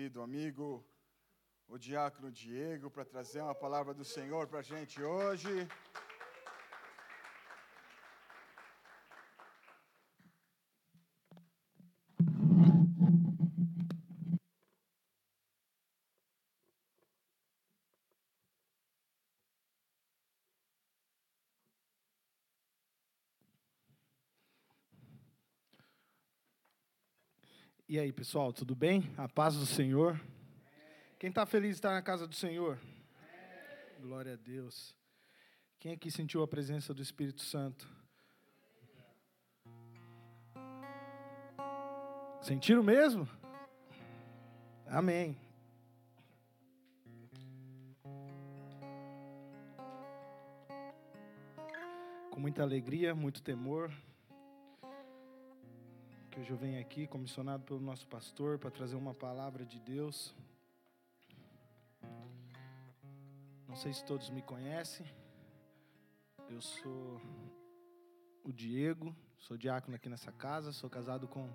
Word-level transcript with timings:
querido 0.00 0.22
amigo, 0.22 0.82
o 1.68 1.76
diácono 1.76 2.32
Diego, 2.32 2.90
para 2.90 3.04
trazer 3.04 3.42
uma 3.42 3.54
palavra 3.54 3.92
do 3.92 4.02
Senhor 4.02 4.46
para 4.46 4.60
a 4.60 4.62
gente 4.62 5.02
hoje. 5.02 5.68
E 27.92 27.98
aí, 27.98 28.12
pessoal, 28.12 28.52
tudo 28.52 28.72
bem? 28.72 29.02
A 29.16 29.28
paz 29.28 29.56
do 29.56 29.66
Senhor. 29.66 30.16
Quem 31.18 31.28
está 31.28 31.44
feliz 31.44 31.70
de 31.70 31.78
estar 31.78 31.90
na 31.90 32.00
casa 32.00 32.24
do 32.24 32.36
Senhor? 32.36 32.78
Glória 34.00 34.34
a 34.34 34.36
Deus. 34.36 34.94
Quem 35.80 35.94
aqui 35.94 36.08
sentiu 36.08 36.40
a 36.40 36.46
presença 36.46 36.94
do 36.94 37.02
Espírito 37.02 37.42
Santo? 37.42 37.88
Sentiram 42.40 42.84
mesmo? 42.84 43.28
Amém. 44.86 45.36
Com 52.30 52.38
muita 52.38 52.62
alegria, 52.62 53.16
muito 53.16 53.42
temor, 53.42 53.92
hoje 56.40 56.52
eu 56.52 56.56
venho 56.56 56.80
aqui, 56.80 57.06
comissionado 57.06 57.62
pelo 57.64 57.80
nosso 57.80 58.06
pastor, 58.06 58.58
para 58.58 58.70
trazer 58.70 58.96
uma 58.96 59.12
palavra 59.12 59.62
de 59.62 59.78
Deus. 59.78 60.34
Não 63.68 63.76
sei 63.76 63.92
se 63.92 64.02
todos 64.06 64.30
me 64.30 64.40
conhecem. 64.40 65.06
Eu 66.48 66.62
sou 66.62 67.20
o 68.42 68.50
Diego, 68.50 69.14
sou 69.36 69.58
diácono 69.58 69.96
aqui 69.96 70.08
nessa 70.08 70.32
casa, 70.32 70.72
sou 70.72 70.88
casado 70.88 71.28
com 71.28 71.46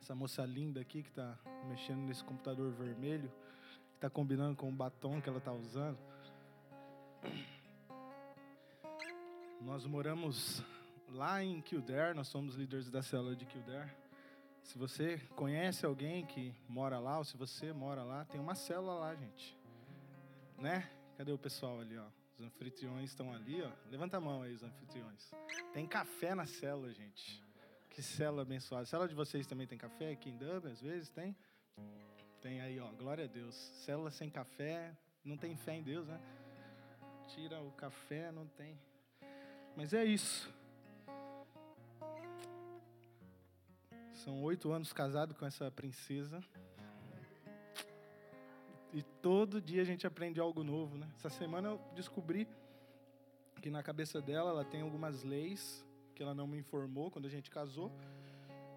essa 0.00 0.12
moça 0.12 0.44
linda 0.44 0.80
aqui 0.80 1.00
que 1.00 1.10
está 1.10 1.38
mexendo 1.68 2.00
nesse 2.00 2.24
computador 2.24 2.72
vermelho, 2.72 3.30
que 3.90 3.94
está 3.94 4.10
combinando 4.10 4.56
com 4.56 4.68
o 4.68 4.72
batom 4.72 5.20
que 5.20 5.28
ela 5.28 5.38
está 5.38 5.52
usando. 5.52 5.98
Nós 9.60 9.86
moramos 9.86 10.64
lá 11.14 11.42
em 11.42 11.60
Kildare, 11.60 12.14
nós 12.14 12.28
somos 12.28 12.56
líderes 12.56 12.90
da 12.90 13.02
célula 13.02 13.36
de 13.36 13.46
Kildare. 13.46 13.90
Se 14.62 14.76
você 14.76 15.18
conhece 15.36 15.86
alguém 15.86 16.26
que 16.26 16.54
mora 16.68 16.98
lá, 16.98 17.18
ou 17.18 17.24
se 17.24 17.36
você 17.36 17.72
mora 17.72 18.02
lá, 18.02 18.24
tem 18.24 18.40
uma 18.40 18.54
célula 18.54 18.94
lá, 18.94 19.14
gente. 19.14 19.56
Né? 20.58 20.90
Cadê 21.16 21.30
o 21.30 21.38
pessoal 21.38 21.80
ali, 21.80 21.96
ó? 21.96 22.06
Os 22.36 22.40
anfitriões 22.40 23.10
estão 23.10 23.32
ali, 23.32 23.62
ó. 23.62 23.70
Levanta 23.90 24.16
a 24.16 24.20
mão 24.20 24.42
aí, 24.42 24.52
os 24.52 24.62
anfitriões. 24.62 25.30
Tem 25.72 25.86
café 25.86 26.34
na 26.34 26.46
célula, 26.46 26.92
gente. 26.92 27.42
Que 27.90 28.02
célula 28.02 28.42
abençoada. 28.42 28.82
A 28.82 28.86
célula 28.86 29.08
de 29.08 29.14
vocês 29.14 29.46
também 29.46 29.68
tem 29.68 29.78
café 29.78 30.10
aqui 30.10 30.30
em 30.30 30.36
Dublin, 30.36 30.72
às 30.72 30.80
vezes 30.80 31.10
tem? 31.10 31.36
Tem 32.40 32.60
aí, 32.60 32.80
ó. 32.80 32.90
Glória 32.92 33.24
a 33.24 33.28
Deus. 33.28 33.54
Célula 33.54 34.10
sem 34.10 34.28
café, 34.28 34.96
não 35.24 35.36
tem 35.36 35.54
fé 35.56 35.74
em 35.76 35.82
Deus, 35.82 36.08
né? 36.08 36.20
Tira 37.28 37.60
o 37.60 37.70
café, 37.72 38.32
não 38.32 38.48
tem. 38.48 38.76
Mas 39.76 39.94
é 39.94 40.04
isso. 40.04 40.52
São 44.24 44.42
oito 44.42 44.72
anos 44.72 44.90
casado 44.90 45.34
com 45.34 45.44
essa 45.44 45.70
princesa. 45.70 46.42
E 48.90 49.02
todo 49.20 49.60
dia 49.60 49.82
a 49.82 49.84
gente 49.84 50.06
aprende 50.06 50.40
algo 50.40 50.64
novo, 50.64 50.96
né? 50.96 51.06
Essa 51.18 51.28
semana 51.28 51.68
eu 51.68 51.80
descobri 51.94 52.48
que 53.60 53.68
na 53.68 53.82
cabeça 53.82 54.22
dela 54.22 54.48
ela 54.48 54.64
tem 54.64 54.80
algumas 54.80 55.22
leis 55.22 55.84
que 56.14 56.22
ela 56.22 56.34
não 56.34 56.46
me 56.46 56.56
informou 56.56 57.10
quando 57.10 57.26
a 57.26 57.28
gente 57.28 57.50
casou. 57.50 57.92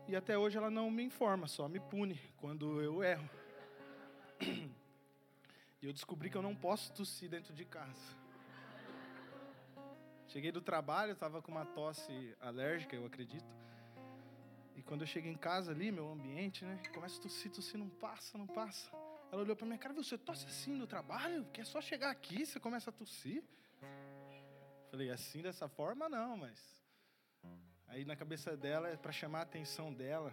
E 0.06 0.18
até 0.18 0.38
hoje 0.38 0.58
ela 0.58 0.70
não 0.70 0.92
me 0.92 1.04
informa, 1.04 1.48
só 1.48 1.70
me 1.70 1.80
pune 1.80 2.20
quando 2.36 2.82
eu 2.82 3.02
erro. 3.02 3.30
E 5.82 5.86
eu 5.86 5.94
descobri 5.94 6.30
que 6.30 6.36
eu 6.36 6.42
não 6.42 6.56
posso 6.56 6.92
tossir 6.92 7.30
dentro 7.30 7.54
de 7.54 7.64
casa. 7.64 8.18
Cheguei 10.28 10.52
do 10.52 10.60
trabalho, 10.60 11.14
estava 11.14 11.42
com 11.42 11.54
uma 11.54 11.66
tosse 11.66 12.36
alérgica, 12.42 12.98
eu 12.98 13.06
acredito. 13.06 13.67
E 14.78 14.84
quando 14.84 15.02
eu 15.02 15.08
cheguei 15.08 15.32
em 15.32 15.38
casa 15.38 15.72
ali, 15.72 15.92
meu 15.92 16.12
ambiente, 16.12 16.64
né? 16.64 16.80
Começa 16.94 17.18
a 17.20 17.22
tossir, 17.24 17.52
tossir, 17.52 17.80
não 17.80 17.90
passa, 17.90 18.38
não 18.38 18.46
passa. 18.46 18.92
Ela 19.32 19.42
olhou 19.42 19.56
para 19.56 19.66
minha 19.66 19.78
cara, 19.80 19.92
você 19.94 20.18
tosse 20.18 20.46
assim 20.46 20.72
no 20.72 20.86
trabalho? 20.86 21.46
Que 21.52 21.62
é 21.62 21.66
só 21.66 21.82
chegar 21.82 22.12
aqui, 22.12 22.46
você 22.46 22.60
começa 22.60 22.92
a 22.92 22.94
tossir? 22.94 23.44
Falei, 24.92 25.10
assim 25.10 25.42
dessa 25.42 25.68
forma 25.68 26.08
não, 26.08 26.38
mas. 26.38 26.60
Aí 27.88 28.06
na 28.06 28.16
cabeça 28.16 28.56
dela 28.56 28.88
é 28.88 28.96
para 28.96 29.12
chamar 29.12 29.40
a 29.40 29.44
atenção 29.44 29.92
dela, 29.92 30.32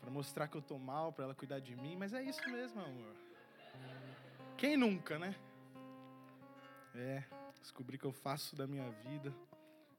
para 0.00 0.10
mostrar 0.10 0.46
que 0.46 0.56
eu 0.56 0.62
tô 0.62 0.78
mal, 0.78 1.12
para 1.12 1.24
ela 1.24 1.34
cuidar 1.34 1.58
de 1.58 1.74
mim, 1.74 1.96
mas 1.96 2.12
é 2.14 2.22
isso 2.22 2.48
mesmo, 2.48 2.80
amor. 2.80 3.16
Quem 4.56 4.76
nunca, 4.76 5.18
né? 5.18 5.34
É, 6.94 7.24
descobri 7.60 7.98
que 7.98 8.04
eu 8.04 8.12
faço 8.12 8.54
da 8.54 8.66
minha 8.66 8.88
vida 8.90 9.34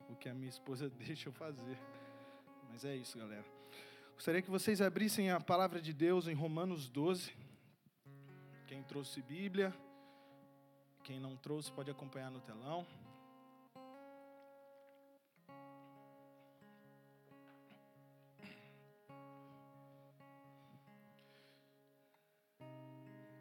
o 0.09 0.15
que 0.15 0.29
a 0.29 0.33
minha 0.33 0.49
esposa 0.49 0.89
deixa 0.97 1.27
eu 1.29 1.33
fazer. 1.33 1.77
Mas 2.71 2.85
é 2.85 2.95
isso, 2.95 3.17
galera. 3.17 3.45
Gostaria 4.15 4.41
que 4.41 4.49
vocês 4.49 4.81
abrissem 4.81 5.29
a 5.29 5.41
palavra 5.41 5.81
de 5.81 5.93
Deus 5.93 6.27
em 6.27 6.33
Romanos 6.33 6.89
12. 6.89 7.35
Quem 8.65 8.81
trouxe 8.83 9.21
Bíblia, 9.21 9.73
quem 11.03 11.19
não 11.19 11.35
trouxe 11.35 11.71
pode 11.71 11.91
acompanhar 11.91 12.31
no 12.31 12.39
telão. 12.39 12.87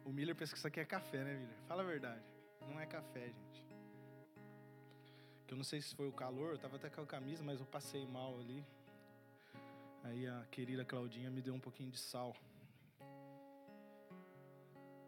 O 0.03 0.11
Miller 0.11 0.35
pensa 0.35 0.51
que 0.51 0.57
isso 0.57 0.67
aqui 0.67 0.81
é 0.81 0.85
café, 0.85 1.23
né, 1.23 1.35
Miller? 1.35 1.57
Fala 1.69 1.83
a 1.83 1.85
verdade. 1.85 2.21
Não 2.67 2.77
é 2.79 2.85
café, 2.85 3.27
gente. 3.27 3.65
Que 5.47 5.53
eu 5.53 5.57
não 5.57 5.63
sei 5.63 5.81
se 5.81 5.95
foi 5.95 6.09
o 6.09 6.11
calor, 6.11 6.51
eu 6.51 6.57
tava 6.57 6.75
até 6.75 6.89
com 6.89 7.01
a 7.01 7.05
camisa, 7.05 7.41
mas 7.41 7.61
eu 7.61 7.65
passei 7.65 8.05
mal 8.05 8.37
ali. 8.37 8.61
Aí 10.03 10.27
a 10.27 10.45
querida 10.49 10.83
Claudinha 10.83 11.29
me 11.29 11.41
deu 11.41 11.53
um 11.53 11.59
pouquinho 11.59 11.91
de 11.91 11.97
sal. 11.97 12.35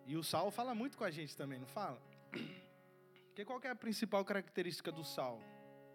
E 0.06 0.16
o 0.16 0.24
sal 0.24 0.52
fala 0.52 0.76
muito 0.76 0.98
com 0.98 1.04
a 1.04 1.12
gente 1.12 1.36
também, 1.36 1.60
não 1.60 1.68
fala? 1.68 2.02
Porque 3.28 3.46
qual 3.46 3.60
é 3.64 3.70
a 3.70 3.76
principal 3.76 4.24
característica 4.24 4.92
do 4.92 5.04
sal? 5.04 5.40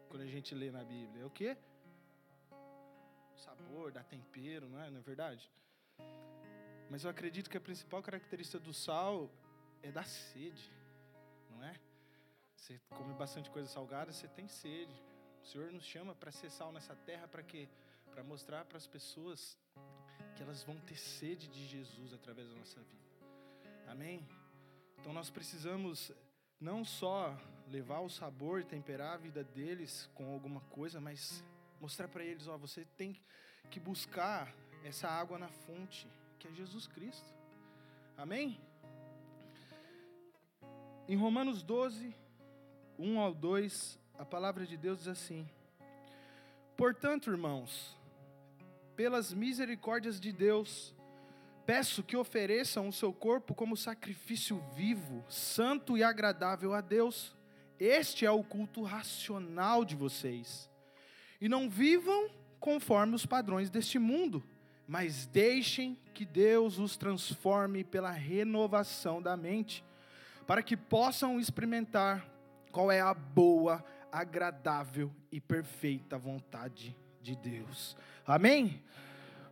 Quando 0.09 0.23
a 0.23 0.27
gente 0.27 0.55
lê 0.55 0.71
na 0.71 0.83
Bíblia? 0.83 1.23
É 1.23 1.27
o 1.27 1.31
quê? 1.31 1.57
O 2.51 3.39
sabor, 3.39 3.93
dá 3.93 4.03
tempero, 4.03 4.69
não 4.69 4.81
é? 4.81 4.91
Não 4.91 4.99
é 4.99 5.03
verdade? 5.03 5.51
Mas 6.91 7.05
eu 7.05 7.11
acredito 7.11 7.51
que 7.51 7.57
a 7.57 7.61
principal 7.61 8.03
característica 8.03 8.59
do 8.59 8.73
sal 8.73 9.31
é 9.83 9.93
da 9.93 10.03
sede, 10.03 10.73
não 11.51 11.63
é? 11.63 11.79
Você 12.57 12.81
come 12.89 13.15
bastante 13.15 13.51
coisa 13.51 13.69
salgada, 13.69 14.11
você 14.11 14.27
tem 14.27 14.49
sede. 14.49 14.95
O 15.43 15.47
Senhor 15.47 15.71
nos 15.71 15.85
chama 15.85 16.15
para 16.15 16.33
ser 16.33 16.51
sal 16.51 16.73
nessa 16.73 16.97
terra 16.97 17.29
para 17.29 17.43
quê? 17.43 17.69
Para 18.19 18.27
mostrar 18.27 18.65
para 18.65 18.77
as 18.77 18.87
pessoas 18.89 19.57
que 20.35 20.43
elas 20.43 20.65
vão 20.65 20.77
ter 20.81 20.97
sede 20.97 21.47
de 21.47 21.65
Jesus 21.69 22.13
através 22.13 22.49
da 22.49 22.57
nossa 22.57 22.81
vida. 22.81 23.07
Amém? 23.87 24.29
Então 24.99 25.13
nós 25.13 25.31
precisamos 25.31 26.11
não 26.61 26.85
só 26.85 27.39
levar 27.69 28.01
o 28.01 28.11
sabor 28.11 28.61
e 28.61 28.65
temperar 28.65 29.15
a 29.15 29.17
vida 29.19 29.45
deles 29.45 30.11
com 30.15 30.33
alguma 30.33 30.61
coisa, 30.63 31.01
mas 31.01 31.45
mostrar 31.81 32.09
para 32.09 32.25
eles, 32.25 32.49
ó, 32.49 32.59
você 32.59 32.85
tem 32.97 33.17
que 33.71 33.79
buscar 33.79 34.53
essa 34.83 35.09
água 35.09 35.39
na 35.39 35.49
fonte, 35.49 36.11
que 36.41 36.49
é 36.49 36.53
Jesus 36.53 36.89
Cristo. 36.89 37.33
Amém? 38.17 38.61
Em 41.07 41.15
Romanos 41.15 41.63
12, 41.63 42.13
1 42.99 43.21
ao 43.21 43.33
2, 43.33 43.97
a 44.19 44.25
palavra 44.25 44.67
de 44.67 44.77
Deus 44.77 44.99
diz 44.99 45.07
assim: 45.07 45.49
Portanto, 46.77 47.31
irmãos, 47.31 47.97
pelas 48.99 49.33
misericórdias 49.33 50.19
de 50.19 50.33
Deus, 50.33 50.93
peço 51.65 52.03
que 52.03 52.17
ofereçam 52.17 52.89
o 52.89 52.93
seu 52.93 53.13
corpo 53.13 53.55
como 53.55 53.77
sacrifício 53.77 54.61
vivo, 54.75 55.25
santo 55.29 55.97
e 55.97 56.03
agradável 56.03 56.75
a 56.75 56.81
Deus. 56.81 57.33
Este 57.79 58.27
é 58.27 58.31
o 58.33 58.43
culto 58.43 58.83
racional 58.83 59.85
de 59.85 59.95
vocês. 59.95 60.69
E 61.41 61.49
não 61.49 61.71
vivam 61.71 62.29
conforme 62.59 63.15
os 63.15 63.25
padrões 63.25 63.71
deste 63.71 64.01
mundo, 64.01 64.43
mas 64.85 65.27
deixem 65.27 65.97
que 66.13 66.25
Deus 66.25 66.81
os 66.81 66.97
transforme 66.97 67.85
pela 67.85 68.11
renovação 68.11 69.23
da 69.23 69.37
mente, 69.37 69.85
para 70.45 70.61
que 70.61 70.77
possam 70.77 71.39
experimentar 71.39 72.29
qual 72.73 72.91
é 72.91 73.01
a 73.01 73.15
boa, 73.15 73.85
agradável 74.11 75.15
e 75.31 75.41
perfeita 75.41 76.19
vontade 76.19 76.97
de 77.21 77.37
Deus. 77.37 77.97
Amém? 78.27 78.83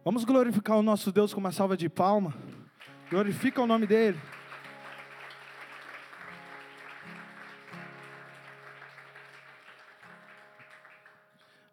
Vamos 0.05 0.25
glorificar 0.25 0.77
o 0.77 0.83
nosso 0.83 1.11
Deus 1.11 1.35
com 1.35 1.41
uma 1.41 1.53
salva 1.53 1.77
de 1.77 1.89
palma. 1.89 2.35
Glorifica 3.11 3.61
o 3.61 3.67
nome 3.67 3.87
dele. 3.87 4.21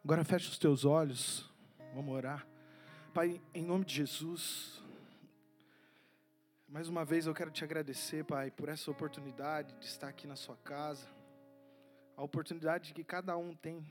Agora 0.03 0.23
fecha 0.23 0.49
os 0.49 0.57
teus 0.57 0.83
olhos. 0.83 1.49
Vamos 1.93 2.13
orar. 2.13 2.45
Pai, 3.13 3.39
em 3.53 3.63
nome 3.63 3.85
de 3.85 3.93
Jesus, 3.93 4.83
mais 6.67 6.89
uma 6.89 7.05
vez 7.05 7.27
eu 7.27 7.33
quero 7.33 7.51
te 7.51 7.63
agradecer, 7.63 8.25
Pai, 8.25 8.49
por 8.49 8.67
essa 8.67 8.89
oportunidade 8.89 9.75
de 9.79 9.85
estar 9.85 10.07
aqui 10.07 10.25
na 10.25 10.35
sua 10.35 10.57
casa. 10.57 11.07
A 12.17 12.23
oportunidade 12.23 12.93
que 12.93 13.03
cada 13.03 13.37
um 13.37 13.55
tem 13.55 13.85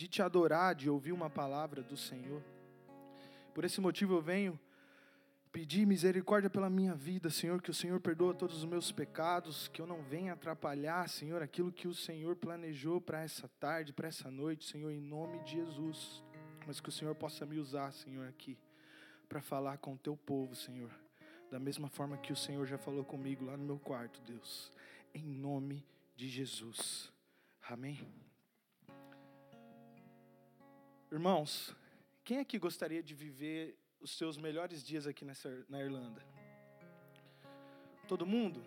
de 0.00 0.08
te 0.08 0.22
adorar, 0.22 0.74
de 0.74 0.88
ouvir 0.88 1.12
uma 1.12 1.28
palavra 1.28 1.82
do 1.82 1.94
Senhor. 1.94 2.42
Por 3.52 3.66
esse 3.66 3.82
motivo 3.82 4.14
eu 4.14 4.22
venho 4.22 4.58
pedir 5.52 5.84
misericórdia 5.84 6.48
pela 6.48 6.70
minha 6.70 6.94
vida, 6.94 7.28
Senhor, 7.28 7.60
que 7.60 7.70
o 7.70 7.74
Senhor 7.74 8.00
perdoa 8.00 8.32
todos 8.32 8.56
os 8.56 8.64
meus 8.64 8.90
pecados, 8.90 9.68
que 9.68 9.78
eu 9.78 9.86
não 9.86 10.02
venha 10.02 10.32
atrapalhar, 10.32 11.06
Senhor, 11.06 11.42
aquilo 11.42 11.70
que 11.70 11.86
o 11.86 11.92
Senhor 11.92 12.34
planejou 12.34 12.98
para 12.98 13.20
essa 13.20 13.46
tarde, 13.60 13.92
para 13.92 14.08
essa 14.08 14.30
noite, 14.30 14.64
Senhor, 14.64 14.90
em 14.90 15.02
nome 15.02 15.38
de 15.40 15.50
Jesus. 15.50 16.24
Mas 16.66 16.80
que 16.80 16.88
o 16.88 16.92
Senhor 16.92 17.14
possa 17.14 17.44
me 17.44 17.58
usar, 17.58 17.92
Senhor, 17.92 18.26
aqui 18.26 18.56
para 19.28 19.42
falar 19.42 19.76
com 19.76 19.92
o 19.92 19.98
teu 19.98 20.16
povo, 20.16 20.54
Senhor 20.54 20.90
da 21.50 21.58
mesma 21.58 21.88
forma 21.88 22.16
que 22.16 22.32
o 22.32 22.36
Senhor 22.36 22.64
já 22.64 22.78
falou 22.78 23.04
comigo 23.04 23.44
lá 23.44 23.56
no 23.56 23.64
meu 23.64 23.78
quarto, 23.78 24.22
Deus, 24.22 24.70
em 25.12 25.24
nome 25.24 25.84
de 26.14 26.28
Jesus. 26.28 27.12
Amém. 27.68 28.29
Irmãos, 31.12 31.74
quem 32.22 32.38
aqui 32.38 32.56
gostaria 32.56 33.02
de 33.02 33.16
viver 33.16 33.76
os 34.00 34.12
seus 34.16 34.36
melhores 34.36 34.80
dias 34.80 35.08
aqui 35.08 35.24
nessa, 35.24 35.66
na 35.68 35.80
Irlanda? 35.80 36.24
Todo 38.06 38.24
mundo? 38.24 38.62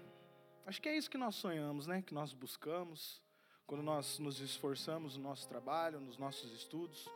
Acho 0.66 0.82
que 0.82 0.90
é 0.90 0.98
isso 0.98 1.10
que 1.10 1.18
nós 1.18 1.36
sonhamos, 1.36 1.88
né? 1.88 2.02
Que 2.02 2.14
nós 2.14 2.34
buscamos 2.34 3.22
quando 3.66 3.82
nós 3.82 4.20
nos 4.20 4.42
esforçamos 4.42 5.16
no 5.16 5.24
nosso 5.24 5.48
trabalho, 5.48 6.02
nos 6.02 6.18
nossos 6.18 6.52
estudos, 6.52 7.08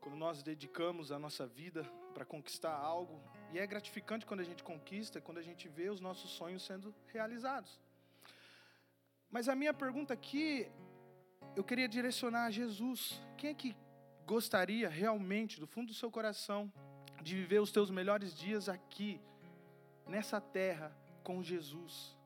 quando 0.00 0.16
nós 0.16 0.42
dedicamos 0.42 1.12
a 1.12 1.20
nossa 1.20 1.46
vida 1.46 1.84
para 2.12 2.24
conquistar 2.24 2.74
algo, 2.74 3.22
e 3.52 3.60
é 3.60 3.66
gratificante 3.68 4.26
quando 4.26 4.40
a 4.40 4.44
gente 4.44 4.64
conquista, 4.64 5.20
quando 5.20 5.38
a 5.38 5.42
gente 5.42 5.68
vê 5.68 5.88
os 5.88 6.00
nossos 6.00 6.32
sonhos 6.32 6.64
sendo 6.64 6.92
realizados. 7.12 7.80
Mas 9.30 9.48
a 9.48 9.54
minha 9.54 9.72
pergunta 9.72 10.12
aqui, 10.12 10.68
eu 11.54 11.62
queria 11.62 11.88
direcionar 11.88 12.46
a 12.46 12.50
Jesus. 12.50 13.22
Quem 13.38 13.50
é 13.50 13.54
que 13.54 13.83
gostaria 14.26 14.88
realmente, 14.88 15.60
do 15.60 15.66
fundo 15.66 15.88
do 15.88 15.94
seu 15.94 16.10
coração, 16.10 16.72
de 17.22 17.34
viver 17.34 17.60
os 17.60 17.70
teus 17.70 17.90
melhores 17.90 18.34
dias 18.34 18.68
aqui, 18.68 19.20
nessa 20.06 20.40
terra, 20.40 20.96
com 21.22 21.42
Jesus? 21.42 22.16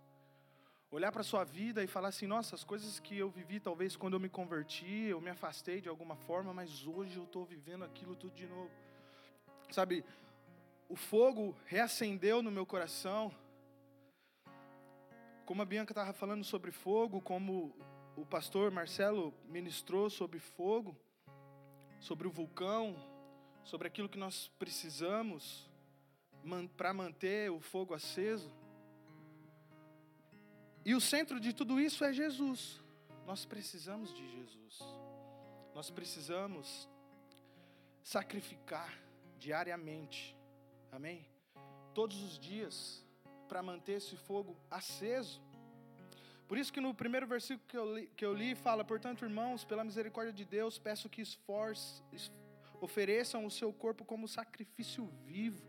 Olhar 0.91 1.13
para 1.13 1.21
a 1.21 1.25
sua 1.25 1.45
vida 1.45 1.85
e 1.85 1.87
falar 1.87 2.09
assim: 2.09 2.27
nossa, 2.27 2.55
as 2.55 2.65
coisas 2.65 2.99
que 2.99 3.19
eu 3.19 3.29
vivi, 3.29 3.61
talvez 3.61 3.95
quando 3.95 4.15
eu 4.15 4.21
me 4.21 4.29
converti, 4.29 5.05
eu 5.09 5.21
me 5.21 5.31
afastei 5.31 5.81
de 5.81 5.89
alguma 5.89 6.17
forma, 6.17 6.55
mas 6.55 6.87
hoje 6.87 7.17
eu 7.17 7.25
estou 7.25 7.45
vivendo 7.45 7.85
aquilo 7.85 8.17
tudo 8.17 8.35
de 8.35 8.47
novo. 8.47 8.71
Sabe, 9.71 10.03
o 10.89 10.97
fogo 10.97 11.55
reacendeu 11.67 12.43
no 12.43 12.51
meu 12.51 12.65
coração. 12.65 13.31
Como 15.45 15.61
a 15.63 15.65
Bianca 15.65 15.93
estava 15.93 16.13
falando 16.13 16.45
sobre 16.45 16.71
fogo, 16.71 17.21
como 17.21 17.75
o 18.17 18.25
pastor 18.25 18.71
Marcelo 18.71 19.33
ministrou 19.47 20.09
sobre 20.11 20.39
fogo, 20.39 20.97
sobre 22.01 22.27
o 22.27 22.31
vulcão, 22.31 22.97
sobre 23.65 23.89
aquilo 23.89 24.09
que 24.09 24.19
nós 24.19 24.49
precisamos 24.59 25.69
para 26.77 26.95
manter 26.95 27.51
o 27.51 27.61
fogo 27.61 27.95
aceso. 27.95 28.51
E 30.85 30.95
o 30.95 31.01
centro 31.01 31.39
de 31.39 31.53
tudo 31.53 31.81
isso 31.81 32.05
é 32.05 32.13
Jesus. 32.13 32.81
Nós 33.27 33.45
precisamos 33.45 34.15
de 34.15 34.27
Jesus. 34.31 34.79
Nós 35.75 35.91
precisamos 35.91 36.89
sacrificar 38.03 38.99
diariamente 39.39 40.39
Amém? 40.91 41.27
Todos 41.95 42.23
os 42.23 42.39
dias, 42.39 43.05
para 43.49 43.63
manter 43.63 43.93
esse 43.93 44.17
fogo 44.17 44.57
aceso. 44.71 45.41
Por 46.49 46.57
isso 46.57 46.73
que 46.73 46.81
no 46.81 46.95
primeiro 46.95 47.27
versículo 47.27 47.69
que 47.69 47.77
eu, 47.77 47.95
li, 47.95 48.11
que 48.17 48.25
eu 48.25 48.33
li 48.33 48.55
fala, 48.55 48.83
portanto, 48.83 49.23
irmãos, 49.23 49.65
pela 49.65 49.85
misericórdia 49.85 50.33
de 50.33 50.47
Deus, 50.47 50.79
peço 50.79 51.09
que 51.09 51.21
esforce, 51.21 52.03
ofereçam 52.81 53.45
o 53.45 53.51
seu 53.51 53.71
corpo 53.71 54.03
como 54.03 54.27
sacrifício 54.27 55.07
vivo, 55.27 55.63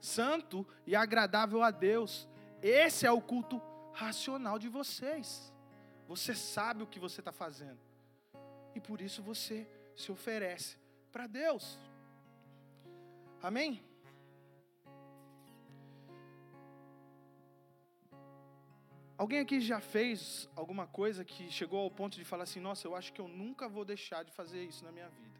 santo 0.00 0.66
e 0.84 0.96
agradável 0.96 1.62
a 1.62 1.70
Deus. 1.70 2.28
Esse 2.60 3.06
é 3.06 3.12
o 3.12 3.20
culto 3.20 3.62
racional 3.92 4.58
de 4.58 4.68
vocês. 4.68 5.52
Você 6.08 6.34
sabe 6.34 6.82
o 6.82 6.88
que 6.88 6.98
você 6.98 7.20
está 7.20 7.30
fazendo. 7.30 7.78
E 8.74 8.80
por 8.80 9.00
isso 9.00 9.22
você 9.22 9.64
se 9.94 10.10
oferece 10.10 10.76
para 11.12 11.28
Deus. 11.28 11.78
Amém? 13.40 13.80
Alguém 19.20 19.40
aqui 19.40 19.60
já 19.60 19.80
fez 19.80 20.48
alguma 20.56 20.86
coisa 20.86 21.22
que 21.26 21.50
chegou 21.50 21.80
ao 21.80 21.90
ponto 21.90 22.16
de 22.16 22.24
falar 22.24 22.44
assim: 22.44 22.58
nossa, 22.58 22.88
eu 22.88 22.96
acho 22.96 23.12
que 23.12 23.20
eu 23.20 23.28
nunca 23.28 23.68
vou 23.68 23.84
deixar 23.84 24.24
de 24.24 24.32
fazer 24.32 24.64
isso 24.64 24.82
na 24.82 24.90
minha 24.90 25.10
vida? 25.10 25.38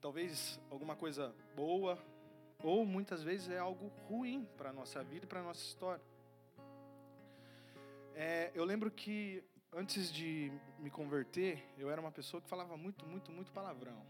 Talvez 0.00 0.60
alguma 0.70 0.94
coisa 0.94 1.34
boa, 1.56 1.98
ou 2.62 2.86
muitas 2.86 3.24
vezes 3.24 3.48
é 3.48 3.58
algo 3.58 3.88
ruim 4.06 4.46
para 4.56 4.70
a 4.70 4.72
nossa 4.72 5.02
vida 5.02 5.24
e 5.24 5.28
para 5.28 5.40
a 5.40 5.42
nossa 5.42 5.62
história. 5.62 6.04
É, 8.14 8.52
eu 8.54 8.64
lembro 8.64 8.88
que 8.88 9.42
antes 9.72 10.12
de 10.12 10.52
me 10.78 10.90
converter, 10.90 11.60
eu 11.76 11.90
era 11.90 12.00
uma 12.00 12.12
pessoa 12.12 12.40
que 12.40 12.48
falava 12.48 12.76
muito, 12.76 13.04
muito, 13.04 13.32
muito 13.32 13.50
palavrão. 13.50 14.00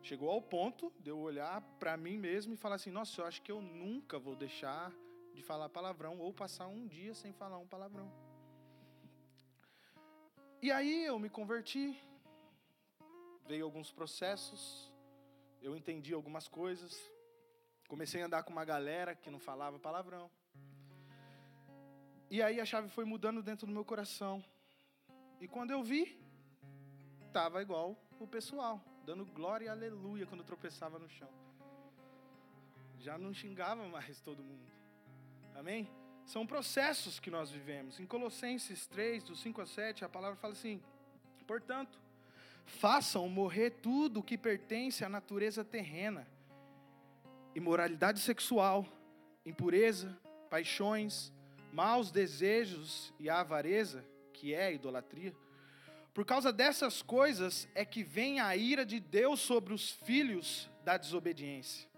Chegou 0.00 0.30
ao 0.30 0.40
ponto 0.40 0.90
de 0.98 1.10
eu 1.10 1.18
olhar 1.18 1.60
para 1.78 1.98
mim 1.98 2.16
mesmo 2.16 2.54
e 2.54 2.56
falar 2.56 2.76
assim: 2.76 2.90
nossa, 2.90 3.20
eu 3.20 3.26
acho 3.26 3.42
que 3.42 3.52
eu 3.52 3.60
nunca 3.60 4.18
vou 4.18 4.34
deixar 4.34 4.90
de 5.34 5.42
falar 5.42 5.68
palavrão 5.68 6.18
ou 6.18 6.32
passar 6.32 6.68
um 6.68 6.86
dia 6.86 7.14
sem 7.14 7.32
falar 7.32 7.58
um 7.58 7.66
palavrão. 7.66 8.10
E 10.62 10.70
aí 10.70 11.04
eu 11.04 11.18
me 11.18 11.28
converti, 11.28 11.98
veio 13.46 13.64
alguns 13.64 13.92
processos, 13.92 14.90
eu 15.60 15.76
entendi 15.76 16.14
algumas 16.14 16.48
coisas, 16.48 16.94
comecei 17.88 18.22
a 18.22 18.26
andar 18.26 18.42
com 18.44 18.52
uma 18.52 18.64
galera 18.64 19.14
que 19.14 19.30
não 19.30 19.38
falava 19.38 19.78
palavrão. 19.78 20.30
E 22.30 22.40
aí 22.42 22.60
a 22.60 22.64
chave 22.64 22.88
foi 22.88 23.04
mudando 23.04 23.42
dentro 23.42 23.66
do 23.66 23.72
meu 23.72 23.84
coração. 23.84 24.42
E 25.40 25.46
quando 25.46 25.72
eu 25.72 25.82
vi, 25.82 26.18
estava 27.26 27.60
igual 27.60 27.96
o 28.18 28.26
pessoal, 28.26 28.80
dando 29.04 29.26
glória 29.26 29.66
e 29.66 29.68
aleluia 29.68 30.26
quando 30.26 30.42
tropeçava 30.42 30.98
no 30.98 31.08
chão. 31.08 31.28
Já 32.98 33.18
não 33.18 33.34
xingava 33.34 33.86
mais 33.88 34.20
todo 34.20 34.42
mundo. 34.42 34.73
Amém? 35.54 35.88
São 36.26 36.46
processos 36.46 37.20
que 37.20 37.30
nós 37.30 37.50
vivemos. 37.50 38.00
Em 38.00 38.06
Colossenses 38.06 38.86
3, 38.86 39.22
do 39.22 39.36
5 39.36 39.60
a 39.60 39.66
7, 39.66 40.04
a 40.04 40.08
palavra 40.08 40.36
fala 40.36 40.52
assim: 40.52 40.82
Portanto, 41.46 41.98
façam 42.64 43.28
morrer 43.28 43.70
tudo 43.70 44.20
o 44.20 44.22
que 44.22 44.36
pertence 44.36 45.04
à 45.04 45.08
natureza 45.08 45.64
terrena: 45.64 46.26
imoralidade 47.54 48.20
sexual, 48.20 48.86
impureza, 49.46 50.18
paixões, 50.50 51.32
maus 51.72 52.10
desejos 52.10 53.12
e 53.20 53.28
a 53.30 53.40
avareza, 53.40 54.04
que 54.32 54.54
é 54.54 54.72
idolatria. 54.72 55.34
Por 56.12 56.24
causa 56.24 56.52
dessas 56.52 57.02
coisas 57.02 57.68
é 57.74 57.84
que 57.84 58.02
vem 58.02 58.40
a 58.40 58.56
ira 58.56 58.86
de 58.86 59.00
Deus 59.00 59.40
sobre 59.40 59.74
os 59.74 59.90
filhos 59.90 60.70
da 60.84 60.96
desobediência. 60.96 61.93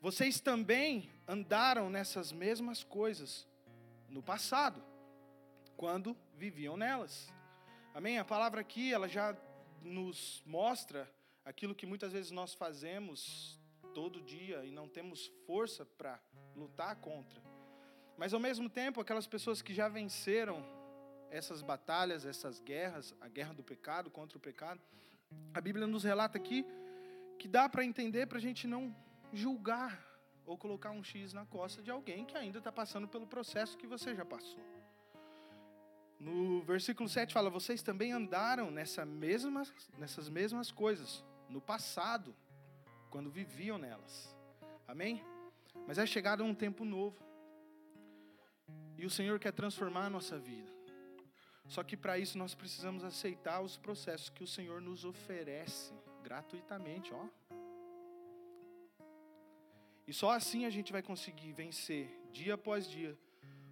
Vocês 0.00 0.40
também 0.40 1.10
andaram 1.28 1.90
nessas 1.90 2.32
mesmas 2.32 2.82
coisas 2.82 3.46
no 4.08 4.22
passado, 4.22 4.82
quando 5.76 6.16
viviam 6.34 6.74
nelas. 6.74 7.30
Amém? 7.92 8.18
A 8.18 8.24
palavra 8.24 8.62
aqui, 8.62 8.94
ela 8.94 9.06
já 9.06 9.36
nos 9.82 10.42
mostra 10.46 11.06
aquilo 11.44 11.74
que 11.74 11.84
muitas 11.84 12.14
vezes 12.14 12.30
nós 12.30 12.54
fazemos 12.54 13.60
todo 13.92 14.22
dia 14.22 14.64
e 14.64 14.70
não 14.70 14.88
temos 14.88 15.30
força 15.46 15.84
para 15.84 16.18
lutar 16.56 16.96
contra. 16.96 17.42
Mas 18.16 18.32
ao 18.32 18.40
mesmo 18.40 18.70
tempo, 18.70 19.02
aquelas 19.02 19.26
pessoas 19.26 19.60
que 19.60 19.74
já 19.74 19.86
venceram 19.86 20.64
essas 21.30 21.60
batalhas, 21.60 22.24
essas 22.24 22.58
guerras, 22.58 23.14
a 23.20 23.28
guerra 23.28 23.52
do 23.52 23.62
pecado 23.62 24.10
contra 24.10 24.38
o 24.38 24.40
pecado, 24.40 24.80
a 25.52 25.60
Bíblia 25.60 25.86
nos 25.86 26.04
relata 26.04 26.38
aqui 26.38 26.64
que 27.38 27.46
dá 27.46 27.68
para 27.68 27.84
entender 27.84 28.26
para 28.26 28.38
a 28.38 28.40
gente 28.40 28.66
não 28.66 28.94
julgar 29.32 30.04
ou 30.44 30.58
colocar 30.58 30.90
um 30.90 31.02
X 31.02 31.32
na 31.32 31.46
costa 31.46 31.82
de 31.82 31.90
alguém 31.90 32.24
que 32.24 32.36
ainda 32.36 32.58
está 32.58 32.72
passando 32.72 33.06
pelo 33.06 33.26
processo 33.26 33.78
que 33.78 33.86
você 33.86 34.14
já 34.14 34.24
passou. 34.24 34.60
No 36.18 36.62
versículo 36.62 37.08
7 37.08 37.32
fala: 37.32 37.48
Vocês 37.48 37.82
também 37.82 38.12
andaram 38.12 38.70
nessa 38.70 39.04
mesma, 39.06 39.62
nessas 39.96 40.28
mesmas 40.28 40.70
coisas 40.70 41.24
no 41.48 41.60
passado, 41.60 42.34
quando 43.10 43.30
viviam 43.30 43.78
nelas. 43.78 44.36
Amém? 44.86 45.24
Mas 45.86 45.98
é 45.98 46.04
chegado 46.04 46.44
um 46.44 46.54
tempo 46.54 46.84
novo. 46.84 47.16
E 48.98 49.06
o 49.06 49.10
Senhor 49.10 49.38
quer 49.38 49.52
transformar 49.52 50.06
a 50.06 50.10
nossa 50.10 50.38
vida. 50.38 50.70
Só 51.66 51.82
que 51.82 51.96
para 51.96 52.18
isso 52.18 52.36
nós 52.36 52.54
precisamos 52.54 53.04
aceitar 53.04 53.60
os 53.60 53.78
processos 53.78 54.28
que 54.28 54.42
o 54.42 54.46
Senhor 54.46 54.80
nos 54.80 55.04
oferece 55.04 55.94
gratuitamente, 56.22 57.14
ó. 57.14 57.26
E 60.10 60.12
só 60.12 60.32
assim 60.32 60.64
a 60.64 60.70
gente 60.70 60.90
vai 60.90 61.02
conseguir 61.04 61.52
vencer 61.52 62.10
dia 62.32 62.54
após 62.54 62.88
dia 62.90 63.16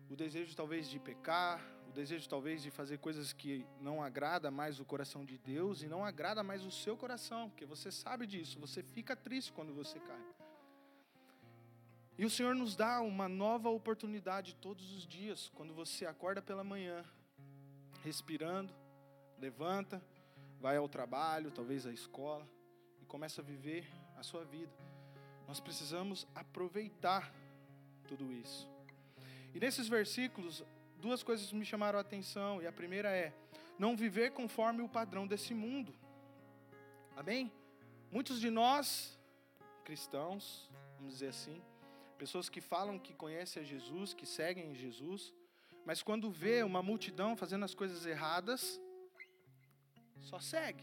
o 0.09 0.15
desejo 0.15 0.55
talvez 0.55 0.89
de 0.89 1.01
pecar, 1.01 1.61
o 1.89 1.91
desejo 1.91 2.29
talvez 2.29 2.63
de 2.63 2.71
fazer 2.71 2.99
coisas 2.99 3.33
que 3.33 3.67
não 3.81 4.01
agrada 4.01 4.49
mais 4.49 4.79
o 4.79 4.85
coração 4.85 5.25
de 5.25 5.37
Deus 5.37 5.83
e 5.83 5.89
não 5.89 6.05
agrada 6.05 6.45
mais 6.45 6.65
o 6.65 6.71
seu 6.71 6.97
coração, 6.97 7.51
porque 7.51 7.67
você 7.67 7.91
sabe 7.91 8.25
disso, 8.25 8.61
você 8.61 8.85
fica 8.85 9.17
triste 9.17 9.53
quando 9.53 9.75
você 9.75 9.99
cai. 9.99 10.25
E 12.17 12.25
o 12.25 12.31
Senhor 12.31 12.55
nos 12.55 12.77
dá 12.77 13.01
uma 13.01 13.29
nova 13.29 13.69
oportunidade 13.69 14.55
todos 14.55 14.93
os 14.93 15.09
dias, 15.09 15.51
quando 15.57 15.75
você 15.75 16.07
acorda 16.07 16.41
pela 16.41 16.63
manhã, 16.63 17.05
respirando, 18.05 18.73
levanta, 19.41 20.01
vai 20.61 20.77
ao 20.77 20.89
trabalho, 20.89 21.51
talvez 21.51 21.85
à 21.85 21.93
escola, 21.93 22.49
e 23.03 23.05
começa 23.07 23.41
a 23.41 23.45
viver 23.45 23.91
a 24.17 24.23
sua 24.23 24.45
vida. 24.45 24.88
Nós 25.49 25.59
precisamos 25.59 26.27
aproveitar 26.35 27.33
tudo 28.07 28.33
isso. 28.33 28.69
E 29.55 29.59
nesses 29.59 29.89
versículos, 29.89 30.63
duas 30.99 31.23
coisas 31.23 31.53
me 31.53 31.65
chamaram 31.65 31.99
a 31.99 32.03
atenção, 32.03 32.63
e 32.63 32.67
a 32.67 32.73
primeira 32.73 33.11
é: 33.11 33.35
não 33.79 33.97
viver 33.97 34.33
conforme 34.33 34.83
o 34.83 34.89
padrão 34.89 35.27
desse 35.27 35.55
mundo. 35.55 35.93
Amém? 37.17 37.51
Muitos 38.13 38.39
de 38.39 38.51
nós, 38.51 39.19
cristãos, 39.85 40.71
vamos 40.99 41.15
dizer 41.15 41.29
assim, 41.29 41.61
Pessoas 42.19 42.49
que 42.49 42.61
falam 42.61 42.99
que 42.99 43.15
conhecem 43.15 43.63
a 43.63 43.65
Jesus, 43.65 44.13
que 44.13 44.27
seguem 44.27 44.75
Jesus, 44.75 45.33
mas 45.87 46.03
quando 46.03 46.33
vê 46.33 46.65
uma 46.65 46.83
multidão 46.83 47.37
fazendo 47.37 47.65
as 47.65 47.75
coisas 47.75 48.05
erradas, 48.05 48.81
só 50.23 50.41
segue 50.41 50.83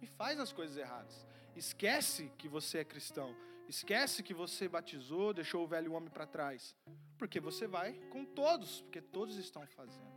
e 0.00 0.06
faz 0.06 0.40
as 0.40 0.54
coisas 0.54 0.78
erradas. 0.78 1.26
Esquece 1.54 2.32
que 2.38 2.48
você 2.48 2.78
é 2.78 2.84
cristão, 2.84 3.36
esquece 3.70 4.22
que 4.22 4.34
você 4.34 4.68
batizou, 4.68 5.32
deixou 5.32 5.64
o 5.64 5.66
velho 5.66 5.92
homem 5.92 6.10
para 6.10 6.26
trás, 6.26 6.76
porque 7.16 7.38
você 7.38 7.66
vai 7.66 7.92
com 8.10 8.24
todos, 8.24 8.82
porque 8.82 9.00
todos 9.00 9.36
estão 9.36 9.64
fazendo. 9.68 10.12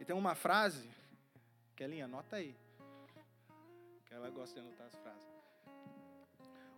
E 0.00 0.04
tem 0.04 0.16
uma 0.16 0.34
frase, 0.34 0.90
Kelinha, 1.76 2.06
anota 2.06 2.36
aí, 2.36 2.56
que 4.06 4.14
ela 4.14 4.30
gosta 4.30 4.58
de 4.58 4.66
anotar 4.66 4.86
as 4.86 4.94
frases. 4.94 5.28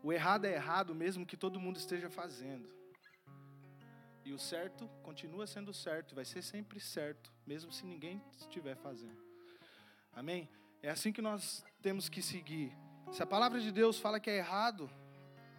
O 0.02 0.12
errado 0.12 0.46
é 0.46 0.54
errado 0.54 0.94
mesmo 0.94 1.24
que 1.24 1.36
todo 1.36 1.60
mundo 1.60 1.76
esteja 1.76 2.10
fazendo. 2.10 2.68
E 4.24 4.32
o 4.32 4.38
certo 4.38 4.88
continua 5.04 5.46
sendo 5.46 5.72
certo, 5.72 6.14
vai 6.14 6.24
ser 6.24 6.42
sempre 6.42 6.80
certo, 6.80 7.32
mesmo 7.46 7.70
se 7.70 7.86
ninguém 7.86 8.20
estiver 8.36 8.76
fazendo. 8.76 9.24
Amém? 10.12 10.48
É 10.82 10.90
assim 10.90 11.12
que 11.12 11.22
nós 11.22 11.64
temos 11.80 12.08
que 12.08 12.20
seguir. 12.20 12.76
Se 13.12 13.22
a 13.22 13.26
palavra 13.26 13.60
de 13.60 13.70
Deus 13.70 14.00
fala 14.00 14.18
que 14.18 14.28
é 14.28 14.38
errado, 14.38 14.90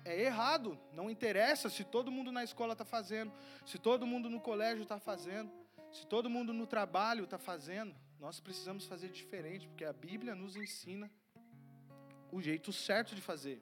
é 0.07 0.21
errado. 0.21 0.79
Não 0.93 1.09
interessa 1.09 1.69
se 1.69 1.83
todo 1.83 2.11
mundo 2.11 2.31
na 2.31 2.43
escola 2.43 2.73
está 2.73 2.85
fazendo, 2.85 3.31
se 3.65 3.77
todo 3.77 4.07
mundo 4.07 4.29
no 4.29 4.39
colégio 4.39 4.83
está 4.83 4.99
fazendo, 4.99 5.51
se 5.91 6.05
todo 6.05 6.29
mundo 6.29 6.53
no 6.53 6.65
trabalho 6.65 7.23
está 7.23 7.37
fazendo. 7.37 7.95
Nós 8.19 8.39
precisamos 8.39 8.85
fazer 8.85 9.09
diferente, 9.09 9.67
porque 9.67 9.85
a 9.85 9.93
Bíblia 9.93 10.33
nos 10.33 10.55
ensina 10.55 11.11
o 12.31 12.41
jeito 12.41 12.73
certo 12.73 13.15
de 13.15 13.21
fazer. 13.21 13.61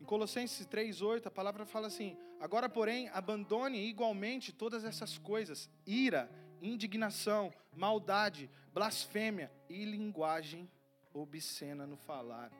Em 0.00 0.04
Colossenses 0.04 0.66
3:8, 0.66 1.26
a 1.26 1.30
palavra 1.30 1.66
fala 1.66 1.86
assim: 1.86 2.16
"Agora, 2.38 2.68
porém, 2.68 3.08
abandone 3.10 3.86
igualmente 3.86 4.52
todas 4.52 4.84
essas 4.84 5.18
coisas: 5.18 5.68
ira, 5.86 6.30
indignação, 6.62 7.52
maldade, 7.74 8.50
blasfêmia 8.72 9.52
e 9.68 9.84
linguagem 9.84 10.70
obscena 11.12 11.86
no 11.86 11.96
falar." 11.96 12.50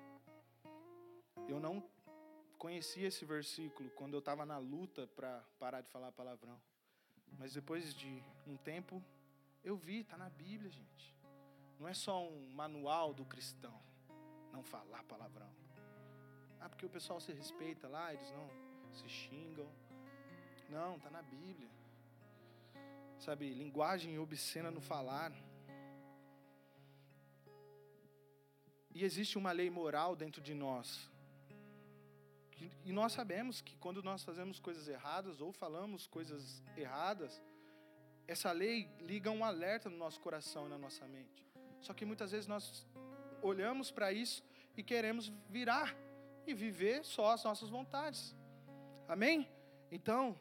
Eu 1.49 1.59
não 1.59 1.83
conhecia 2.61 3.09
esse 3.09 3.25
versículo 3.25 3.88
quando 3.99 4.12
eu 4.12 4.19
estava 4.19 4.45
na 4.45 4.59
luta 4.59 5.07
para 5.17 5.43
parar 5.59 5.81
de 5.81 5.88
falar 5.88 6.12
palavrão. 6.12 6.61
Mas 7.38 7.55
depois 7.55 7.95
de 7.95 8.23
um 8.47 8.57
tempo, 8.59 9.02
eu 9.64 9.75
vi, 9.75 10.00
está 10.00 10.19
na 10.19 10.29
Bíblia, 10.29 10.71
gente. 10.71 11.17
Não 11.79 11.88
é 11.88 11.95
só 11.95 12.23
um 12.23 12.50
manual 12.50 13.14
do 13.14 13.25
cristão 13.25 13.76
não 14.52 14.62
falar 14.62 15.02
palavrão. 15.05 15.50
Ah, 16.61 16.69
porque 16.69 16.85
o 16.85 16.90
pessoal 16.90 17.19
se 17.19 17.33
respeita 17.33 17.88
lá, 17.88 18.12
eles 18.12 18.31
não 18.33 18.47
se 18.93 19.09
xingam. 19.09 19.69
Não, 20.69 20.97
está 20.97 21.11
na 21.11 21.23
Bíblia. 21.23 21.71
Sabe, 23.19 23.55
linguagem 23.55 24.19
obscena 24.19 24.71
no 24.71 24.83
falar. 24.83 25.33
E 28.95 29.02
existe 29.02 29.38
uma 29.38 29.52
lei 29.52 29.71
moral 29.71 30.14
dentro 30.14 30.43
de 30.43 30.52
nós. 30.52 31.11
E 32.85 32.93
nós 32.93 33.12
sabemos 33.12 33.61
que 33.61 33.76
quando 33.76 34.02
nós 34.02 34.25
fazemos 34.25 34.59
coisas 34.59 34.88
erradas 34.88 35.40
ou 35.40 35.52
falamos 35.52 36.07
coisas 36.07 36.62
erradas, 36.76 37.40
essa 38.26 38.52
lei 38.52 38.88
liga 39.00 39.31
um 39.31 39.45
alerta 39.45 39.88
no 39.88 39.97
nosso 39.97 40.21
coração 40.21 40.67
e 40.67 40.69
na 40.69 40.79
nossa 40.79 41.07
mente. 41.07 41.47
Só 41.81 41.95
que 41.95 42.05
muitas 42.05 42.31
vezes 42.33 42.47
nós 42.47 42.87
olhamos 43.43 43.90
para 43.90 44.12
isso 44.12 44.43
e 44.76 44.83
queremos 44.83 45.33
virar 45.49 45.97
e 46.47 46.55
viver 46.55 47.05
só 47.05 47.33
as 47.33 47.45
nossas 47.45 47.69
vontades. 47.69 48.37
Amém? 49.09 49.49
Então, 49.90 50.37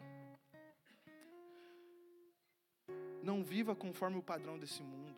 não 3.24 3.44
viva 3.44 3.76
conforme 3.76 4.18
o 4.18 4.24
padrão 4.24 4.58
desse 4.58 4.84
mundo, 4.84 5.16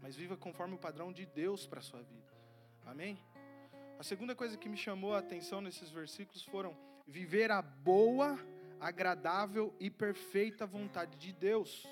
mas 0.00 0.16
viva 0.16 0.36
conforme 0.36 0.74
o 0.74 0.78
padrão 0.78 1.12
de 1.12 1.26
Deus 1.26 1.66
para 1.66 1.80
a 1.80 1.82
sua 1.82 2.02
vida. 2.02 2.32
Amém? 2.86 3.18
A 3.98 4.04
segunda 4.04 4.32
coisa 4.32 4.56
que 4.56 4.68
me 4.68 4.76
chamou 4.76 5.12
a 5.12 5.18
atenção 5.18 5.60
nesses 5.60 5.90
versículos 5.90 6.44
foram 6.44 6.76
viver 7.04 7.50
a 7.50 7.60
boa, 7.60 8.38
agradável 8.78 9.74
e 9.80 9.90
perfeita 9.90 10.64
vontade 10.64 11.16
de 11.16 11.32
Deus. 11.32 11.84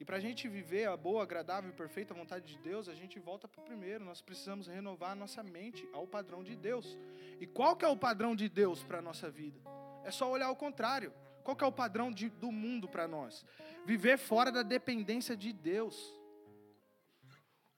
E 0.00 0.04
para 0.04 0.16
a 0.16 0.20
gente 0.20 0.48
viver 0.48 0.88
a 0.88 0.96
boa, 0.96 1.22
agradável 1.22 1.70
e 1.70 1.72
perfeita 1.72 2.12
vontade 2.12 2.44
de 2.44 2.58
Deus, 2.58 2.88
a 2.88 2.94
gente 2.94 3.20
volta 3.20 3.46
para 3.46 3.60
o 3.60 3.64
primeiro. 3.64 4.04
Nós 4.04 4.20
precisamos 4.20 4.66
renovar 4.66 5.12
a 5.12 5.14
nossa 5.14 5.44
mente 5.44 5.88
ao 5.92 6.08
padrão 6.08 6.42
de 6.42 6.56
Deus. 6.56 6.98
E 7.38 7.46
qual 7.46 7.76
que 7.76 7.84
é 7.84 7.88
o 7.88 7.96
padrão 7.96 8.34
de 8.34 8.48
Deus 8.48 8.82
para 8.82 8.98
a 8.98 9.02
nossa 9.02 9.30
vida? 9.30 9.60
É 10.04 10.10
só 10.10 10.28
olhar 10.28 10.50
o 10.50 10.56
contrário. 10.56 11.12
Qual 11.44 11.56
que 11.56 11.62
é 11.62 11.66
o 11.68 11.70
padrão 11.70 12.10
de, 12.10 12.28
do 12.28 12.50
mundo 12.50 12.88
para 12.88 13.06
nós? 13.06 13.46
Viver 13.86 14.18
fora 14.18 14.50
da 14.50 14.64
dependência 14.64 15.36
de 15.36 15.52
Deus. 15.52 16.20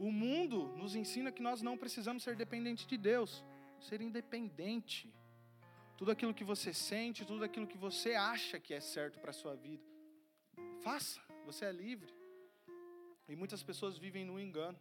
O 0.06 0.10
mundo 0.12 0.58
nos 0.80 0.94
ensina 0.94 1.32
que 1.32 1.40
nós 1.48 1.62
não 1.62 1.78
precisamos 1.82 2.22
ser 2.22 2.36
dependentes 2.36 2.86
de 2.86 2.96
Deus, 3.10 3.42
ser 3.80 4.02
independente. 4.02 5.10
Tudo 5.96 6.10
aquilo 6.10 6.34
que 6.38 6.44
você 6.44 6.74
sente, 6.74 7.24
tudo 7.24 7.42
aquilo 7.42 7.66
que 7.66 7.78
você 7.78 8.10
acha 8.12 8.60
que 8.60 8.74
é 8.74 8.80
certo 8.80 9.18
para 9.18 9.30
a 9.30 9.38
sua 9.42 9.54
vida, 9.56 9.82
faça. 10.82 11.18
Você 11.46 11.64
é 11.64 11.72
livre. 11.72 12.12
E 13.30 13.34
muitas 13.34 13.62
pessoas 13.62 13.96
vivem 13.96 14.26
no 14.26 14.38
engano. 14.38 14.78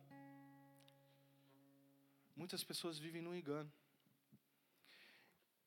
Muitas 2.36 2.62
pessoas 2.62 3.00
vivem 3.00 3.22
no 3.22 3.34
engano. 3.34 3.72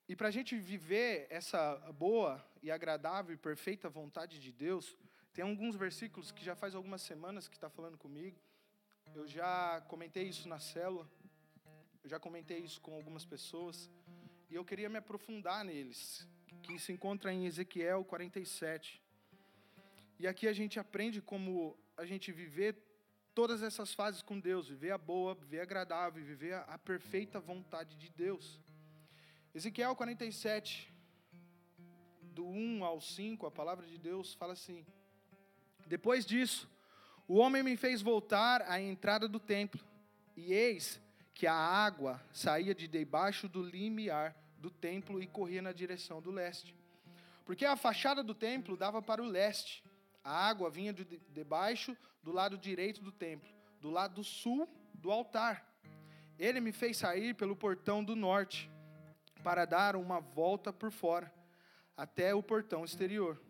E 0.07 0.15
para 0.15 0.29
a 0.29 0.37
gente 0.39 0.55
viver 0.59 1.29
essa 1.31 1.77
boa 1.93 2.47
e 2.63 2.71
agradável 2.71 3.33
e 3.35 3.39
perfeita 3.39 3.89
vontade 3.89 4.39
de 4.39 4.53
Deus, 4.53 4.95
tem 5.33 5.43
alguns 5.43 5.77
versículos 5.77 6.31
que 6.31 6.45
já 6.45 6.55
faz 6.55 6.75
algumas 6.75 7.01
semanas 7.01 7.49
que 7.49 7.57
está 7.57 7.71
falando 7.71 7.97
comigo. 7.97 8.39
Eu 9.19 9.27
já 9.27 9.81
comentei 9.89 10.25
isso 10.29 10.47
na 10.47 10.59
célula, 10.59 11.11
eu 12.05 12.09
já 12.13 12.19
comentei 12.21 12.59
isso 12.59 12.79
com 12.83 12.93
algumas 12.95 13.25
pessoas, 13.25 13.91
e 14.51 14.55
eu 14.55 14.63
queria 14.63 14.91
me 14.91 14.99
aprofundar 14.99 15.65
neles, 15.65 16.29
que 16.63 16.79
se 16.79 16.93
encontra 16.93 17.33
em 17.33 17.47
Ezequiel 17.47 18.05
47. 18.05 19.03
E 20.19 20.27
aqui 20.27 20.47
a 20.47 20.53
gente 20.53 20.79
aprende 20.79 21.23
como 21.23 21.79
a 21.97 22.05
gente 22.05 22.31
viver 22.31 22.77
todas 23.35 23.63
essas 23.63 23.95
fases 23.95 24.21
com 24.21 24.39
Deus, 24.39 24.69
viver 24.69 24.91
a 24.91 24.99
boa, 24.99 25.35
viver 25.35 25.61
agradável, 25.61 26.23
viver 26.23 26.53
a 26.53 26.77
perfeita 26.77 27.41
vontade 27.41 27.97
de 27.97 28.11
Deus. 28.11 28.61
Ezequiel 29.55 29.97
47, 29.97 30.93
do 32.21 32.47
1 32.47 32.85
ao 32.85 33.01
5, 33.01 33.47
a 33.47 33.51
palavra 33.51 33.87
de 33.87 33.97
Deus 33.97 34.35
fala 34.35 34.53
assim: 34.53 34.85
Depois 35.87 36.27
disso, 36.27 36.69
o 37.28 37.37
homem 37.37 37.62
me 37.62 37.76
fez 37.76 38.00
voltar 38.00 38.62
à 38.62 38.80
entrada 38.80 39.26
do 39.28 39.40
templo, 39.40 39.80
e 40.37 40.52
eis 40.52 41.00
que 41.35 41.47
a 41.47 41.54
água 41.54 42.23
saía 42.33 42.75
de 42.75 42.87
debaixo 42.87 43.49
do 43.49 43.62
limiar 43.62 44.35
do 44.59 44.71
templo 44.71 45.23
e 45.23 45.26
corria 45.26 45.61
na 45.61 45.73
direção 45.73 46.21
do 46.21 46.30
leste. 46.30 46.75
Porque 47.45 47.64
a 47.64 47.76
fachada 47.76 48.23
do 48.23 48.35
templo 48.35 48.76
dava 48.76 49.02
para 49.02 49.23
o 49.23 49.26
leste, 49.26 49.85
a 50.25 50.49
água 50.49 50.71
vinha 50.71 50.92
de 50.92 51.04
debaixo 51.04 51.97
do 52.23 52.33
lado 52.33 52.59
direito 52.59 53.02
do 53.02 53.12
templo, 53.12 53.49
do 53.80 53.90
lado 53.90 54.25
sul 54.25 54.68
do 54.95 55.12
altar. 55.12 55.64
Ele 56.38 56.61
me 56.61 56.73
fez 56.73 56.97
sair 56.97 57.35
pelo 57.35 57.54
portão 57.54 58.02
do 58.02 58.16
norte, 58.16 58.71
para 59.42 59.64
dar 59.64 59.95
uma 59.95 60.18
volta 60.18 60.73
por 60.73 60.90
fora, 60.90 61.33
até 61.97 62.35
o 62.35 62.42
portão 62.42 62.85
exterior, 62.85 63.40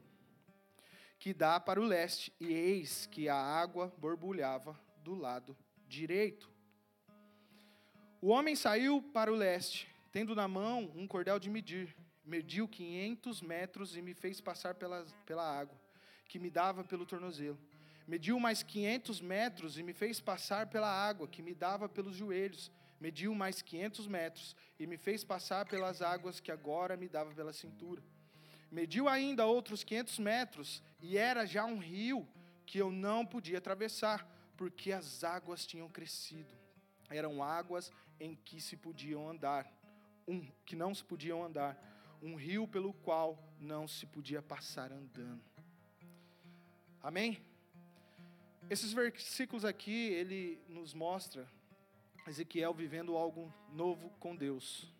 que 1.19 1.33
dá 1.33 1.59
para 1.59 1.81
o 1.81 1.85
leste, 1.85 2.33
e 2.41 2.53
eis 2.53 3.07
que 3.07 3.29
a 3.29 3.37
água 3.37 3.93
borbulhava 3.99 4.79
do 5.03 5.15
lado 5.15 5.57
direito. 5.89 6.51
O 8.21 8.29
homem 8.29 8.57
saiu 8.57 9.03
para 9.03 9.33
o 9.33 9.37
leste, 9.37 9.89
tendo 10.13 10.35
na 10.35 10.49
mão 10.49 10.91
um 10.95 11.07
cordel 11.07 11.39
de 11.39 11.49
medir. 11.49 11.95
Mediu 12.25 12.67
quinhentos 12.67 13.41
metros 13.41 13.97
e 13.97 14.03
me 14.03 14.15
fez 14.15 14.41
passar 14.41 14.75
pela, 14.75 15.07
pela 15.25 15.45
água, 15.45 15.79
que 16.29 16.39
me 16.39 16.51
dava 16.51 16.83
pelo 16.83 17.07
tornozelo. 17.07 17.59
Mediu 18.07 18.39
mais 18.41 18.63
quinhentos 18.63 19.21
metros 19.21 19.79
e 19.79 19.83
me 19.83 19.93
fez 19.93 20.21
passar 20.21 20.67
pela 20.67 20.89
água, 20.89 21.29
que 21.29 21.43
me 21.43 21.55
dava 21.55 21.89
pelos 21.89 22.17
joelhos. 22.17 22.71
Mediu 23.01 23.35
mais 23.35 23.63
quinhentos 23.63 24.07
metros 24.07 24.57
e 24.79 24.87
me 24.87 24.97
fez 24.97 25.23
passar 25.23 25.67
pelas 25.67 26.03
águas, 26.03 26.41
que 26.41 26.51
agora 26.51 26.97
me 26.97 27.09
dava 27.09 27.33
pela 27.35 27.53
cintura. 27.53 28.03
Mediu 28.71 29.09
ainda 29.09 29.47
outros 29.47 29.85
quinhentos 29.85 30.19
metros 30.19 30.83
e 31.01 31.17
era 31.17 31.47
já 31.47 31.65
um 31.65 31.79
rio 31.79 32.27
que 32.65 32.79
eu 32.79 32.91
não 32.91 33.25
podia 33.25 33.59
atravessar, 33.59 34.27
porque 34.57 34.93
as 34.93 35.23
águas 35.23 35.67
tinham 35.67 35.89
crescido. 35.89 36.55
Eram 37.09 37.43
águas 37.43 37.93
em 38.19 38.35
que 38.35 38.61
se 38.61 38.77
podiam 38.77 39.29
andar, 39.29 39.71
um 40.27 40.45
que 40.65 40.75
não 40.75 40.95
se 40.95 41.05
podiam 41.05 41.45
andar, 41.45 41.79
um 42.21 42.35
rio 42.35 42.67
pelo 42.67 42.93
qual 42.93 43.39
não 43.61 43.87
se 43.87 44.07
podia 44.07 44.43
passar 44.43 44.91
andando. 44.91 45.43
Amém? 47.03 47.41
Esses 48.69 48.93
versículos 48.93 49.65
aqui, 49.65 50.09
ele 50.09 50.61
nos 50.69 50.93
mostra 50.93 51.49
Ezequiel 52.27 52.75
vivendo 52.75 53.17
algo 53.17 53.55
novo 53.73 54.11
com 54.19 54.35
Deus. 54.35 54.93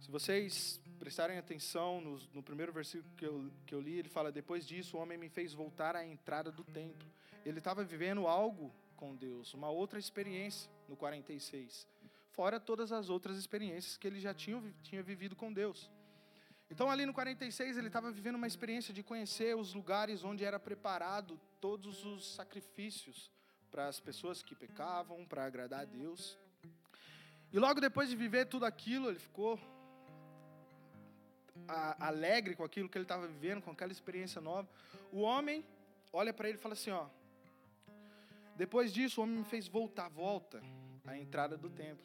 Se 0.00 0.10
vocês 0.10 0.80
prestarem 0.98 1.38
atenção 1.38 2.00
no, 2.00 2.18
no 2.34 2.42
primeiro 2.42 2.72
versículo 2.72 3.10
que 3.16 3.24
eu, 3.24 3.50
que 3.64 3.74
eu 3.74 3.80
li, 3.80 3.98
ele 3.98 4.08
fala: 4.08 4.30
Depois 4.30 4.66
disso, 4.66 4.96
o 4.96 5.00
homem 5.00 5.16
me 5.16 5.28
fez 5.28 5.54
voltar 5.54 5.96
à 5.96 6.04
entrada 6.04 6.52
do 6.52 6.64
templo. 6.64 7.08
Ele 7.46 7.58
estava 7.58 7.82
vivendo 7.84 8.26
algo 8.26 8.74
com 8.96 9.14
Deus, 9.14 9.54
uma 9.54 9.70
outra 9.70 9.98
experiência 9.98 10.70
no 10.88 10.96
46, 10.96 11.86
fora 12.32 12.58
todas 12.58 12.90
as 12.90 13.08
outras 13.08 13.38
experiências 13.38 13.96
que 13.96 14.06
ele 14.06 14.20
já 14.20 14.34
tinha, 14.34 14.60
tinha 14.82 15.02
vivido 15.02 15.36
com 15.36 15.52
Deus. 15.52 15.88
Então, 16.70 16.90
ali 16.90 17.06
no 17.06 17.14
46, 17.14 17.78
ele 17.78 17.86
estava 17.86 18.10
vivendo 18.10 18.34
uma 18.34 18.46
experiência 18.46 18.92
de 18.92 19.02
conhecer 19.02 19.56
os 19.56 19.72
lugares 19.72 20.22
onde 20.22 20.44
era 20.44 20.58
preparado 20.58 21.40
todos 21.60 22.04
os 22.04 22.34
sacrifícios 22.34 23.30
para 23.70 23.86
as 23.86 24.00
pessoas 24.00 24.42
que 24.42 24.54
pecavam, 24.54 25.24
para 25.24 25.44
agradar 25.44 25.80
a 25.80 25.84
Deus. 25.84 26.36
E 27.50 27.58
logo 27.58 27.80
depois 27.80 28.10
de 28.10 28.16
viver 28.16 28.46
tudo 28.46 28.66
aquilo, 28.66 29.08
ele 29.08 29.18
ficou 29.18 29.58
alegre 31.98 32.54
com 32.54 32.64
aquilo 32.64 32.88
que 32.88 32.96
ele 32.96 33.04
estava 33.04 33.26
vivendo, 33.26 33.62
com 33.62 33.70
aquela 33.70 33.92
experiência 33.92 34.40
nova. 34.40 34.68
O 35.10 35.20
homem 35.20 35.64
olha 36.12 36.32
para 36.32 36.48
ele 36.48 36.58
e 36.58 36.60
fala 36.60 36.74
assim: 36.74 36.90
ó. 36.90 37.06
Depois 38.56 38.92
disso, 38.92 39.20
o 39.20 39.24
homem 39.24 39.38
me 39.38 39.44
fez 39.44 39.68
voltar, 39.68 40.08
volta 40.08 40.60
à 41.06 41.16
entrada 41.16 41.56
do 41.56 41.70
templo. 41.70 42.04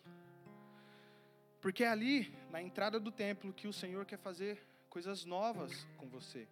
Porque 1.60 1.84
é 1.84 1.88
ali, 1.88 2.32
na 2.52 2.62
entrada 2.62 3.00
do 3.00 3.12
templo, 3.12 3.54
que 3.54 3.68
o 3.68 3.74
Senhor 3.74 4.06
quer 4.06 4.18
fazer 4.18 4.62
coisas 4.90 5.26
novas 5.26 5.88
com 5.98 6.08
você. 6.08 6.48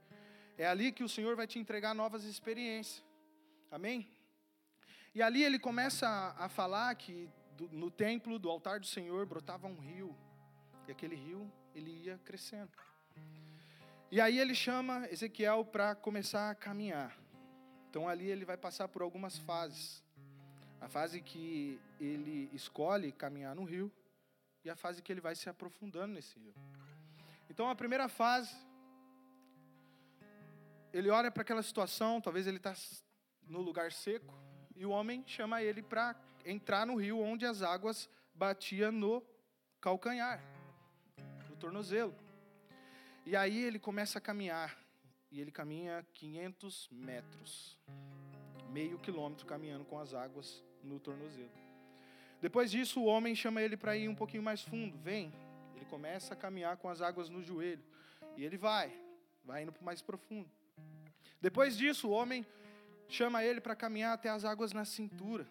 É 0.58 0.66
ali 0.66 0.92
que 0.92 1.04
o 1.04 1.10
Senhor 1.10 1.36
vai 1.36 1.46
te 1.46 1.60
entregar 1.60 1.94
novas 1.94 2.24
experiências. 2.24 3.04
Amém? 3.70 4.10
E 5.14 5.22
ali 5.22 5.44
ele 5.44 5.60
começa 5.60 6.08
a, 6.08 6.46
a 6.46 6.50
falar 6.50 6.96
que 6.96 7.30
do, 7.58 7.70
no 7.70 7.92
templo, 7.92 8.40
do 8.40 8.50
altar 8.50 8.80
do 8.80 8.88
Senhor, 8.88 9.26
brotava 9.26 9.68
um 9.68 9.78
rio. 9.78 10.16
E 10.88 10.92
aquele 10.92 11.16
rio, 11.16 11.52
ele 11.76 11.92
ia 11.92 12.18
crescendo. 12.20 12.72
E 14.12 14.20
aí 14.20 14.40
ele 14.40 14.54
chama 14.54 15.08
Ezequiel 15.10 15.64
para 15.64 15.96
começar 15.96 16.50
a 16.50 16.56
caminhar. 16.56 17.18
Então 17.90 18.10
ali 18.10 18.26
ele 18.30 18.46
vai 18.46 18.58
passar 18.58 18.88
por 18.88 19.02
algumas 19.02 19.38
fases. 19.38 20.04
A 20.80 20.88
fase 20.88 21.22
que 21.22 21.80
ele 22.00 22.50
escolhe 22.54 23.12
caminhar 23.12 23.56
no 23.56 23.64
rio 23.64 23.92
e 24.66 24.70
a 24.70 24.76
fase 24.76 25.02
que 25.02 25.12
ele 25.12 25.22
vai 25.22 25.36
se 25.36 25.50
aprofundando 25.50 26.14
nesse 26.14 26.38
rio. 26.40 26.54
Então 27.50 27.70
a 27.70 27.76
primeira 27.76 28.08
fase, 28.08 28.56
ele 30.94 31.10
olha 31.10 31.32
para 31.32 31.42
aquela 31.42 31.64
situação, 31.64 32.20
talvez 32.20 32.48
ele 32.48 32.58
está 32.58 32.74
no 33.48 33.62
lugar 33.62 33.92
seco, 33.92 34.34
e 34.76 34.86
o 34.86 34.90
homem 34.90 35.24
chama 35.28 35.62
ele 35.62 35.82
para 35.82 36.16
entrar 36.46 36.86
no 36.86 36.96
rio 36.96 37.20
onde 37.20 37.46
as 37.46 37.62
águas 37.62 38.10
batiam 38.34 38.92
no 38.92 39.24
calcanhar, 39.80 40.44
no 41.50 41.56
tornozelo. 41.56 42.16
E 43.26 43.36
aí 43.36 43.64
ele 43.64 43.78
começa 43.78 44.18
a 44.18 44.22
caminhar. 44.22 44.76
E 45.32 45.40
ele 45.40 45.52
caminha 45.52 46.06
500 46.14 46.90
metros. 46.92 47.78
Meio 48.70 48.98
quilômetro 49.00 49.46
caminhando 49.46 49.86
com 49.86 50.00
as 50.00 50.14
águas 50.14 50.64
no 50.84 51.00
tornozelo. 51.00 51.52
Depois 52.42 52.72
disso, 52.72 53.00
o 53.00 53.06
homem 53.06 53.36
chama 53.36 53.62
ele 53.62 53.78
para 53.78 53.96
ir 53.96 54.10
um 54.10 54.16
pouquinho 54.16 54.42
mais 54.42 54.62
fundo. 54.62 54.98
Vem. 54.98 55.32
Ele 55.76 55.86
começa 55.86 56.34
a 56.34 56.38
caminhar 56.38 56.78
com 56.78 56.90
as 56.90 57.02
águas 57.02 57.30
no 57.30 57.44
joelho. 57.44 57.84
E 58.36 58.44
ele 58.44 58.58
vai. 58.58 58.92
Vai 59.46 59.64
indo 59.64 59.74
mais 59.82 60.02
profundo. 60.02 60.50
Depois 61.40 61.78
disso, 61.78 62.10
o 62.10 62.12
homem 62.12 62.46
chama 63.08 63.44
ele 63.44 63.62
para 63.62 63.76
caminhar 63.76 64.14
até 64.14 64.30
as 64.30 64.44
águas 64.44 64.74
na 64.74 64.84
cintura. 64.84 65.48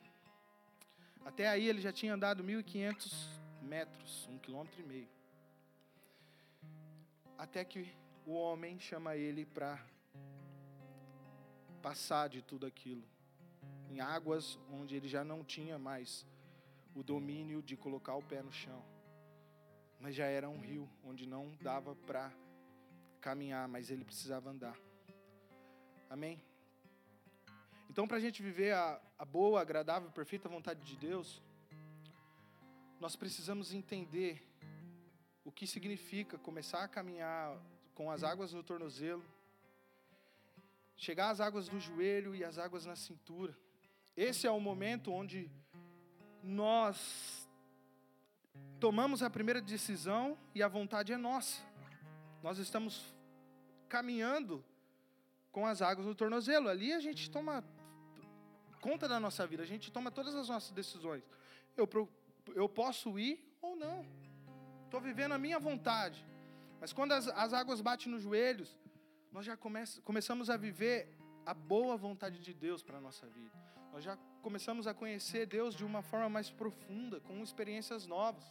Até 1.25 1.49
aí 1.49 1.69
ele 1.69 1.81
já 1.81 1.93
tinha 1.93 2.15
andado 2.15 2.43
1.500 2.43 3.13
metros, 3.63 4.29
um 4.29 4.39
quilômetro 4.39 4.81
e 4.81 4.85
meio 4.85 5.20
até 7.41 7.65
que 7.65 7.91
o 8.27 8.35
homem 8.35 8.79
chama 8.79 9.17
ele 9.17 9.47
para 9.47 9.83
passar 11.81 12.29
de 12.29 12.43
tudo 12.43 12.67
aquilo 12.67 13.03
em 13.89 13.99
águas 13.99 14.59
onde 14.71 14.95
ele 14.95 15.09
já 15.09 15.25
não 15.25 15.43
tinha 15.43 15.79
mais 15.79 16.27
o 16.95 17.03
domínio 17.03 17.63
de 17.63 17.79
colocar 17.79 18.15
o 18.15 18.23
pé 18.23 18.43
no 18.43 18.53
chão. 18.53 18.85
Mas 19.99 20.15
já 20.15 20.27
era 20.27 20.51
um 20.51 20.61
rio 20.61 20.87
onde 21.03 21.27
não 21.27 21.57
dava 21.63 21.97
para 21.97 22.31
caminhar, 23.23 23.67
mas 23.67 23.91
ele 23.91 24.05
precisava 24.05 24.51
andar. 24.51 24.79
Amém? 26.11 26.43
Então, 27.89 28.07
para 28.07 28.19
a 28.19 28.21
gente 28.21 28.43
viver 28.43 28.75
a, 28.75 29.01
a 29.19 29.25
boa, 29.25 29.63
agradável, 29.63 30.11
perfeita 30.11 30.47
vontade 30.47 30.85
de 30.85 30.97
Deus, 30.97 31.43
nós 33.01 33.17
precisamos 33.17 33.73
entender 33.73 34.47
o 35.51 35.53
que 35.53 35.67
significa 35.67 36.39
começar 36.39 36.85
a 36.85 36.89
caminhar 36.89 37.59
com 37.93 38.09
as 38.09 38.23
águas 38.23 38.53
no 38.53 38.63
tornozelo, 38.63 39.25
chegar 40.97 41.31
às 41.31 41.41
águas 41.41 41.69
do 41.69 41.81
joelho 41.81 42.37
e 42.37 42.45
as 42.45 42.57
águas 42.57 42.87
na 42.87 42.95
cintura. 42.95 43.59
Esse 44.17 44.47
é 44.47 44.51
o 44.53 44.61
momento 44.61 45.11
onde 45.11 45.51
nós 46.41 47.49
tomamos 48.79 49.25
a 49.25 49.29
primeira 49.29 49.61
decisão 49.61 50.39
e 50.55 50.63
a 50.63 50.69
vontade 50.69 51.13
é 51.13 51.17
nossa. 51.17 51.61
Nós 52.45 52.59
estamos 52.59 53.13
caminhando 53.89 54.65
com 55.51 55.67
as 55.67 55.83
águas 55.83 56.07
no 56.07 56.15
tornozelo. 56.15 56.69
Ali 56.69 56.93
a 56.93 57.01
gente 57.01 57.29
toma 57.29 57.65
conta 58.81 59.09
da 59.09 59.19
nossa 59.19 59.45
vida, 59.49 59.65
a 59.65 59.67
gente 59.67 59.91
toma 59.91 60.13
todas 60.13 60.37
as 60.37 60.49
nossas 60.49 60.71
decisões. 60.71 61.25
Eu, 61.77 61.89
eu 62.55 62.69
posso 62.69 63.19
ir 63.19 63.45
ou 63.61 63.75
não. 63.75 64.07
Estou 64.91 65.01
vivendo 65.01 65.31
a 65.31 65.39
minha 65.39 65.57
vontade. 65.61 66.27
Mas 66.81 66.93
quando 66.93 67.13
as, 67.13 67.29
as 67.29 67.53
águas 67.53 67.81
batem 67.81 68.11
nos 68.11 68.23
joelhos, 68.23 68.77
nós 69.31 69.47
já 69.47 69.57
come, 69.57 69.79
começamos 70.03 70.51
a 70.51 70.57
viver 70.57 71.17
a 71.47 71.55
boa 71.55 71.97
vontade 71.97 72.41
de 72.41 72.53
Deus 72.53 72.83
para 72.83 72.99
a 72.99 73.01
nossa 73.01 73.25
vida. 73.29 73.57
Nós 73.93 74.03
já 74.03 74.17
começamos 74.43 74.89
a 74.89 74.93
conhecer 74.93 75.47
Deus 75.47 75.77
de 75.77 75.85
uma 75.85 76.03
forma 76.03 76.29
mais 76.29 76.51
profunda, 76.51 77.21
com 77.21 77.41
experiências 77.41 78.05
novas. 78.05 78.45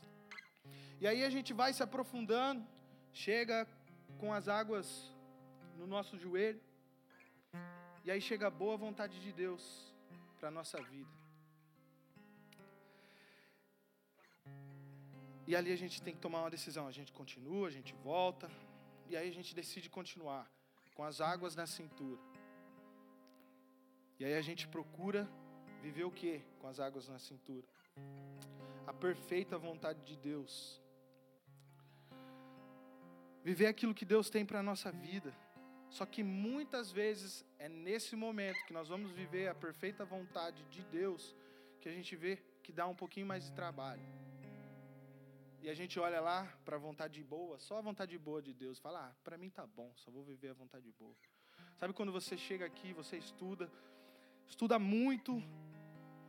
E 1.02 1.06
aí 1.06 1.26
a 1.26 1.30
gente 1.30 1.52
vai 1.52 1.74
se 1.74 1.84
aprofundando, 1.84 2.66
chega 3.12 3.68
com 4.18 4.34
as 4.34 4.48
águas 4.48 5.14
no 5.78 5.86
nosso 5.86 6.18
joelho, 6.18 6.62
e 8.06 8.10
aí 8.10 8.22
chega 8.22 8.48
a 8.48 8.50
boa 8.50 8.78
vontade 8.78 9.20
de 9.20 9.34
Deus 9.34 9.94
para 10.40 10.48
a 10.48 10.52
nossa 10.52 10.82
vida. 10.84 11.19
E 15.50 15.56
ali 15.56 15.72
a 15.72 15.76
gente 15.76 16.00
tem 16.00 16.14
que 16.14 16.22
tomar 16.26 16.42
uma 16.42 16.52
decisão. 16.52 16.86
A 16.86 16.92
gente 16.92 17.12
continua, 17.12 17.68
a 17.68 17.72
gente 17.72 17.92
volta. 18.04 18.48
E 19.10 19.18
aí 19.18 19.28
a 19.28 19.34
gente 19.34 19.56
decide 19.56 19.90
continuar 19.90 20.44
com 20.94 21.04
as 21.04 21.20
águas 21.20 21.56
na 21.56 21.66
cintura. 21.66 22.22
E 24.20 24.26
aí 24.26 24.36
a 24.36 24.44
gente 24.44 24.68
procura 24.68 25.28
viver 25.82 26.04
o 26.04 26.12
que 26.12 26.44
com 26.60 26.68
as 26.68 26.80
águas 26.80 27.08
na 27.10 27.18
cintura? 27.18 27.68
A 28.86 28.94
perfeita 28.94 29.58
vontade 29.58 30.04
de 30.04 30.16
Deus. 30.16 30.80
Viver 33.44 33.66
aquilo 33.66 33.96
que 33.96 34.06
Deus 34.06 34.30
tem 34.30 34.46
para 34.46 34.60
a 34.60 34.68
nossa 34.72 34.92
vida. 34.92 35.34
Só 35.90 36.06
que 36.06 36.22
muitas 36.22 36.92
vezes 36.92 37.44
é 37.58 37.68
nesse 37.68 38.16
momento 38.16 38.64
que 38.68 38.74
nós 38.80 38.88
vamos 38.88 39.10
viver 39.10 39.48
a 39.48 39.56
perfeita 39.56 40.06
vontade 40.06 40.64
de 40.66 40.84
Deus 40.84 41.36
que 41.82 41.90
a 41.90 41.92
gente 41.92 42.16
vê 42.16 42.38
que 42.62 42.72
dá 42.72 42.86
um 42.86 42.94
pouquinho 42.94 43.26
mais 43.26 43.46
de 43.46 43.52
trabalho. 43.52 44.29
E 45.62 45.70
a 45.70 45.74
gente 45.74 46.00
olha 46.00 46.22
lá 46.22 46.46
para 46.64 46.78
a 46.78 46.80
vontade 46.80 47.22
boa, 47.24 47.60
só 47.60 47.78
a 47.78 47.82
vontade 47.82 48.18
boa 48.18 48.42
de 48.42 48.54
Deus. 48.54 48.80
Fala, 48.80 49.10
ah, 49.10 49.16
para 49.24 49.38
mim 49.38 49.50
tá 49.50 49.68
bom, 49.68 49.92
só 49.96 50.10
vou 50.10 50.24
viver 50.24 50.50
a 50.50 50.54
vontade 50.54 50.92
boa. 50.94 51.16
Sabe 51.76 51.94
quando 51.94 52.12
você 52.12 52.38
chega 52.38 52.66
aqui, 52.66 52.94
você 52.94 53.18
estuda, 53.18 53.70
estuda 54.48 54.80
muito, 54.80 55.44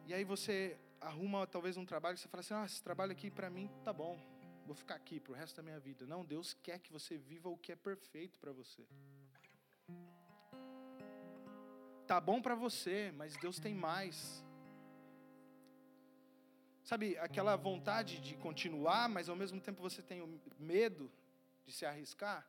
e 0.07 0.13
aí 0.13 0.25
você 0.25 0.79
arruma 1.01 1.47
talvez 1.47 1.77
um 1.77 1.87
trabalho, 1.87 2.19
você 2.19 2.29
fala 2.29 2.41
assim, 2.41 2.55
ah, 2.55 2.65
esse 2.65 2.83
trabalho 2.83 3.13
aqui 3.13 3.31
para 3.31 3.49
mim 3.49 3.71
tá 3.85 3.93
bom, 3.93 4.19
vou 4.67 4.75
ficar 4.75 4.97
aqui 4.97 5.21
pro 5.21 5.33
resto 5.33 5.57
da 5.57 5.63
minha 5.63 5.79
vida. 5.79 6.05
Não, 6.07 6.25
Deus 6.25 6.53
quer 6.53 6.81
que 6.81 6.93
você 6.93 7.17
viva 7.17 7.49
o 7.49 7.57
que 7.57 7.73
é 7.73 7.77
perfeito 7.77 8.39
para 8.39 8.53
você. 8.53 8.87
Tá 12.07 12.21
bom 12.21 12.43
para 12.43 12.57
você, 12.57 13.13
mas 13.17 13.37
Deus 13.37 13.61
tem 13.61 13.73
mais. 13.73 14.45
Sabe, 16.91 17.17
aquela 17.19 17.55
vontade 17.55 18.21
de 18.21 18.35
continuar, 18.35 19.09
mas 19.09 19.29
ao 19.29 19.37
mesmo 19.37 19.61
tempo 19.61 19.81
você 19.81 20.03
tem 20.03 20.23
o 20.23 20.41
medo 20.59 21.09
de 21.65 21.73
se 21.73 21.87
arriscar? 21.87 22.45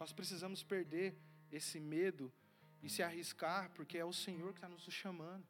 Nós 0.00 0.14
precisamos 0.14 0.62
perder 0.62 1.14
esse 1.52 1.78
medo 1.78 2.32
e 2.82 2.88
se 2.88 3.02
arriscar, 3.02 3.70
porque 3.74 3.98
é 3.98 4.04
o 4.06 4.14
Senhor 4.14 4.54
que 4.54 4.60
está 4.60 4.66
nos 4.66 4.84
chamando. 4.84 5.46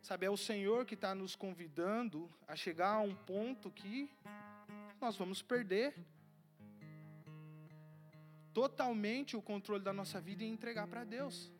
Sabe, 0.00 0.24
é 0.24 0.30
o 0.30 0.38
Senhor 0.38 0.86
que 0.86 0.94
está 0.94 1.14
nos 1.14 1.36
convidando 1.36 2.34
a 2.48 2.56
chegar 2.56 2.94
a 2.94 3.00
um 3.00 3.14
ponto 3.14 3.70
que 3.70 4.10
nós 4.98 5.16
vamos 5.18 5.42
perder 5.42 5.94
totalmente 8.54 9.36
o 9.36 9.42
controle 9.42 9.84
da 9.84 9.92
nossa 9.92 10.18
vida 10.18 10.44
e 10.44 10.48
entregar 10.48 10.86
para 10.86 11.04
Deus. 11.04 11.52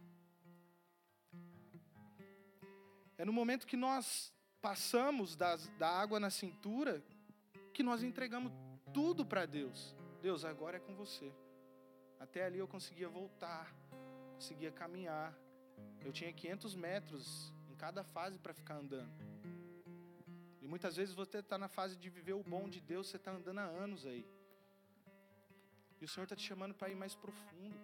É 3.23 3.25
no 3.25 3.33
momento 3.33 3.69
que 3.69 3.77
nós 3.77 4.33
passamos 4.61 5.37
das, 5.37 5.69
da 5.79 5.89
água 5.89 6.19
na 6.19 6.29
cintura 6.29 7.01
que 7.73 7.81
nós 7.81 8.03
entregamos 8.03 8.53
tudo 8.93 9.25
para 9.25 9.47
Deus. 9.47 9.95
Deus, 10.21 10.45
agora 10.45 10.79
é 10.79 10.81
com 10.81 10.97
você. 10.97 11.33
Até 12.19 12.45
ali 12.45 12.59
eu 12.59 12.67
conseguia 12.67 13.09
voltar, 13.09 13.73
conseguia 14.35 14.73
caminhar. 14.73 15.33
Eu 16.05 16.13
tinha 16.13 16.33
500 16.33 16.75
metros 16.75 17.55
em 17.71 17.77
cada 17.77 18.03
fase 18.03 18.41
para 18.41 18.53
ficar 18.53 18.75
andando. 18.75 19.15
E 20.61 20.67
muitas 20.67 20.97
vezes 20.97 21.15
você 21.15 21.39
está 21.39 21.57
na 21.57 21.69
fase 21.69 21.97
de 21.97 22.11
viver 22.11 22.33
o 22.33 22.43
bom 22.43 22.69
de 22.69 22.81
Deus, 22.81 23.07
você 23.07 23.19
está 23.19 23.31
andando 23.31 23.61
há 23.61 23.67
anos 23.67 24.05
aí. 24.05 24.27
E 26.01 26.05
o 26.05 26.09
Senhor 26.09 26.25
está 26.25 26.35
te 26.35 26.43
chamando 26.43 26.75
para 26.75 26.91
ir 26.91 26.97
mais 26.97 27.15
profundo. 27.15 27.79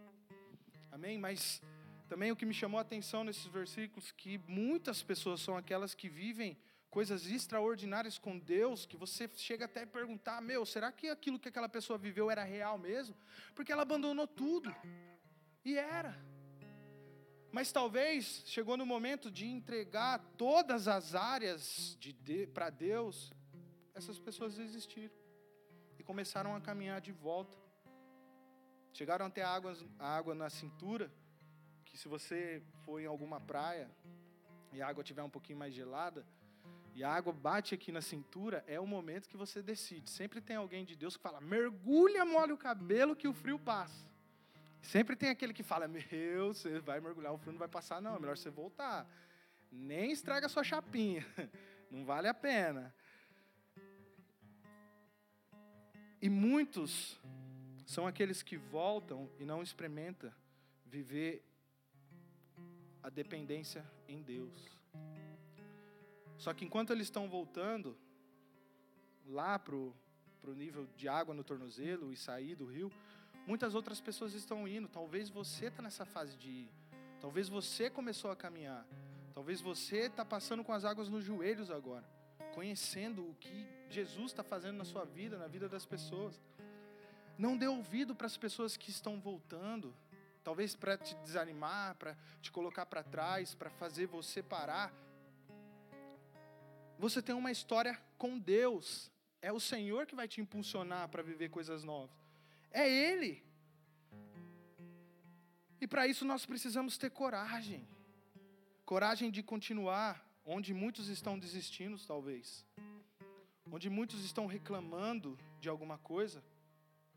Amém? 0.90 1.16
Mas 1.16 1.62
também 2.09 2.33
o 2.33 2.37
que 2.37 2.47
me 2.47 2.55
chamou 2.55 2.79
a 2.79 2.83
atenção 2.83 3.23
nesses 3.23 3.47
versículos 3.47 4.11
que 4.11 4.38
muitas 4.49 5.03
pessoas 5.03 5.40
são 5.40 5.57
aquelas 5.57 5.94
que 5.94 6.09
vivem 6.09 6.57
coisas 6.88 7.27
extraordinárias 7.27 8.18
com 8.18 8.38
Deus, 8.38 8.87
que 8.87 8.97
você 8.97 9.31
chega 9.35 9.66
até 9.66 9.83
a 9.83 9.87
perguntar: 9.87 10.40
"Meu, 10.40 10.64
será 10.64 10.90
que 10.90 11.09
aquilo 11.09 11.38
que 11.38 11.51
aquela 11.51 11.68
pessoa 11.68 11.99
viveu 11.99 12.31
era 12.31 12.42
real 12.42 12.79
mesmo?" 12.79 13.14
Porque 13.55 13.71
ela 13.71 13.83
abandonou 13.83 14.27
tudo. 14.27 14.75
E 15.64 15.77
era. 15.77 16.18
Mas 17.53 17.71
talvez 17.71 18.42
chegou 18.47 18.77
no 18.77 18.87
momento 18.87 19.31
de 19.31 19.47
entregar 19.47 20.18
todas 20.38 20.88
as 20.88 21.14
áreas 21.14 21.97
de, 22.01 22.12
de 22.12 22.47
para 22.47 22.71
Deus, 22.71 23.33
essas 23.94 24.18
pessoas 24.18 24.57
desistiram 24.57 25.14
e 25.99 26.03
começaram 26.03 26.57
a 26.57 26.61
caminhar 26.61 27.01
de 27.01 27.12
volta. 27.12 27.57
Chegaram 28.94 29.27
até 29.27 29.42
a 29.42 29.51
água, 29.51 29.77
a 29.99 30.16
água 30.16 30.35
na 30.35 30.49
cintura 30.49 31.12
que 31.90 31.98
se 31.98 32.09
você 32.09 32.62
for 32.85 33.01
em 33.01 33.07
alguma 33.07 33.40
praia 33.40 33.90
e 34.72 34.83
a 34.83 34.88
água 34.88 35.03
estiver 35.03 35.22
um 35.22 35.31
pouquinho 35.31 35.59
mais 35.59 35.74
gelada, 35.74 36.24
e 36.94 37.05
a 37.05 37.12
água 37.12 37.33
bate 37.33 37.74
aqui 37.74 37.92
na 37.92 38.01
cintura, 38.01 38.64
é 38.66 38.81
o 38.81 38.87
momento 38.87 39.29
que 39.29 39.37
você 39.37 39.62
decide. 39.62 40.11
Sempre 40.11 40.40
tem 40.40 40.57
alguém 40.57 40.85
de 40.85 40.96
Deus 40.96 41.16
que 41.16 41.22
fala: 41.22 41.40
mergulha, 41.40 42.24
molha 42.24 42.53
o 42.53 42.59
cabelo 42.59 43.14
que 43.14 43.29
o 43.29 43.33
frio 43.33 43.59
passa. 43.59 44.05
Sempre 44.83 45.14
tem 45.14 45.31
aquele 45.31 45.55
que 45.55 45.62
fala: 45.62 45.87
meu, 45.87 46.53
você 46.53 46.81
vai 46.81 47.01
mergulhar, 47.01 47.33
o 47.33 47.38
frio 47.38 47.53
não 47.53 47.59
vai 47.59 47.68
passar, 47.68 48.01
não, 48.01 48.16
é 48.16 48.18
melhor 48.18 48.37
você 48.37 48.51
voltar. 48.51 49.09
Nem 49.70 50.11
estraga 50.11 50.46
a 50.46 50.48
sua 50.48 50.64
chapinha, 50.64 51.24
não 51.90 52.05
vale 52.05 52.27
a 52.27 52.35
pena. 52.35 52.92
E 56.20 56.29
muitos 56.29 57.20
são 57.87 58.07
aqueles 58.07 58.42
que 58.42 58.57
voltam 58.57 59.31
e 59.38 59.44
não 59.44 59.62
experimentam 59.62 60.33
viver 60.85 61.47
a 63.02 63.08
dependência 63.08 63.84
em 64.06 64.22
Deus. 64.22 64.54
Só 66.37 66.54
que 66.54 66.64
enquanto 66.64 66.92
eles 66.92 67.06
estão 67.06 67.28
voltando 67.28 67.96
lá 69.26 69.58
para 69.58 69.74
o 69.74 69.94
nível 70.54 70.87
de 70.96 71.08
água 71.08 71.34
no 71.34 71.44
tornozelo 71.44 72.12
e 72.12 72.16
sair 72.16 72.54
do 72.54 72.64
rio, 72.64 72.92
muitas 73.46 73.74
outras 73.74 74.00
pessoas 74.00 74.34
estão 74.34 74.66
indo. 74.66 74.88
Talvez 74.88 75.28
você 75.28 75.66
está 75.66 75.82
nessa 75.82 76.04
fase 76.04 76.37
de 76.37 76.48
ir. 76.48 76.70
Talvez 77.20 77.48
você 77.48 77.90
começou 77.90 78.30
a 78.30 78.37
caminhar. 78.37 78.87
Talvez 79.34 79.61
você 79.61 80.06
está 80.06 80.24
passando 80.24 80.64
com 80.64 80.72
as 80.72 80.84
águas 80.84 81.08
nos 81.08 81.24
joelhos 81.24 81.70
agora, 81.70 82.04
conhecendo 82.54 83.22
o 83.28 83.34
que 83.37 83.68
Jesus 83.88 84.32
está 84.32 84.42
fazendo 84.42 84.76
na 84.76 84.84
sua 84.84 85.04
vida, 85.04 85.38
na 85.38 85.46
vida 85.46 85.68
das 85.68 85.87
pessoas. 85.87 86.40
Não 87.37 87.56
dê 87.56 87.68
ouvido 87.68 88.16
para 88.16 88.26
as 88.26 88.37
pessoas 88.37 88.76
que 88.76 88.90
estão 88.90 89.20
voltando, 89.20 89.94
talvez 90.48 90.74
para 90.74 90.96
te 90.96 91.14
desanimar, 91.16 91.94
para 91.96 92.16
te 92.40 92.50
colocar 92.50 92.87
para 92.87 93.02
trás, 93.02 93.54
para 93.54 93.68
fazer 93.68 94.06
você 94.06 94.42
parar. 94.42 94.90
Você 96.98 97.20
tem 97.20 97.34
uma 97.34 97.52
história 97.52 98.00
com 98.16 98.38
Deus. 98.38 99.11
É 99.42 99.52
o 99.52 99.61
Senhor 99.61 100.06
que 100.06 100.14
vai 100.14 100.26
te 100.26 100.40
impulsionar 100.40 101.06
para 101.11 101.22
viver 101.22 101.50
coisas 101.50 101.84
novas. 101.84 102.16
É 102.70 102.88
Ele. 102.88 103.44
E 105.82 105.87
para 105.87 106.06
isso 106.06 106.24
nós 106.24 106.46
precisamos 106.46 106.96
ter 106.96 107.11
coragem. 107.11 107.87
Coragem 108.87 109.30
de 109.30 109.42
continuar 109.42 110.26
onde 110.46 110.72
muitos 110.72 111.08
estão 111.08 111.38
desistindo, 111.38 111.98
talvez. 112.06 112.64
Onde 113.70 113.90
muitos 113.90 114.24
estão 114.24 114.46
reclamando 114.46 115.38
de 115.61 115.68
alguma 115.68 115.98
coisa. 115.98 116.42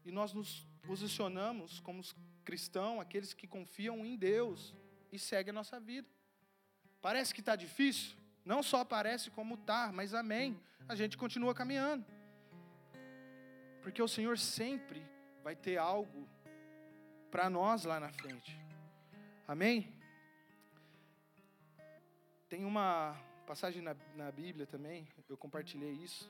E 0.03 0.11
nós 0.11 0.33
nos 0.33 0.67
posicionamos 0.83 1.79
como 1.79 2.03
cristão, 2.51 2.99
aqueles 2.99 3.33
que 3.33 3.47
confiam 3.47 4.05
em 4.05 4.17
Deus 4.17 4.75
e 5.09 5.17
seguem 5.17 5.51
a 5.51 5.59
nossa 5.61 5.79
vida. 5.79 6.09
Parece 7.01 7.33
que 7.33 7.39
está 7.39 7.55
difícil? 7.55 8.17
Não 8.43 8.61
só 8.61 8.83
parece 8.83 9.31
como 9.31 9.53
está, 9.55 9.89
mas 9.93 10.13
amém. 10.13 10.59
A 10.85 10.95
gente 10.99 11.15
continua 11.23 11.53
caminhando. 11.55 12.05
Porque 13.81 14.01
o 14.01 14.07
Senhor 14.15 14.37
sempre 14.37 15.01
vai 15.41 15.55
ter 15.55 15.77
algo 15.77 16.27
para 17.33 17.49
nós 17.49 17.85
lá 17.85 17.97
na 18.01 18.11
frente. 18.11 18.51
Amém? 19.47 19.77
Tem 22.49 22.65
uma 22.65 23.15
passagem 23.47 23.81
na, 23.81 23.95
na 24.13 24.29
Bíblia 24.29 24.65
também, 24.67 25.07
eu 25.29 25.37
compartilhei 25.37 25.93
isso, 26.07 26.29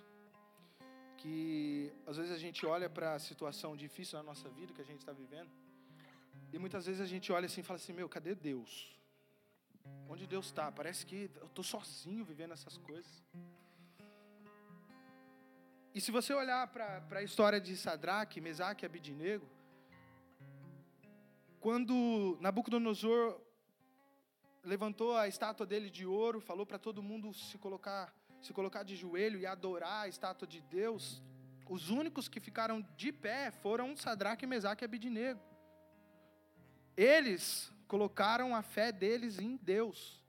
que 1.17 1.91
às 2.05 2.17
vezes 2.17 2.31
a 2.31 2.37
gente 2.37 2.63
olha 2.65 2.87
para 2.89 3.15
a 3.15 3.19
situação 3.19 3.75
difícil 3.75 4.19
na 4.19 4.23
nossa 4.23 4.47
vida 4.49 4.71
que 4.71 4.81
a 4.81 4.89
gente 4.91 4.99
está 4.99 5.13
vivendo, 5.23 5.51
e 6.53 6.59
muitas 6.59 6.85
vezes 6.85 7.01
a 7.01 7.05
gente 7.05 7.31
olha 7.31 7.45
assim 7.45 7.61
e 7.61 7.63
fala 7.63 7.77
assim: 7.77 7.93
meu, 7.93 8.09
cadê 8.09 8.35
Deus? 8.35 8.99
Onde 10.07 10.27
Deus 10.27 10.47
está? 10.47 10.71
Parece 10.71 11.05
que 11.05 11.29
eu 11.35 11.47
estou 11.47 11.63
sozinho 11.63 12.23
vivendo 12.25 12.53
essas 12.53 12.77
coisas. 12.77 13.23
E 15.93 15.99
se 15.99 16.11
você 16.11 16.33
olhar 16.33 16.67
para 16.67 17.19
a 17.19 17.23
história 17.23 17.59
de 17.59 17.75
Sadraque, 17.75 18.39
Mesaque 18.39 18.85
e 18.85 18.87
Abidinego, 18.87 19.45
quando 21.59 22.37
Nabucodonosor 22.39 23.39
levantou 24.63 25.17
a 25.17 25.27
estátua 25.27 25.65
dele 25.65 25.89
de 25.89 26.05
ouro, 26.05 26.39
falou 26.39 26.65
para 26.65 26.79
todo 26.79 27.03
mundo 27.03 27.33
se 27.33 27.57
colocar, 27.57 28.13
se 28.41 28.53
colocar 28.53 28.83
de 28.83 28.95
joelho 28.95 29.39
e 29.39 29.45
adorar 29.45 30.05
a 30.05 30.07
estátua 30.07 30.47
de 30.47 30.61
Deus, 30.61 31.21
os 31.69 31.89
únicos 31.89 32.27
que 32.27 32.39
ficaram 32.39 32.81
de 32.95 33.11
pé 33.11 33.51
foram 33.51 33.95
Sadraque, 33.95 34.45
Mesaque 34.45 34.83
e 34.83 34.85
Abidinego. 34.85 35.50
Eles 36.95 37.71
colocaram 37.87 38.55
a 38.55 38.61
fé 38.61 38.91
deles 38.91 39.39
em 39.39 39.57
Deus. 39.57 40.21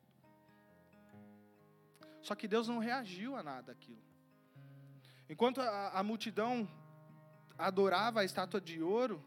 Só 2.20 2.34
que 2.34 2.46
Deus 2.46 2.68
não 2.68 2.78
reagiu 2.78 3.36
a 3.36 3.42
nada 3.42 3.72
aquilo. 3.72 4.02
Enquanto 5.28 5.60
a, 5.60 5.90
a 5.90 6.02
multidão 6.02 6.68
adorava 7.58 8.20
a 8.20 8.24
estátua 8.24 8.60
de 8.60 8.82
ouro, 8.82 9.22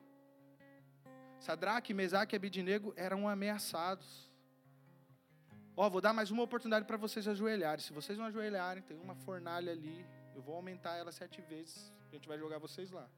Sadraque, 1.39 1.93
Mesaque 1.93 2.35
e 2.35 2.37
Abidinego 2.37 2.93
eram 2.95 3.27
ameaçados. 3.27 4.31
Ó, 5.77 5.85
oh, 5.85 5.89
vou 5.89 5.99
dar 5.99 6.13
mais 6.13 6.31
uma 6.31 6.43
oportunidade 6.43 6.85
para 6.85 6.97
vocês 6.97 7.27
ajoelharem. 7.27 7.83
Se 7.83 7.91
vocês 7.91 8.17
não 8.17 8.25
ajoelharem, 8.25 8.81
tem 8.81 8.97
uma 8.97 9.15
fornalha 9.15 9.71
ali. 9.71 10.05
Eu 10.33 10.41
vou 10.41 10.55
aumentar 10.55 10.95
ela 10.95 11.11
sete 11.11 11.41
vezes. 11.41 11.93
A 12.09 12.15
gente 12.15 12.27
vai 12.27 12.39
jogar 12.39 12.59
vocês 12.59 12.91
lá. 12.91 13.09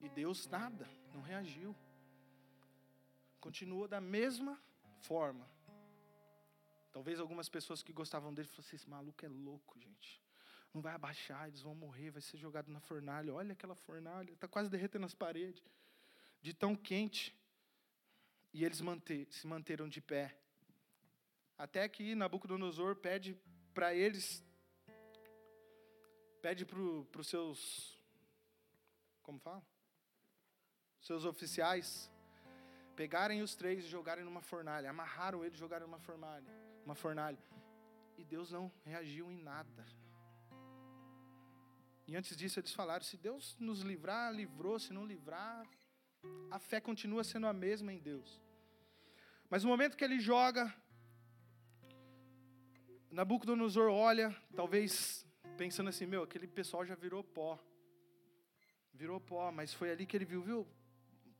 E 0.00 0.08
Deus 0.08 0.48
nada, 0.48 0.88
não 1.12 1.20
reagiu. 1.20 1.74
Continua 3.42 3.88
da 3.88 4.00
mesma 4.00 4.56
forma. 5.00 5.44
Talvez 6.92 7.18
algumas 7.18 7.48
pessoas 7.48 7.82
que 7.82 7.92
gostavam 7.92 8.32
dele 8.32 8.46
fossem 8.46 8.76
esse 8.76 8.88
maluco 8.88 9.24
é 9.26 9.28
louco, 9.28 9.80
gente. 9.80 10.22
não 10.72 10.80
vai 10.80 10.94
abaixar, 10.94 11.48
eles 11.48 11.60
vão 11.60 11.74
morrer, 11.74 12.10
vai 12.10 12.22
ser 12.22 12.36
jogado 12.36 12.70
na 12.70 12.78
fornalha. 12.78 13.34
Olha 13.34 13.52
aquela 13.52 13.74
fornalha, 13.74 14.30
está 14.32 14.46
quase 14.46 14.70
derretendo 14.70 15.06
as 15.06 15.14
paredes, 15.14 15.60
de 16.40 16.54
tão 16.54 16.76
quente. 16.76 17.36
E 18.54 18.64
eles 18.64 18.80
manter, 18.80 19.26
se 19.32 19.44
manteram 19.44 19.88
de 19.88 20.00
pé. 20.00 20.38
Até 21.58 21.88
que 21.88 22.14
Nabucodonosor 22.14 22.94
pede 22.94 23.36
para 23.74 23.92
eles, 23.92 24.44
pede 26.40 26.64
para 26.64 26.78
os 26.78 27.26
seus, 27.26 27.98
como 29.20 29.40
fala? 29.40 29.66
Seus 31.00 31.24
oficiais, 31.24 32.11
pegarem 32.92 33.42
os 33.42 33.54
três 33.54 33.84
e 33.84 33.88
jogarem 33.88 34.24
numa 34.24 34.40
fornalha. 34.40 34.90
Amarraram 34.90 35.44
eles 35.44 35.56
e 35.56 35.60
jogaram 35.60 35.86
numa 35.86 35.98
fornalha. 35.98 36.46
Uma 36.84 36.94
fornalha. 36.94 37.38
E 38.16 38.24
Deus 38.24 38.50
não 38.52 38.70
reagiu 38.84 39.30
em 39.30 39.38
nada. 39.42 39.84
E 42.06 42.16
antes 42.16 42.36
disso 42.36 42.60
eles 42.60 42.72
falaram: 42.72 43.04
se 43.04 43.16
Deus 43.16 43.56
nos 43.58 43.80
livrar, 43.80 44.32
livrou, 44.32 44.78
se 44.78 44.92
não 44.92 45.06
livrar, 45.06 45.66
a 46.50 46.58
fé 46.58 46.80
continua 46.80 47.24
sendo 47.24 47.46
a 47.46 47.52
mesma 47.52 47.92
em 47.92 47.98
Deus. 47.98 48.40
Mas 49.48 49.64
no 49.64 49.70
momento 49.70 49.96
que 49.96 50.04
ele 50.04 50.20
joga, 50.20 50.72
Nabucodonosor 53.10 53.90
olha, 53.90 54.34
talvez 54.54 55.26
pensando 55.56 55.88
assim: 55.88 56.06
meu, 56.06 56.22
aquele 56.22 56.46
pessoal 56.46 56.84
já 56.84 56.94
virou 56.94 57.22
pó. 57.22 57.58
Virou 58.92 59.20
pó, 59.20 59.50
mas 59.50 59.72
foi 59.72 59.90
ali 59.90 60.06
que 60.06 60.16
ele 60.16 60.24
viu, 60.24 60.42
viu? 60.42 60.68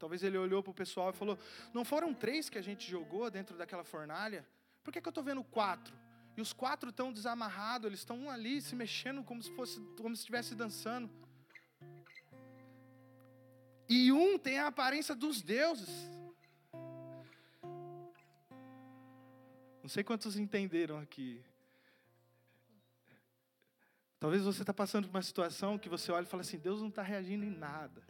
Talvez 0.02 0.20
ele 0.24 0.36
olhou 0.36 0.64
para 0.64 0.72
o 0.72 0.74
pessoal 0.74 1.10
e 1.10 1.12
falou: 1.12 1.38
não 1.72 1.84
foram 1.84 2.12
três 2.12 2.48
que 2.50 2.58
a 2.58 2.60
gente 2.68 2.90
jogou 2.90 3.30
dentro 3.30 3.56
daquela 3.56 3.84
fornalha? 3.84 4.44
Por 4.82 4.92
que, 4.92 5.00
que 5.00 5.06
eu 5.06 5.12
estou 5.12 5.22
vendo 5.22 5.44
quatro? 5.44 5.94
E 6.36 6.40
os 6.40 6.52
quatro 6.52 6.90
estão 6.90 7.12
desamarrados, 7.12 7.86
eles 7.86 8.00
estão 8.00 8.28
ali 8.28 8.60
se 8.60 8.74
mexendo 8.74 9.22
como 9.22 9.40
se 9.40 9.52
fosse, 9.52 9.78
como 9.96 10.16
se 10.16 10.22
estivesse 10.22 10.56
dançando. 10.56 11.08
E 13.88 14.10
um 14.10 14.36
tem 14.36 14.58
a 14.58 14.66
aparência 14.66 15.14
dos 15.14 15.40
deuses. 15.40 16.10
Não 19.84 19.88
sei 19.88 20.02
quantos 20.02 20.36
entenderam 20.36 20.98
aqui. 20.98 21.40
Talvez 24.18 24.42
você 24.42 24.64
está 24.64 24.74
passando 24.74 25.06
por 25.06 25.14
uma 25.14 25.22
situação 25.22 25.78
que 25.78 25.88
você 25.88 26.10
olha 26.10 26.24
e 26.24 26.28
fala 26.28 26.40
assim: 26.40 26.58
Deus 26.58 26.80
não 26.80 26.88
está 26.88 27.02
reagindo 27.02 27.44
em 27.44 27.50
nada. 27.50 28.02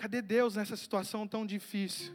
Cadê 0.00 0.22
Deus 0.22 0.56
nessa 0.56 0.78
situação 0.78 1.28
tão 1.28 1.44
difícil? 1.44 2.14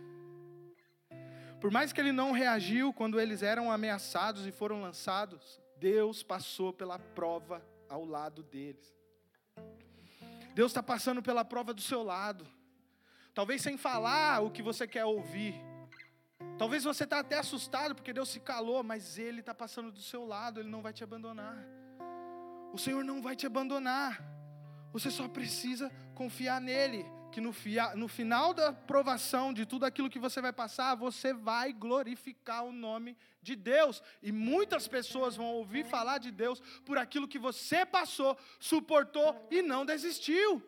Por 1.61 1.69
mais 1.69 1.93
que 1.93 2.01
ele 2.01 2.11
não 2.11 2.31
reagiu 2.31 2.91
quando 2.91 3.19
eles 3.19 3.43
eram 3.43 3.71
ameaçados 3.71 4.47
e 4.47 4.51
foram 4.51 4.81
lançados, 4.81 5.61
Deus 5.77 6.23
passou 6.23 6.73
pela 6.73 6.97
prova 6.97 7.63
ao 7.87 8.03
lado 8.03 8.41
deles. 8.41 8.91
Deus 10.55 10.71
está 10.71 10.81
passando 10.81 11.21
pela 11.21 11.45
prova 11.45 11.75
do 11.75 11.81
seu 11.81 12.01
lado. 12.01 12.47
Talvez 13.35 13.61
sem 13.61 13.77
falar 13.77 14.41
o 14.41 14.49
que 14.49 14.63
você 14.63 14.87
quer 14.87 15.05
ouvir. 15.05 15.53
Talvez 16.57 16.83
você 16.83 17.03
está 17.03 17.19
até 17.19 17.37
assustado 17.37 17.93
porque 17.93 18.11
Deus 18.11 18.29
se 18.29 18.39
calou, 18.39 18.81
mas 18.81 19.19
Ele 19.19 19.41
está 19.41 19.53
passando 19.53 19.91
do 19.91 20.01
seu 20.01 20.25
lado, 20.25 20.59
Ele 20.59 20.69
não 20.69 20.81
vai 20.81 20.91
te 20.91 21.03
abandonar. 21.03 21.55
O 22.73 22.79
Senhor 22.79 23.03
não 23.03 23.21
vai 23.21 23.35
te 23.35 23.45
abandonar. 23.45 24.19
Você 24.91 25.11
só 25.11 25.27
precisa 25.27 25.91
confiar 26.15 26.59
nele 26.59 27.05
que 27.35 27.41
no, 27.41 27.51
fia, 27.51 27.93
no 27.95 28.07
final 28.07 28.53
da 28.53 28.71
provação 28.71 29.51
de 29.51 29.65
tudo 29.65 29.85
aquilo 29.85 30.09
que 30.09 30.17
você 30.17 30.39
vai 30.41 30.53
passar, 30.53 30.95
você 30.95 31.33
vai 31.33 31.73
glorificar 31.73 32.63
o 32.63 32.71
nome 32.71 33.17
de 33.41 33.57
Deus. 33.57 34.01
E 34.23 34.31
muitas 34.31 34.87
pessoas 34.87 35.35
vão 35.35 35.47
ouvir 35.47 35.83
falar 35.83 36.17
de 36.17 36.31
Deus 36.31 36.61
por 36.85 36.97
aquilo 36.97 37.27
que 37.27 37.37
você 37.37 37.85
passou, 37.85 38.37
suportou 38.57 39.45
e 39.51 39.61
não 39.61 39.85
desistiu. 39.85 40.63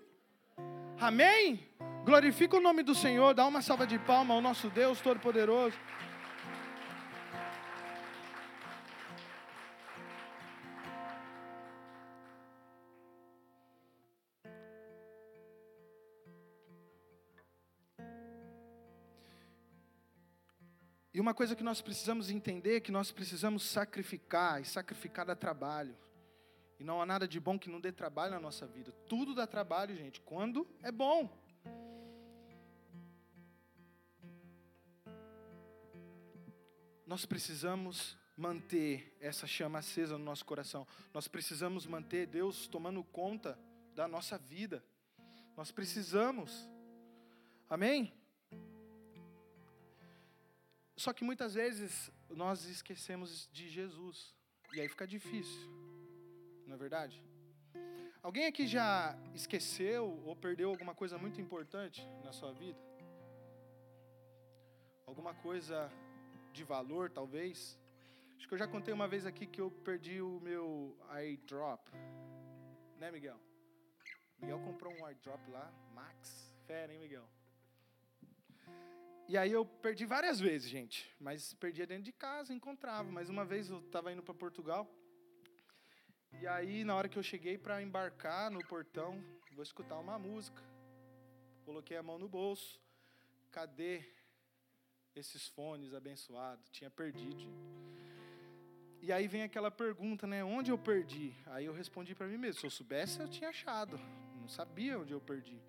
Amém? 1.00 1.66
Glorifica 2.04 2.58
o 2.58 2.62
nome 2.62 2.84
do 2.84 2.94
Senhor, 2.94 3.34
dá 3.34 3.48
uma 3.48 3.62
salva 3.62 3.88
de 3.88 3.98
palma 4.00 4.34
ao 4.34 4.42
nosso 4.42 4.70
Deus 4.70 5.00
Todo-Poderoso. 5.00 5.78
E 21.18 21.20
uma 21.20 21.34
coisa 21.34 21.56
que 21.56 21.64
nós 21.64 21.82
precisamos 21.82 22.30
entender 22.30 22.76
é 22.76 22.80
que 22.80 22.92
nós 22.92 23.12
precisamos 23.12 23.64
sacrificar, 23.64 24.62
e 24.62 24.66
sacrificar 24.66 25.26
dá 25.26 25.36
trabalho. 25.36 25.98
E 26.80 26.84
não 26.84 27.02
há 27.02 27.08
nada 27.08 27.28
de 27.28 27.40
bom 27.40 27.58
que 27.58 27.72
não 27.72 27.82
dê 27.82 27.92
trabalho 27.92 28.36
na 28.36 28.40
nossa 28.40 28.68
vida. 28.68 28.92
Tudo 29.10 29.34
dá 29.34 29.48
trabalho, 29.48 29.96
gente, 29.96 30.22
quando 30.22 30.68
é 30.84 30.92
bom. 30.92 31.28
Nós 37.04 37.26
precisamos 37.26 38.16
manter 38.38 39.18
essa 39.20 39.48
chama 39.48 39.80
acesa 39.80 40.20
no 40.20 40.24
nosso 40.24 40.46
coração. 40.46 40.86
Nós 41.16 41.28
precisamos 41.28 41.88
manter 41.88 42.28
Deus 42.28 42.68
tomando 42.68 43.04
conta 43.04 43.58
da 43.96 44.08
nossa 44.08 44.38
vida. 44.38 44.86
Nós 45.56 45.72
precisamos. 45.72 46.70
Amém? 47.68 48.14
Só 50.98 51.14
que 51.14 51.24
muitas 51.24 51.54
vezes 51.54 52.12
nós 52.30 52.66
esquecemos 52.66 53.48
de 53.54 53.70
Jesus. 53.70 54.36
E 54.74 54.82
aí 54.82 54.90
fica 54.90 55.06
difícil. 55.06 55.70
Não 56.66 56.74
é 56.74 56.78
verdade? 56.78 57.24
Alguém 58.22 58.48
aqui 58.48 58.66
já 58.66 59.16
esqueceu 59.34 60.22
ou 60.26 60.36
perdeu 60.36 60.70
alguma 60.70 60.96
coisa 60.96 61.18
muito 61.18 61.40
importante 61.40 62.06
na 62.24 62.34
sua 62.34 62.52
vida? 62.52 62.80
Alguma 65.06 65.36
coisa 65.36 65.90
de 66.52 66.64
valor, 66.64 67.12
talvez? 67.12 67.80
Acho 68.36 68.48
que 68.48 68.54
eu 68.56 68.58
já 68.58 68.68
contei 68.68 68.94
uma 68.94 69.08
vez 69.08 69.26
aqui 69.26 69.46
que 69.46 69.62
eu 69.62 69.70
perdi 69.70 70.20
o 70.20 70.40
meu 70.42 70.98
iDrop. 71.24 71.92
Né, 72.98 73.12
Miguel? 73.12 73.40
Miguel 74.40 74.60
comprou 74.62 74.92
um 74.92 75.10
iDrop 75.12 75.48
lá, 75.52 75.72
Max. 75.94 76.52
Fera, 76.66 76.92
hein, 76.92 77.00
Miguel? 77.00 77.30
E 79.28 79.38
aí 79.38 79.52
eu 79.52 79.66
perdi 79.66 80.06
várias 80.06 80.40
vezes, 80.40 80.70
gente. 80.70 81.14
Mas 81.20 81.54
perdia 81.54 81.86
dentro 81.86 82.04
de 82.04 82.14
casa, 82.14 82.54
encontrava. 82.54 83.12
Mas 83.12 83.30
uma 83.30 83.44
vez 83.44 83.70
eu 83.70 83.80
estava 83.80 84.12
indo 84.12 84.24
para 84.24 84.34
Portugal. 84.34 84.90
E 86.40 86.48
aí, 86.48 86.84
na 86.86 86.96
hora 86.96 87.10
que 87.10 87.18
eu 87.18 87.24
cheguei 87.24 87.58
para 87.58 87.82
embarcar 87.82 88.50
no 88.50 88.66
portão, 88.66 89.22
vou 89.54 89.64
escutar 89.64 90.00
uma 90.00 90.18
música. 90.18 90.64
Coloquei 91.66 91.98
a 91.98 92.04
mão 92.04 92.18
no 92.18 92.30
bolso. 92.30 92.80
Cadê 93.52 94.06
esses 95.14 95.48
fones 95.50 95.94
abençoados? 95.94 96.70
Tinha 96.70 96.90
perdido. 96.90 97.44
E 99.02 99.12
aí 99.12 99.28
vem 99.28 99.44
aquela 99.44 99.70
pergunta, 99.70 100.26
né? 100.26 100.44
Onde 100.44 100.72
eu 100.72 100.78
perdi? 100.78 101.34
Aí 101.48 101.66
eu 101.66 101.74
respondi 101.74 102.16
para 102.16 102.28
mim 102.28 102.38
mesmo. 102.38 102.62
Se 102.62 102.66
eu 102.68 102.72
soubesse, 102.72 103.20
eu 103.20 103.28
tinha 103.28 103.50
achado. 103.50 104.00
Não 104.40 104.48
sabia 104.48 104.98
onde 104.98 105.12
eu 105.12 105.20
perdi. 105.20 105.62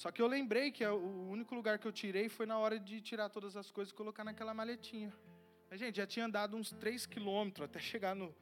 Só 0.00 0.12
que 0.12 0.22
eu 0.22 0.28
lembrei 0.28 0.70
que 0.70 0.86
o 0.86 1.28
único 1.28 1.56
lugar 1.56 1.76
que 1.76 1.88
eu 1.88 1.90
tirei 1.90 2.28
foi 2.28 2.46
na 2.46 2.56
hora 2.56 2.78
de 2.78 3.00
tirar 3.00 3.28
todas 3.28 3.56
as 3.56 3.68
coisas 3.68 3.90
e 3.90 3.96
colocar 3.96 4.22
naquela 4.22 4.54
maletinha. 4.54 5.12
Mas, 5.68 5.80
gente, 5.80 5.96
já 5.96 6.06
tinha 6.06 6.24
andado 6.24 6.56
uns 6.56 6.70
3 6.70 7.04
quilômetros 7.04 7.64
até 7.64 7.80
chegar 7.80 8.14
no 8.14 8.32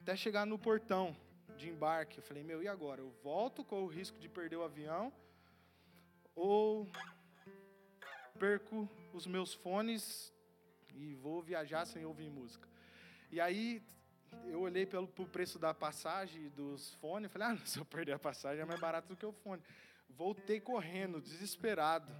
até 0.00 0.14
chegar 0.14 0.46
no 0.46 0.56
portão 0.56 1.16
de 1.56 1.68
embarque. 1.68 2.18
Eu 2.18 2.22
falei, 2.22 2.44
meu, 2.44 2.62
e 2.62 2.68
agora? 2.68 3.00
Eu 3.00 3.10
volto 3.20 3.64
com 3.64 3.82
o 3.82 3.88
risco 3.88 4.16
de 4.20 4.28
perder 4.28 4.54
o 4.54 4.62
avião 4.62 5.12
ou 6.36 6.88
perco 8.38 8.88
os 9.12 9.26
meus 9.26 9.52
fones 9.54 10.32
e 10.92 11.16
vou 11.16 11.42
viajar 11.42 11.84
sem 11.84 12.04
ouvir 12.04 12.30
música? 12.30 12.68
E 13.28 13.40
aí 13.40 13.82
eu 14.46 14.60
olhei 14.60 14.86
pelo 14.86 15.08
pro 15.08 15.26
preço 15.26 15.58
da 15.58 15.74
passagem 15.74 16.48
dos 16.50 16.94
fones, 16.94 17.32
falei, 17.32 17.48
ah, 17.48 17.56
se 17.66 17.76
eu 17.76 17.84
perder 17.84 18.12
a 18.12 18.20
passagem 18.20 18.62
é 18.62 18.64
mais 18.64 18.78
barato 18.78 19.08
do 19.08 19.16
que 19.16 19.26
o 19.26 19.32
fone. 19.32 19.60
Voltei 20.16 20.60
correndo, 20.60 21.20
desesperado. 21.20 22.10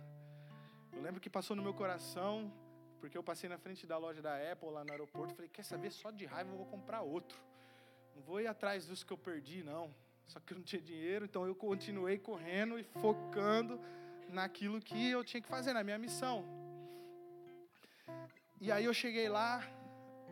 Eu 0.93 1.01
lembro 1.01 1.21
que 1.21 1.31
passou 1.31 1.55
no 1.57 1.63
meu 1.63 1.75
coração, 1.75 2.53
porque 3.01 3.17
eu 3.17 3.23
passei 3.23 3.49
na 3.49 3.59
frente 3.59 3.87
da 3.87 3.97
loja 3.97 4.21
da 4.21 4.35
Apple 4.53 4.71
lá 4.71 4.85
no 4.85 4.91
aeroporto. 4.91 5.35
Falei, 5.35 5.49
quer 5.49 5.65
saber? 5.65 5.91
Só 5.91 6.11
de 6.11 6.27
raiva 6.27 6.51
eu 6.51 6.57
vou 6.57 6.67
comprar 6.67 7.03
outro. 7.03 7.39
Não 8.15 8.23
vou 8.23 8.41
ir 8.41 8.47
atrás 8.47 8.87
dos 8.87 9.05
que 9.05 9.13
eu 9.13 9.19
perdi, 9.19 9.63
não. 9.63 9.95
Só 10.27 10.41
que 10.41 10.53
eu 10.53 10.59
não 10.59 10.65
tinha 10.65 10.83
dinheiro, 10.83 11.25
então 11.25 11.47
eu 11.47 11.55
continuei 11.55 12.19
correndo 12.19 12.79
e 12.79 12.83
focando 12.83 13.81
naquilo 14.29 14.81
que 14.81 15.11
eu 15.11 15.23
tinha 15.23 15.41
que 15.41 15.49
fazer, 15.49 15.73
na 15.73 15.85
minha 15.85 15.99
missão. 15.99 16.45
E 18.61 18.73
aí 18.73 18.85
eu 18.85 18.95
cheguei 18.95 19.29
lá, 19.29 19.63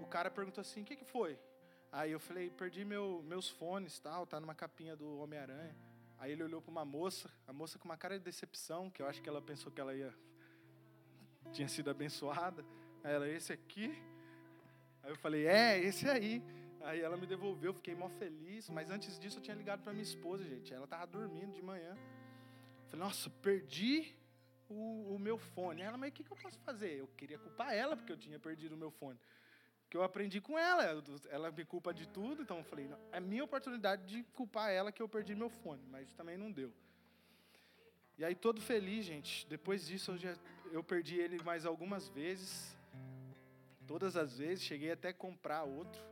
o 0.00 0.06
cara 0.06 0.30
perguntou 0.30 0.62
assim: 0.62 0.82
o 0.82 0.84
que, 0.84 0.96
que 0.96 1.04
foi? 1.04 1.38
Aí 1.92 2.10
eu 2.10 2.18
falei: 2.18 2.50
perdi 2.50 2.84
meu, 2.84 3.22
meus 3.24 3.50
fones, 3.50 3.98
tal, 4.00 4.26
tá 4.26 4.40
numa 4.40 4.54
capinha 4.54 4.96
do 4.96 5.18
Homem-Aranha. 5.18 5.76
Aí 6.22 6.30
ele 6.30 6.44
olhou 6.44 6.62
para 6.62 6.70
uma 6.70 6.84
moça, 6.84 7.28
a 7.48 7.52
moça 7.52 7.80
com 7.80 7.84
uma 7.84 7.96
cara 7.96 8.16
de 8.16 8.24
decepção, 8.24 8.88
que 8.88 9.02
eu 9.02 9.08
acho 9.08 9.20
que 9.20 9.28
ela 9.28 9.42
pensou 9.42 9.72
que 9.72 9.80
ela 9.80 9.92
ia 9.92 10.14
tinha 11.52 11.66
sido 11.66 11.90
abençoada. 11.90 12.64
Aí 13.02 13.12
ela, 13.12 13.28
esse 13.28 13.52
aqui? 13.52 13.88
Aí 15.02 15.10
eu 15.10 15.16
falei, 15.16 15.48
é, 15.48 15.80
esse 15.80 16.08
aí. 16.08 16.40
Aí 16.82 17.00
ela 17.00 17.16
me 17.16 17.26
devolveu, 17.26 17.74
fiquei 17.74 17.96
mó 17.96 18.08
feliz. 18.08 18.70
Mas 18.70 18.88
antes 18.88 19.18
disso 19.18 19.38
eu 19.38 19.42
tinha 19.42 19.56
ligado 19.56 19.82
para 19.82 19.92
minha 19.92 20.04
esposa, 20.04 20.44
gente. 20.44 20.72
Ela 20.72 20.86
tava 20.86 21.08
dormindo 21.08 21.54
de 21.54 21.60
manhã. 21.60 21.98
Falei, 22.86 23.04
nossa, 23.04 23.28
perdi 23.28 24.14
o, 24.68 25.16
o 25.16 25.18
meu 25.18 25.36
fone. 25.36 25.82
Ela, 25.82 25.98
mas 25.98 26.10
o 26.10 26.12
que, 26.12 26.22
que 26.22 26.30
eu 26.30 26.36
posso 26.36 26.60
fazer? 26.60 27.00
Eu 27.00 27.08
queria 27.16 27.36
culpar 27.40 27.74
ela 27.74 27.96
porque 27.96 28.12
eu 28.12 28.16
tinha 28.16 28.38
perdido 28.38 28.76
o 28.76 28.78
meu 28.78 28.92
fone. 28.92 29.18
Que 29.92 29.96
eu 29.98 30.02
aprendi 30.02 30.40
com 30.40 30.58
ela. 30.58 30.82
Ela 31.28 31.50
me 31.50 31.66
culpa 31.66 31.92
de 31.92 32.08
tudo, 32.08 32.40
então 32.40 32.56
eu 32.56 32.64
falei, 32.64 32.88
não, 32.88 32.98
é 33.12 33.20
minha 33.20 33.44
oportunidade 33.44 34.06
de 34.06 34.22
culpar 34.32 34.70
ela 34.70 34.90
que 34.90 35.02
eu 35.02 35.06
perdi 35.06 35.34
meu 35.34 35.50
fone. 35.50 35.82
Mas 35.90 36.10
também 36.14 36.38
não 36.38 36.50
deu. 36.50 36.72
E 38.16 38.24
aí, 38.24 38.34
todo 38.34 38.58
feliz, 38.58 39.04
gente. 39.04 39.46
Depois 39.46 39.86
disso, 39.86 40.12
eu, 40.12 40.16
já, 40.16 40.34
eu 40.70 40.82
perdi 40.82 41.18
ele 41.18 41.42
mais 41.42 41.66
algumas 41.66 42.08
vezes. 42.08 42.74
Todas 43.86 44.16
as 44.16 44.38
vezes. 44.38 44.64
Cheguei 44.64 44.92
até 44.92 45.12
comprar 45.12 45.64
outro. 45.64 46.02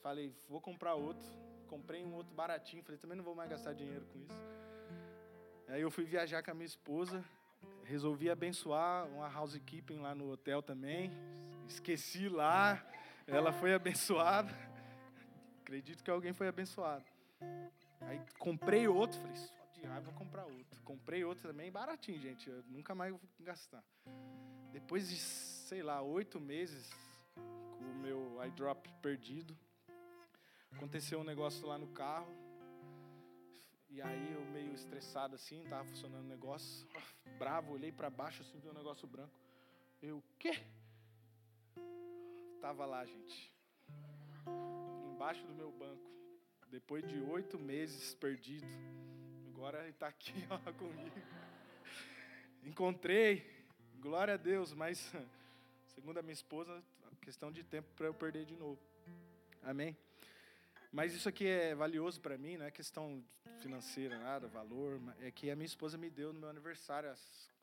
Falei, 0.00 0.32
vou 0.48 0.60
comprar 0.60 0.94
outro. 0.94 1.26
Comprei 1.66 2.04
um 2.04 2.14
outro 2.14 2.32
baratinho. 2.36 2.84
Falei, 2.84 2.98
também 2.98 3.16
não 3.16 3.24
vou 3.24 3.34
mais 3.34 3.50
gastar 3.50 3.72
dinheiro 3.72 4.06
com 4.12 4.20
isso. 4.20 4.40
Aí 5.66 5.80
eu 5.80 5.90
fui 5.90 6.04
viajar 6.04 6.40
com 6.44 6.52
a 6.52 6.54
minha 6.54 6.66
esposa. 6.66 7.24
Resolvi 7.82 8.30
abençoar 8.30 9.08
uma 9.08 9.26
housekeeping 9.26 9.98
lá 9.98 10.14
no 10.14 10.30
hotel 10.30 10.62
também. 10.62 11.10
Esqueci 11.68 12.28
lá. 12.28 12.82
Ela 13.26 13.52
foi 13.52 13.74
abençoada. 13.74 14.52
Acredito 15.60 16.02
que 16.02 16.10
alguém 16.10 16.32
foi 16.32 16.48
abençoado. 16.48 17.04
Aí 18.00 18.20
comprei 18.38 18.88
outro. 18.88 19.20
Falei, 19.20 19.36
de 19.74 19.86
raiva, 19.86 20.10
vou 20.10 20.14
comprar 20.14 20.44
outro. 20.44 20.82
Comprei 20.82 21.24
outro 21.24 21.48
também, 21.48 21.70
baratinho, 21.70 22.18
gente. 22.18 22.48
Eu 22.48 22.64
nunca 22.68 22.94
mais 22.94 23.12
vou 23.12 23.20
gastar. 23.40 23.84
Depois 24.72 25.08
de, 25.08 25.16
sei 25.16 25.82
lá, 25.82 26.00
oito 26.00 26.40
meses 26.40 26.90
com 27.34 27.84
o 27.84 27.94
meu 27.96 28.40
iDrop 28.46 28.88
perdido, 29.02 29.56
aconteceu 30.72 31.20
um 31.20 31.24
negócio 31.24 31.66
lá 31.66 31.78
no 31.78 31.88
carro. 31.88 32.34
E 33.90 34.00
aí 34.00 34.32
eu 34.32 34.44
meio 34.46 34.74
estressado 34.74 35.34
assim, 35.34 35.64
tava 35.64 35.84
funcionando 35.84 36.24
o 36.24 36.28
negócio, 36.28 36.86
bravo, 37.38 37.72
olhei 37.72 37.90
para 37.90 38.10
baixo 38.10 38.42
assim, 38.42 38.58
vi 38.58 38.68
um 38.68 38.74
negócio 38.74 39.06
branco. 39.08 39.32
Eu, 40.02 40.18
o 40.18 40.24
quê? 40.38 40.62
Tava 42.60 42.84
lá, 42.86 43.04
gente. 43.04 43.52
Embaixo 45.12 45.44
do 45.46 45.54
meu 45.54 45.70
banco. 45.70 46.10
Depois 46.70 47.06
de 47.06 47.18
oito 47.20 47.58
meses 47.58 48.14
perdido. 48.14 48.66
Agora 49.48 49.80
ele 49.80 49.90
está 49.90 50.08
aqui 50.08 50.34
ó, 50.50 50.58
comigo. 50.72 51.16
Encontrei, 52.62 53.44
glória 53.98 54.34
a 54.34 54.36
Deus, 54.36 54.72
mas 54.72 55.12
segundo 55.94 56.18
a 56.18 56.22
minha 56.22 56.32
esposa, 56.32 56.82
questão 57.20 57.50
de 57.50 57.64
tempo 57.64 57.88
para 57.94 58.06
eu 58.06 58.14
perder 58.14 58.44
de 58.44 58.54
novo. 58.54 58.78
Amém? 59.62 59.96
Mas 60.90 61.12
isso 61.12 61.28
aqui 61.28 61.46
é 61.46 61.74
valioso 61.74 62.20
para 62.20 62.38
mim, 62.38 62.56
não 62.56 62.66
é 62.66 62.70
questão 62.70 63.22
financeira, 63.60 64.18
nada, 64.18 64.48
valor. 64.48 65.00
É 65.20 65.30
que 65.30 65.50
a 65.50 65.56
minha 65.56 65.66
esposa 65.66 65.98
me 65.98 66.08
deu 66.08 66.32
no 66.32 66.40
meu 66.40 66.48
aniversário 66.48 67.10
há 67.10 67.16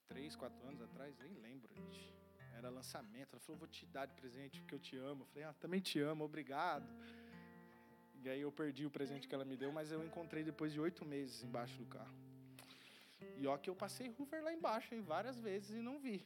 três, 0.08 0.36
quatro 0.36 0.68
anos 0.68 0.82
atrás, 0.82 1.18
nem 1.18 1.34
lembro, 1.34 1.74
gente. 1.74 2.25
Era 2.58 2.70
lançamento. 2.70 3.34
Ela 3.34 3.40
falou: 3.40 3.60
Vou 3.60 3.68
te 3.68 3.86
dar 3.86 4.06
de 4.06 4.14
presente 4.14 4.60
porque 4.62 4.76
eu 4.76 4.80
te 4.80 4.98
amo. 4.98 5.24
Eu 5.24 5.26
falei: 5.28 5.44
Ah, 5.44 5.54
também 5.54 5.80
te 5.80 6.00
amo, 6.00 6.24
obrigado. 6.24 6.88
E 8.24 8.30
aí 8.30 8.42
eu 8.42 8.52
perdi 8.52 8.86
o 8.86 8.90
presente 8.90 9.28
que 9.28 9.36
ela 9.36 9.46
me 9.46 9.56
deu, 9.56 9.72
mas 9.72 9.92
eu 9.92 10.04
encontrei 10.04 10.44
depois 10.44 10.74
de 10.74 10.80
oito 10.80 11.06
meses 11.06 11.44
embaixo 11.44 11.78
do 11.78 11.86
carro. 11.86 12.16
E 13.38 13.46
ó 13.46 13.58
que 13.58 13.70
eu 13.70 13.76
passei 13.76 14.10
Hoover 14.18 14.44
lá 14.44 14.52
embaixo 14.52 14.96
hein, 14.96 15.02
várias 15.02 15.40
vezes 15.40 15.78
e 15.78 15.82
não 15.82 16.00
vi. 16.00 16.26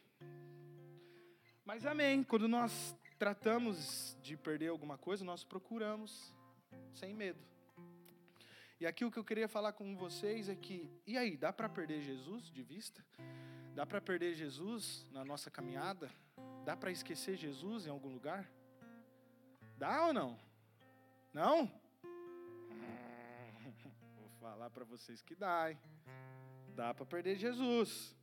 Mas 1.65 1.85
amém. 1.85 2.23
Quando 2.23 2.47
nós 2.47 2.95
tratamos 3.17 4.17
de 4.21 4.37
perder 4.37 4.69
alguma 4.69 4.97
coisa, 4.97 5.25
nós 5.25 5.43
procuramos 5.43 6.33
sem 6.93 7.13
medo. 7.13 7.39
E 8.79 8.87
aqui 8.87 9.03
o 9.03 9.11
que 9.11 9.19
eu 9.19 9.25
queria 9.25 9.49
falar 9.49 9.73
com 9.73 9.93
vocês 9.95 10.47
é 10.47 10.55
que, 10.55 10.89
e 11.05 11.17
aí, 11.17 11.35
dá 11.35 11.51
para 11.51 11.67
perder 11.67 12.01
Jesus 12.01 12.49
de 12.49 12.63
vista? 12.63 13.03
Dá 13.73 13.86
para 13.86 14.01
perder 14.01 14.34
Jesus 14.34 15.05
na 15.12 15.23
nossa 15.23 15.49
caminhada? 15.49 16.12
Dá 16.65 16.75
para 16.75 16.91
esquecer 16.91 17.38
Jesus 17.38 17.86
em 17.86 17.89
algum 17.89 18.10
lugar? 18.10 18.49
Dá 19.77 20.08
ou 20.08 20.13
não? 20.13 20.39
Não? 21.34 21.71
falar 24.39 24.69
para 24.69 24.84
vocês 24.84 25.21
que 25.21 25.36
dá, 25.36 25.71
hein? 25.71 25.79
Dá 26.75 26.93
para 26.93 27.05
perder 27.05 27.38
Jesus. 27.38 28.15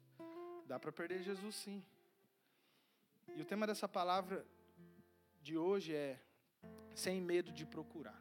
Dá 0.66 0.78
para 0.78 0.92
perder 0.92 1.22
Jesus 1.22 1.54
sim. 1.54 1.84
E 3.34 3.40
o 3.40 3.44
tema 3.44 3.66
dessa 3.66 3.88
palavra 3.88 4.46
de 5.42 5.56
hoje 5.56 5.94
é 5.94 6.20
sem 6.94 7.20
medo 7.20 7.52
de 7.52 7.64
procurar. 7.64 8.20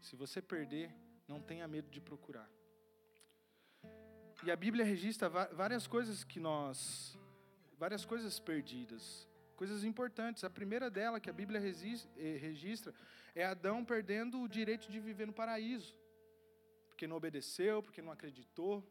Se 0.00 0.16
você 0.16 0.40
perder, 0.40 0.94
não 1.28 1.40
tenha 1.40 1.68
medo 1.68 1.90
de 1.90 2.00
procurar. 2.00 2.50
E 4.42 4.50
a 4.50 4.56
Bíblia 4.56 4.84
registra 4.84 5.28
várias 5.28 5.86
coisas 5.86 6.24
que 6.24 6.40
nós, 6.40 7.18
várias 7.78 8.04
coisas 8.04 8.40
perdidas, 8.40 9.28
coisas 9.54 9.84
importantes. 9.84 10.44
A 10.44 10.50
primeira 10.50 10.90
dela 10.90 11.20
que 11.20 11.28
a 11.28 11.32
Bíblia 11.32 11.60
eh, 11.60 12.36
registra 12.40 12.94
é 13.34 13.44
Adão 13.44 13.84
perdendo 13.84 14.40
o 14.40 14.48
direito 14.48 14.90
de 14.90 14.98
viver 14.98 15.26
no 15.26 15.32
paraíso 15.32 15.94
porque 17.00 17.06
não 17.06 17.16
obedeceu, 17.16 17.82
porque 17.82 18.02
não 18.02 18.12
acreditou. 18.12 18.86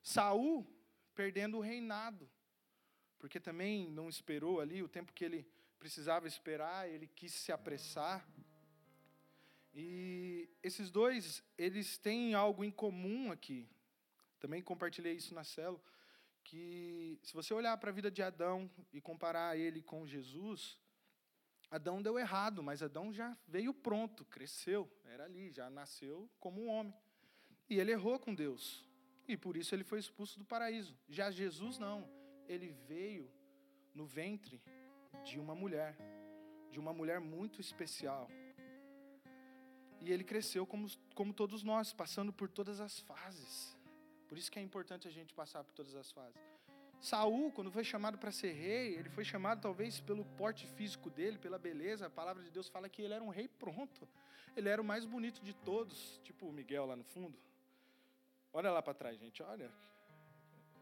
Saul 0.00 0.64
perdendo 1.16 1.56
o 1.56 1.60
reinado, 1.60 2.30
porque 3.18 3.40
também 3.40 3.90
não 3.90 4.08
esperou 4.08 4.60
ali 4.60 4.84
o 4.84 4.88
tempo 4.88 5.12
que 5.12 5.24
ele 5.24 5.44
precisava 5.80 6.28
esperar, 6.28 6.88
ele 6.88 7.08
quis 7.08 7.32
se 7.32 7.50
apressar. 7.50 8.24
E 9.74 10.48
esses 10.62 10.92
dois, 10.92 11.42
eles 11.56 11.98
têm 11.98 12.34
algo 12.34 12.62
em 12.62 12.70
comum 12.70 13.32
aqui. 13.32 13.68
Também 14.38 14.62
compartilhei 14.62 15.14
isso 15.14 15.34
na 15.34 15.44
célula, 15.44 15.80
que 16.44 17.18
se 17.22 17.34
você 17.34 17.52
olhar 17.52 17.76
para 17.76 17.90
a 17.90 17.92
vida 17.92 18.10
de 18.10 18.22
Adão 18.22 18.70
e 18.92 19.00
comparar 19.00 19.56
ele 19.56 19.82
com 19.82 20.06
Jesus, 20.06 20.78
Adão 21.70 22.00
deu 22.00 22.18
errado, 22.18 22.62
mas 22.62 22.82
Adão 22.82 23.12
já 23.12 23.36
veio 23.46 23.74
pronto, 23.74 24.24
cresceu, 24.24 24.90
era 25.04 25.24
ali, 25.24 25.50
já 25.50 25.68
nasceu 25.68 26.28
como 26.40 26.62
um 26.62 26.68
homem. 26.68 26.94
E 27.68 27.78
ele 27.78 27.92
errou 27.92 28.18
com 28.18 28.34
Deus. 28.34 28.86
E 29.26 29.36
por 29.36 29.56
isso 29.56 29.74
ele 29.74 29.84
foi 29.84 29.98
expulso 29.98 30.38
do 30.38 30.44
paraíso. 30.44 30.96
Já 31.06 31.30
Jesus 31.30 31.78
não. 31.78 32.08
Ele 32.48 32.72
veio 32.86 33.30
no 33.94 34.06
ventre 34.06 34.62
de 35.22 35.38
uma 35.38 35.54
mulher, 35.54 35.94
de 36.70 36.80
uma 36.80 36.94
mulher 36.94 37.20
muito 37.20 37.60
especial. 37.60 38.30
E 40.00 40.10
ele 40.10 40.24
cresceu 40.24 40.66
como, 40.66 40.88
como 41.14 41.34
todos 41.34 41.62
nós, 41.62 41.92
passando 41.92 42.32
por 42.32 42.48
todas 42.48 42.80
as 42.80 43.00
fases. 43.00 43.76
Por 44.28 44.36
isso 44.36 44.50
que 44.50 44.58
é 44.58 44.62
importante 44.62 45.08
a 45.08 45.10
gente 45.10 45.32
passar 45.34 45.64
por 45.64 45.72
todas 45.72 45.94
as 45.94 46.10
fases. 46.12 46.40
Saul, 47.00 47.52
quando 47.52 47.70
foi 47.70 47.84
chamado 47.84 48.18
para 48.18 48.32
ser 48.32 48.52
rei, 48.52 48.94
ele 48.94 49.08
foi 49.08 49.24
chamado 49.24 49.60
talvez 49.60 50.00
pelo 50.00 50.24
porte 50.24 50.66
físico 50.66 51.08
dele, 51.08 51.38
pela 51.38 51.58
beleza. 51.58 52.06
A 52.06 52.10
palavra 52.10 52.42
de 52.42 52.50
Deus 52.50 52.68
fala 52.68 52.88
que 52.88 53.00
ele 53.02 53.14
era 53.14 53.22
um 53.22 53.28
rei 53.28 53.48
pronto. 53.48 54.06
Ele 54.56 54.68
era 54.68 54.82
o 54.82 54.84
mais 54.84 55.04
bonito 55.04 55.40
de 55.40 55.54
todos, 55.54 56.20
tipo 56.24 56.46
o 56.46 56.52
Miguel 56.52 56.86
lá 56.86 56.96
no 56.96 57.04
fundo. 57.04 57.38
Olha 58.52 58.70
lá 58.70 58.82
para 58.82 58.94
trás, 58.94 59.18
gente, 59.18 59.42
olha. 59.42 59.70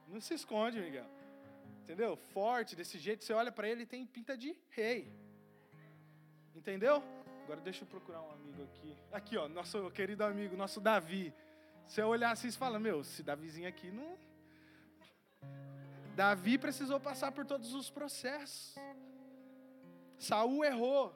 Não 0.09 0.21
se 0.21 0.35
esconde, 0.35 0.81
Miguel. 0.81 1.07
Entendeu? 1.83 2.17
Forte, 2.17 2.75
desse 2.75 2.99
jeito, 2.99 3.25
você 3.25 3.33
olha 3.33 3.53
para 3.53 3.69
ele 3.69 3.83
e 3.83 3.87
tem 3.87 4.05
pinta 4.07 4.37
de 4.37 4.57
rei. 4.71 5.13
Entendeu? 6.55 7.03
Agora 7.45 7.61
deixa 7.61 7.85
eu 7.85 7.89
procurar 7.89 8.23
um 8.23 8.31
amigo 8.33 8.63
aqui. 8.63 8.97
Aqui, 9.13 9.37
ó, 9.37 9.49
nosso 9.49 9.91
querido 9.91 10.25
amigo, 10.25 10.57
nosso 10.57 10.81
Davi. 10.81 11.33
Você 11.87 12.03
olhar 12.03 12.33
assim 12.33 12.49
e 12.49 12.53
fala, 12.53 12.79
meu, 12.79 13.01
esse 13.01 13.23
Davizinho 13.23 13.69
aqui 13.69 13.91
não. 13.91 14.19
Davi 16.15 16.59
precisou 16.59 16.99
passar 16.99 17.31
por 17.33 17.45
todos 17.45 17.75
os 17.75 17.91
processos. 17.91 18.75
Saul 20.19 20.65
errou. 20.65 21.15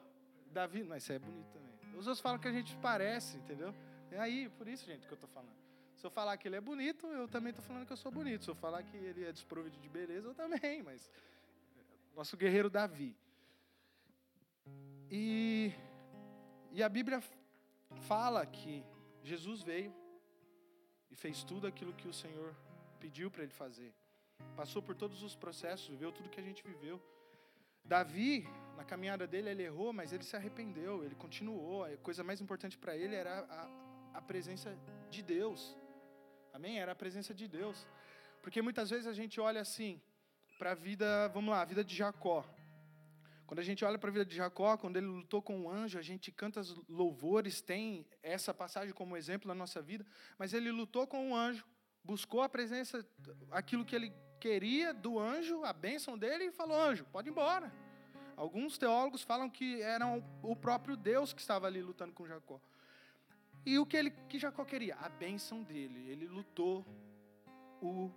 Davi, 0.51 0.83
mas 0.83 1.03
isso 1.03 1.13
é 1.13 1.19
bonito 1.19 1.49
também. 1.51 1.71
Os 1.97 2.07
outros 2.07 2.19
falam 2.19 2.39
que 2.39 2.47
a 2.47 2.51
gente 2.51 2.75
parece, 2.77 3.37
entendeu? 3.37 3.73
É 4.11 4.19
aí, 4.19 4.49
por 4.49 4.67
isso, 4.67 4.85
gente, 4.85 5.07
que 5.07 5.13
eu 5.13 5.15
estou 5.15 5.29
falando. 5.29 5.55
Se 5.95 6.05
eu 6.05 6.11
falar 6.11 6.35
que 6.37 6.47
ele 6.47 6.55
é 6.55 6.61
bonito, 6.61 7.07
eu 7.07 7.27
também 7.27 7.51
estou 7.51 7.63
falando 7.63 7.85
que 7.85 7.93
eu 7.93 7.97
sou 7.97 8.11
bonito. 8.11 8.43
Se 8.43 8.49
eu 8.49 8.55
falar 8.55 8.83
que 8.83 8.97
ele 8.97 9.23
é 9.23 9.31
desprovido 9.31 9.77
de 9.77 9.87
beleza, 9.87 10.27
eu 10.27 10.33
também. 10.33 10.81
Mas 10.83 11.09
nosso 12.15 12.35
guerreiro 12.35 12.69
Davi. 12.69 13.15
E, 15.09 15.71
e 16.71 16.81
a 16.81 16.89
Bíblia 16.89 17.21
fala 18.07 18.45
que 18.45 18.83
Jesus 19.23 19.61
veio 19.61 19.93
e 21.11 21.15
fez 21.15 21.43
tudo 21.43 21.67
aquilo 21.67 21.93
que 21.93 22.07
o 22.07 22.13
Senhor 22.13 22.55
pediu 22.99 23.29
para 23.29 23.43
ele 23.43 23.51
fazer. 23.51 23.93
Passou 24.55 24.81
por 24.81 24.95
todos 24.95 25.21
os 25.23 25.35
processos, 25.35 25.87
viveu 25.87 26.11
tudo 26.11 26.29
que 26.29 26.39
a 26.39 26.43
gente 26.43 26.63
viveu. 26.63 27.01
Davi, 27.83 28.47
na 28.77 28.83
caminhada 28.83 29.27
dele, 29.27 29.49
ele 29.49 29.63
errou, 29.63 29.91
mas 29.91 30.13
ele 30.13 30.23
se 30.23 30.35
arrependeu, 30.35 31.03
ele 31.03 31.15
continuou. 31.15 31.83
A 31.83 31.97
coisa 31.97 32.23
mais 32.23 32.39
importante 32.39 32.77
para 32.77 32.95
ele 32.95 33.15
era 33.15 33.45
a, 33.49 34.17
a 34.19 34.21
presença 34.21 34.77
de 35.09 35.21
Deus. 35.21 35.75
Amém? 36.53 36.79
Era 36.79 36.91
a 36.93 36.95
presença 36.95 37.33
de 37.33 37.47
Deus. 37.47 37.87
Porque 38.41 38.61
muitas 38.61 38.89
vezes 38.89 39.07
a 39.07 39.13
gente 39.13 39.39
olha 39.39 39.61
assim 39.61 40.01
para 40.57 40.71
a 40.71 40.75
vida, 40.75 41.27
vamos 41.29 41.51
lá, 41.51 41.61
a 41.61 41.65
vida 41.65 41.83
de 41.83 41.95
Jacó. 41.95 42.45
Quando 43.51 43.59
a 43.59 43.63
gente 43.63 43.83
olha 43.83 43.99
para 43.99 44.09
a 44.09 44.13
vida 44.13 44.23
de 44.25 44.33
Jacó, 44.33 44.77
quando 44.77 44.95
ele 44.95 45.07
lutou 45.07 45.41
com 45.41 45.63
o 45.63 45.69
anjo, 45.69 45.99
a 45.99 46.01
gente 46.01 46.31
canta 46.31 46.61
louvores, 46.87 47.59
tem 47.59 48.07
essa 48.23 48.53
passagem 48.53 48.93
como 48.93 49.17
exemplo 49.17 49.45
na 49.45 49.53
nossa 49.53 49.81
vida, 49.81 50.05
mas 50.37 50.53
ele 50.53 50.71
lutou 50.71 51.05
com 51.05 51.31
o 51.31 51.35
anjo, 51.35 51.65
buscou 52.01 52.41
a 52.41 52.47
presença, 52.47 53.05
aquilo 53.51 53.83
que 53.83 53.93
ele 53.93 54.13
queria 54.39 54.93
do 54.93 55.19
anjo, 55.19 55.65
a 55.65 55.73
bênção 55.73 56.17
dele, 56.17 56.45
e 56.45 56.51
falou: 56.53 56.79
anjo, 56.79 57.03
pode 57.11 57.27
ir 57.27 57.31
embora. 57.31 57.69
Alguns 58.37 58.77
teólogos 58.77 59.21
falam 59.21 59.49
que 59.49 59.81
era 59.81 60.05
o 60.41 60.55
próprio 60.55 60.95
Deus 60.95 61.33
que 61.33 61.41
estava 61.41 61.67
ali 61.67 61.81
lutando 61.81 62.13
com 62.13 62.25
Jacó. 62.25 62.57
E 63.65 63.77
o 63.77 63.85
que, 63.85 63.97
ele, 63.97 64.11
que 64.29 64.39
Jacó 64.39 64.63
queria? 64.63 64.95
A 64.95 65.09
bênção 65.09 65.61
dele. 65.61 66.09
Ele 66.09 66.25
lutou 66.25 66.85
o, 67.81 68.09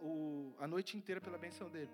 o, 0.00 0.54
a 0.58 0.66
noite 0.66 0.96
inteira 0.96 1.20
pela 1.20 1.36
bênção 1.36 1.68
dele. 1.68 1.90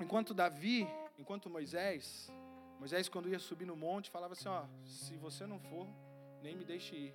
Enquanto 0.00 0.32
Davi 0.32 0.88
enquanto 1.18 1.50
Moisés, 1.50 2.30
Moisés 2.78 3.08
quando 3.08 3.28
ia 3.28 3.38
subir 3.38 3.66
no 3.66 3.76
monte, 3.76 4.10
falava 4.10 4.32
assim, 4.32 4.48
ó, 4.48 4.66
se 4.84 5.16
você 5.16 5.46
não 5.46 5.58
for, 5.58 5.88
nem 6.42 6.56
me 6.56 6.64
deixe 6.64 6.94
ir. 6.96 7.14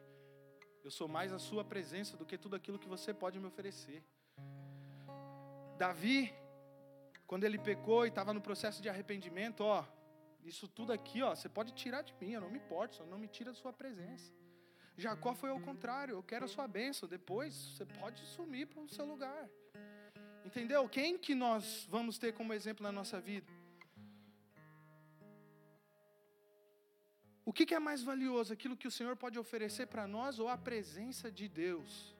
Eu 0.83 0.91
sou 0.91 1.07
mais 1.07 1.31
a 1.31 1.39
sua 1.39 1.63
presença 1.63 2.15
do 2.15 2.25
que 2.25 2.37
tudo 2.37 2.55
aquilo 2.55 2.79
que 2.79 2.87
você 2.87 3.13
pode 3.13 3.39
me 3.39 3.47
oferecer. 3.47 4.03
Davi, 5.77 6.33
quando 7.27 7.43
ele 7.43 7.57
pecou 7.57 8.05
e 8.05 8.09
estava 8.09 8.33
no 8.33 8.41
processo 8.41 8.81
de 8.81 8.89
arrependimento, 8.89 9.61
ó, 9.61 9.85
isso 10.43 10.67
tudo 10.67 10.91
aqui, 10.91 11.21
ó, 11.21 11.35
você 11.35 11.49
pode 11.49 11.73
tirar 11.73 12.01
de 12.01 12.13
mim, 12.19 12.31
eu 12.31 12.41
não 12.41 12.49
me 12.49 12.57
importo, 12.57 12.95
só 12.95 13.05
não 13.05 13.19
me 13.19 13.27
tira 13.27 13.51
da 13.51 13.57
sua 13.57 13.71
presença. 13.71 14.33
Jacó 14.97 15.33
foi 15.33 15.49
ao 15.49 15.59
contrário, 15.59 16.15
eu 16.15 16.23
quero 16.23 16.45
a 16.45 16.47
sua 16.47 16.67
bênção, 16.67 17.07
depois 17.07 17.53
você 17.53 17.85
pode 17.85 18.25
sumir 18.25 18.67
para 18.67 18.81
o 18.81 18.89
seu 18.89 19.05
lugar. 19.05 19.49
Entendeu? 20.43 20.87
Quem 20.89 21.17
que 21.17 21.35
nós 21.35 21.87
vamos 21.89 22.17
ter 22.17 22.33
como 22.33 22.53
exemplo 22.53 22.83
na 22.83 22.91
nossa 22.91 23.19
vida? 23.19 23.58
O 27.49 27.51
que 27.51 27.73
é 27.73 27.79
mais 27.79 28.03
valioso, 28.03 28.53
aquilo 28.53 28.77
que 28.77 28.87
o 28.87 28.91
Senhor 28.91 29.15
pode 29.15 29.39
oferecer 29.39 29.87
para 29.87 30.05
nós 30.05 30.37
ou 30.37 30.47
a 30.47 30.55
presença 30.55 31.31
de 31.31 31.47
Deus? 31.49 32.15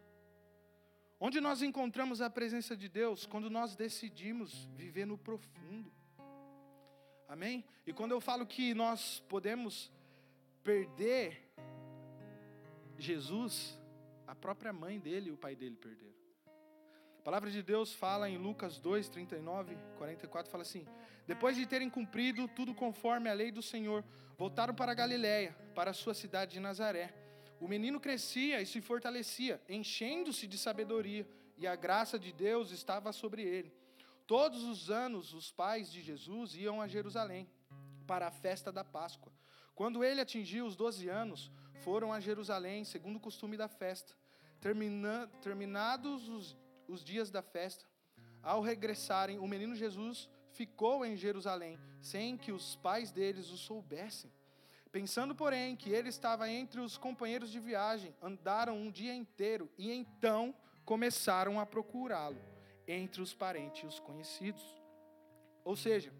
Onde 1.19 1.39
nós 1.39 1.61
encontramos 1.61 2.19
a 2.19 2.31
presença 2.31 2.75
de 2.75 2.89
Deus? 2.89 3.27
Quando 3.27 3.47
nós 3.47 3.75
decidimos 3.75 4.67
viver 4.75 5.05
no 5.05 5.19
profundo. 5.19 5.93
Amém? 7.27 7.63
E 7.85 7.93
quando 7.93 8.13
eu 8.13 8.19
falo 8.19 8.43
que 8.43 8.73
nós 8.73 9.19
podemos 9.29 9.91
perder 10.63 11.47
Jesus, 12.97 13.79
a 14.25 14.33
própria 14.33 14.73
mãe 14.73 14.99
dele 14.99 15.29
e 15.29 15.31
o 15.31 15.37
pai 15.37 15.55
dele 15.55 15.75
perderam. 15.75 16.17
A 17.29 17.31
palavra 17.31 17.51
de 17.51 17.61
Deus 17.61 17.93
fala 17.93 18.27
em 18.27 18.39
Lucas 18.39 18.79
2, 18.79 19.07
39, 19.07 19.77
44, 19.99 20.51
fala 20.51 20.63
assim: 20.63 20.83
Depois 21.27 21.55
de 21.55 21.63
terem 21.67 21.87
cumprido 21.87 22.47
tudo 22.47 22.73
conforme 22.73 23.29
a 23.29 23.33
lei 23.33 23.51
do 23.51 23.61
Senhor, 23.61 24.03
voltaram 24.35 24.73
para 24.73 24.95
Galiléia, 24.95 25.55
para 25.75 25.91
a 25.91 25.93
sua 25.93 26.15
cidade 26.15 26.53
de 26.53 26.59
Nazaré. 26.59 27.13
O 27.59 27.67
menino 27.67 27.99
crescia 27.99 28.59
e 28.63 28.65
se 28.65 28.81
fortalecia, 28.81 29.61
enchendo-se 29.69 30.47
de 30.47 30.57
sabedoria, 30.57 31.29
e 31.55 31.67
a 31.67 31.75
graça 31.75 32.17
de 32.17 32.33
Deus 32.33 32.71
estava 32.71 33.13
sobre 33.13 33.43
ele. 33.43 33.71
Todos 34.25 34.63
os 34.63 34.89
anos, 34.89 35.31
os 35.31 35.51
pais 35.51 35.91
de 35.91 36.01
Jesus 36.01 36.55
iam 36.55 36.81
a 36.81 36.87
Jerusalém 36.87 37.47
para 38.07 38.25
a 38.25 38.31
festa 38.31 38.71
da 38.71 38.83
Páscoa. 38.83 39.31
Quando 39.75 40.03
ele 40.03 40.19
atingiu 40.19 40.65
os 40.65 40.75
12 40.75 41.07
anos, 41.07 41.51
foram 41.83 42.11
a 42.11 42.19
Jerusalém, 42.19 42.83
segundo 42.83 43.17
o 43.17 43.19
costume 43.19 43.55
da 43.55 43.67
festa. 43.67 44.15
Termina, 44.59 45.27
terminados 45.43 46.27
os, 46.27 46.57
os 46.89 47.03
dias 47.03 47.29
da 47.29 47.41
festa, 47.41 47.85
ao 48.41 48.61
regressarem, 48.61 49.37
o 49.39 49.47
menino 49.47 49.75
Jesus 49.75 50.29
ficou 50.51 51.05
em 51.05 51.15
Jerusalém, 51.15 51.79
sem 52.01 52.37
que 52.37 52.51
os 52.51 52.75
pais 52.77 53.11
deles 53.11 53.49
o 53.49 53.57
soubessem. 53.57 54.31
Pensando, 54.91 55.35
porém, 55.35 55.75
que 55.75 55.91
ele 55.91 56.09
estava 56.09 56.49
entre 56.49 56.81
os 56.81 56.97
companheiros 56.97 57.51
de 57.51 57.59
viagem, 57.59 58.15
andaram 58.21 58.75
um 58.75 58.89
dia 58.89 59.13
inteiro 59.13 59.69
e 59.77 59.91
então 59.91 60.55
começaram 60.83 61.59
a 61.59 61.65
procurá-lo 61.65 62.41
entre 62.87 63.21
os 63.21 63.33
parentes 63.33 63.83
e 63.83 63.85
os 63.85 63.99
conhecidos. 63.99 64.63
Ou 65.63 65.75
seja, 65.75 66.11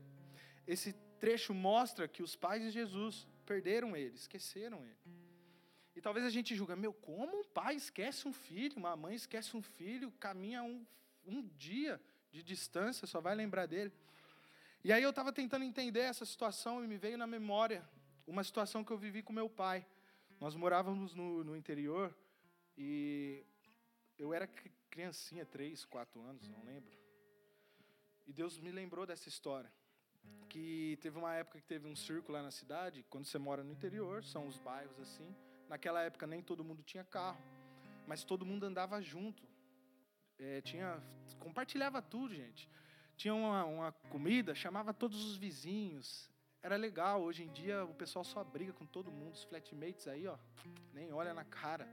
esse 0.67 0.93
trecho 1.19 1.53
mostra 1.53 2.07
que 2.07 2.21
os 2.21 2.35
pais 2.35 2.61
de 2.61 2.69
Jesus 2.69 3.27
perderam 3.45 3.95
ele, 3.95 4.15
esqueceram 4.15 4.85
ele. 4.85 4.99
E 5.99 6.01
talvez 6.01 6.25
a 6.25 6.29
gente 6.29 6.55
julga, 6.55 6.77
meu, 6.77 6.93
como 6.93 7.41
um 7.41 7.43
pai 7.43 7.75
esquece 7.75 8.25
um 8.25 8.31
filho, 8.31 8.77
uma 8.77 8.95
mãe 8.95 9.15
esquece 9.15 9.57
um 9.57 9.61
filho, 9.61 10.09
caminha 10.13 10.63
um, 10.63 10.85
um 11.27 11.45
dia 11.57 12.01
de 12.31 12.41
distância, 12.41 13.05
só 13.05 13.19
vai 13.19 13.35
lembrar 13.35 13.65
dele. 13.65 13.91
E 14.81 14.93
aí 14.93 15.03
eu 15.03 15.09
estava 15.09 15.33
tentando 15.33 15.65
entender 15.65 15.99
essa 15.99 16.25
situação 16.25 16.81
e 16.81 16.87
me 16.87 16.95
veio 16.95 17.17
na 17.17 17.27
memória 17.27 17.83
uma 18.25 18.45
situação 18.45 18.81
que 18.81 18.91
eu 18.91 18.97
vivi 18.97 19.21
com 19.21 19.33
meu 19.33 19.49
pai. 19.49 19.85
Nós 20.39 20.55
morávamos 20.55 21.13
no, 21.13 21.43
no 21.43 21.53
interior 21.53 22.15
e 22.77 23.45
eu 24.17 24.33
era 24.33 24.47
criancinha, 24.89 25.45
três, 25.45 25.83
quatro 25.83 26.21
anos, 26.21 26.47
não 26.47 26.63
lembro. 26.63 26.97
E 28.25 28.31
Deus 28.31 28.57
me 28.57 28.71
lembrou 28.71 29.05
dessa 29.05 29.27
história. 29.27 29.69
Que 30.47 30.97
teve 31.01 31.17
uma 31.17 31.35
época 31.35 31.59
que 31.59 31.67
teve 31.67 31.89
um 31.89 31.95
circo 31.95 32.31
lá 32.31 32.41
na 32.41 32.51
cidade, 32.51 33.05
quando 33.09 33.25
você 33.25 33.37
mora 33.37 33.65
no 33.65 33.71
interior, 33.73 34.23
são 34.23 34.47
os 34.47 34.57
bairros 34.57 34.97
assim. 34.97 35.35
Naquela 35.69 36.01
época 36.01 36.27
nem 36.27 36.41
todo 36.41 36.63
mundo 36.63 36.83
tinha 36.83 37.05
carro, 37.05 37.41
mas 38.05 38.25
todo 38.25 38.45
mundo 38.45 38.65
andava 38.65 39.01
junto. 39.01 39.47
É, 40.37 40.59
tinha, 40.61 41.01
compartilhava 41.39 42.01
tudo, 42.01 42.35
gente 42.35 42.69
tinha 43.19 43.35
uma, 43.35 43.65
uma 43.65 43.91
comida, 44.09 44.55
chamava 44.55 44.93
todos 44.93 45.25
os 45.25 45.35
vizinhos. 45.35 46.31
Era 46.63 46.77
legal. 46.77 47.21
Hoje 47.21 47.43
em 47.43 47.51
dia 47.51 47.83
o 47.83 47.93
pessoal 47.93 48.23
só 48.23 48.41
briga 48.45 48.71
com 48.71 48.85
todo 48.85 49.11
mundo. 49.11 49.33
Os 49.33 49.43
flatmates 49.43 50.07
aí, 50.07 50.25
ó, 50.25 50.37
nem 50.93 51.11
olha 51.11 51.33
na 51.33 51.43
cara. 51.43 51.85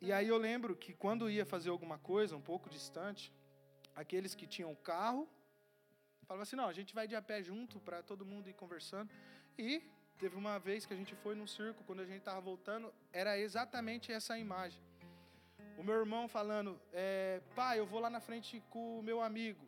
E 0.00 0.12
aí 0.12 0.28
eu 0.28 0.38
lembro 0.38 0.76
que 0.76 0.92
quando 0.92 1.28
ia 1.28 1.44
fazer 1.44 1.70
alguma 1.70 1.98
coisa 1.98 2.36
um 2.36 2.40
pouco 2.40 2.70
distante, 2.70 3.34
aqueles 3.96 4.32
que 4.32 4.46
tinham 4.46 4.72
carro 4.76 5.28
falavam 6.24 6.44
assim: 6.44 6.54
não, 6.54 6.68
a 6.68 6.72
gente 6.72 6.94
vai 6.94 7.08
de 7.08 7.16
a 7.16 7.22
pé 7.30 7.42
junto 7.42 7.80
para 7.80 8.00
todo 8.00 8.24
mundo 8.24 8.48
ir 8.48 8.54
conversando. 8.54 9.10
E 9.58 9.82
teve 10.18 10.36
uma 10.36 10.58
vez 10.58 10.84
que 10.84 10.92
a 10.92 10.96
gente 10.96 11.14
foi 11.14 11.34
num 11.34 11.46
circo, 11.46 11.84
quando 11.84 12.00
a 12.00 12.04
gente 12.04 12.18
estava 12.18 12.40
voltando, 12.40 12.92
era 13.12 13.38
exatamente 13.38 14.12
essa 14.12 14.38
imagem. 14.38 14.82
O 15.76 15.82
meu 15.82 15.94
irmão 15.94 16.28
falando: 16.28 16.80
é, 16.92 17.40
pai, 17.54 17.78
eu 17.78 17.86
vou 17.86 18.00
lá 18.00 18.10
na 18.10 18.20
frente 18.20 18.62
com 18.68 18.98
o 18.98 19.02
meu 19.02 19.20
amigo 19.20 19.64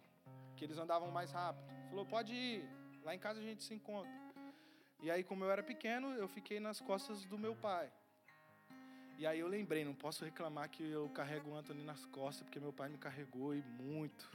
que 0.56 0.64
eles 0.64 0.76
andavam 0.76 1.10
mais 1.10 1.30
rápido. 1.32 1.64
Falou, 1.88 2.04
pode 2.04 2.34
ir, 2.34 2.68
lá 3.02 3.14
em 3.14 3.18
casa 3.18 3.40
a 3.40 3.42
gente 3.42 3.62
se 3.62 3.72
encontra. 3.72 4.12
E 5.02 5.10
aí, 5.10 5.24
como 5.24 5.44
eu 5.44 5.50
era 5.50 5.62
pequeno, 5.62 6.12
eu 6.12 6.28
fiquei 6.28 6.60
nas 6.60 6.80
costas 6.80 7.24
do 7.24 7.38
meu 7.38 7.54
pai. 7.56 7.90
E 9.18 9.26
aí 9.26 9.38
eu 9.40 9.48
lembrei, 9.48 9.84
não 9.84 9.94
posso 9.94 10.24
reclamar 10.24 10.68
que 10.68 10.82
eu 10.82 11.08
carrego 11.10 11.50
o 11.50 11.54
Anthony 11.54 11.82
nas 11.82 12.04
costas, 12.06 12.42
porque 12.42 12.60
meu 12.60 12.72
pai 12.72 12.88
me 12.88 12.98
carregou 12.98 13.54
e 13.54 13.62
muito. 13.62 14.30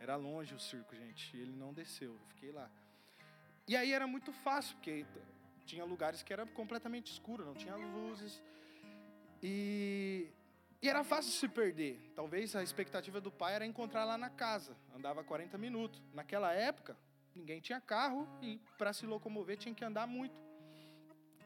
Era 0.00 0.16
longe 0.16 0.54
o 0.54 0.58
circo, 0.58 0.94
gente, 0.94 1.36
e 1.36 1.40
ele 1.40 1.52
não 1.52 1.72
desceu, 1.72 2.12
eu 2.12 2.26
fiquei 2.28 2.50
lá. 2.50 2.70
E 3.66 3.76
aí 3.76 3.92
era 3.92 4.06
muito 4.06 4.32
fácil, 4.32 4.74
porque 4.76 5.06
tinha 5.64 5.84
lugares 5.84 6.22
que 6.22 6.32
era 6.32 6.44
completamente 6.46 7.12
escuro, 7.12 7.44
não 7.44 7.54
tinha 7.54 7.76
luzes. 7.76 8.42
E 9.42 10.28
e 10.82 10.88
era 10.88 11.04
fácil 11.04 11.30
se 11.30 11.48
perder. 11.48 11.96
Talvez 12.12 12.56
a 12.56 12.62
expectativa 12.62 13.20
do 13.20 13.30
pai 13.30 13.54
era 13.54 13.64
encontrar 13.64 14.04
lá 14.04 14.18
na 14.18 14.28
casa. 14.28 14.76
Andava 14.92 15.22
40 15.22 15.56
minutos. 15.56 16.02
Naquela 16.12 16.52
época, 16.52 16.98
ninguém 17.36 17.60
tinha 17.60 17.80
carro 17.80 18.28
e 18.42 18.60
para 18.76 18.92
se 18.92 19.06
locomover 19.06 19.56
tinha 19.56 19.72
que 19.72 19.84
andar 19.84 20.08
muito. 20.08 20.34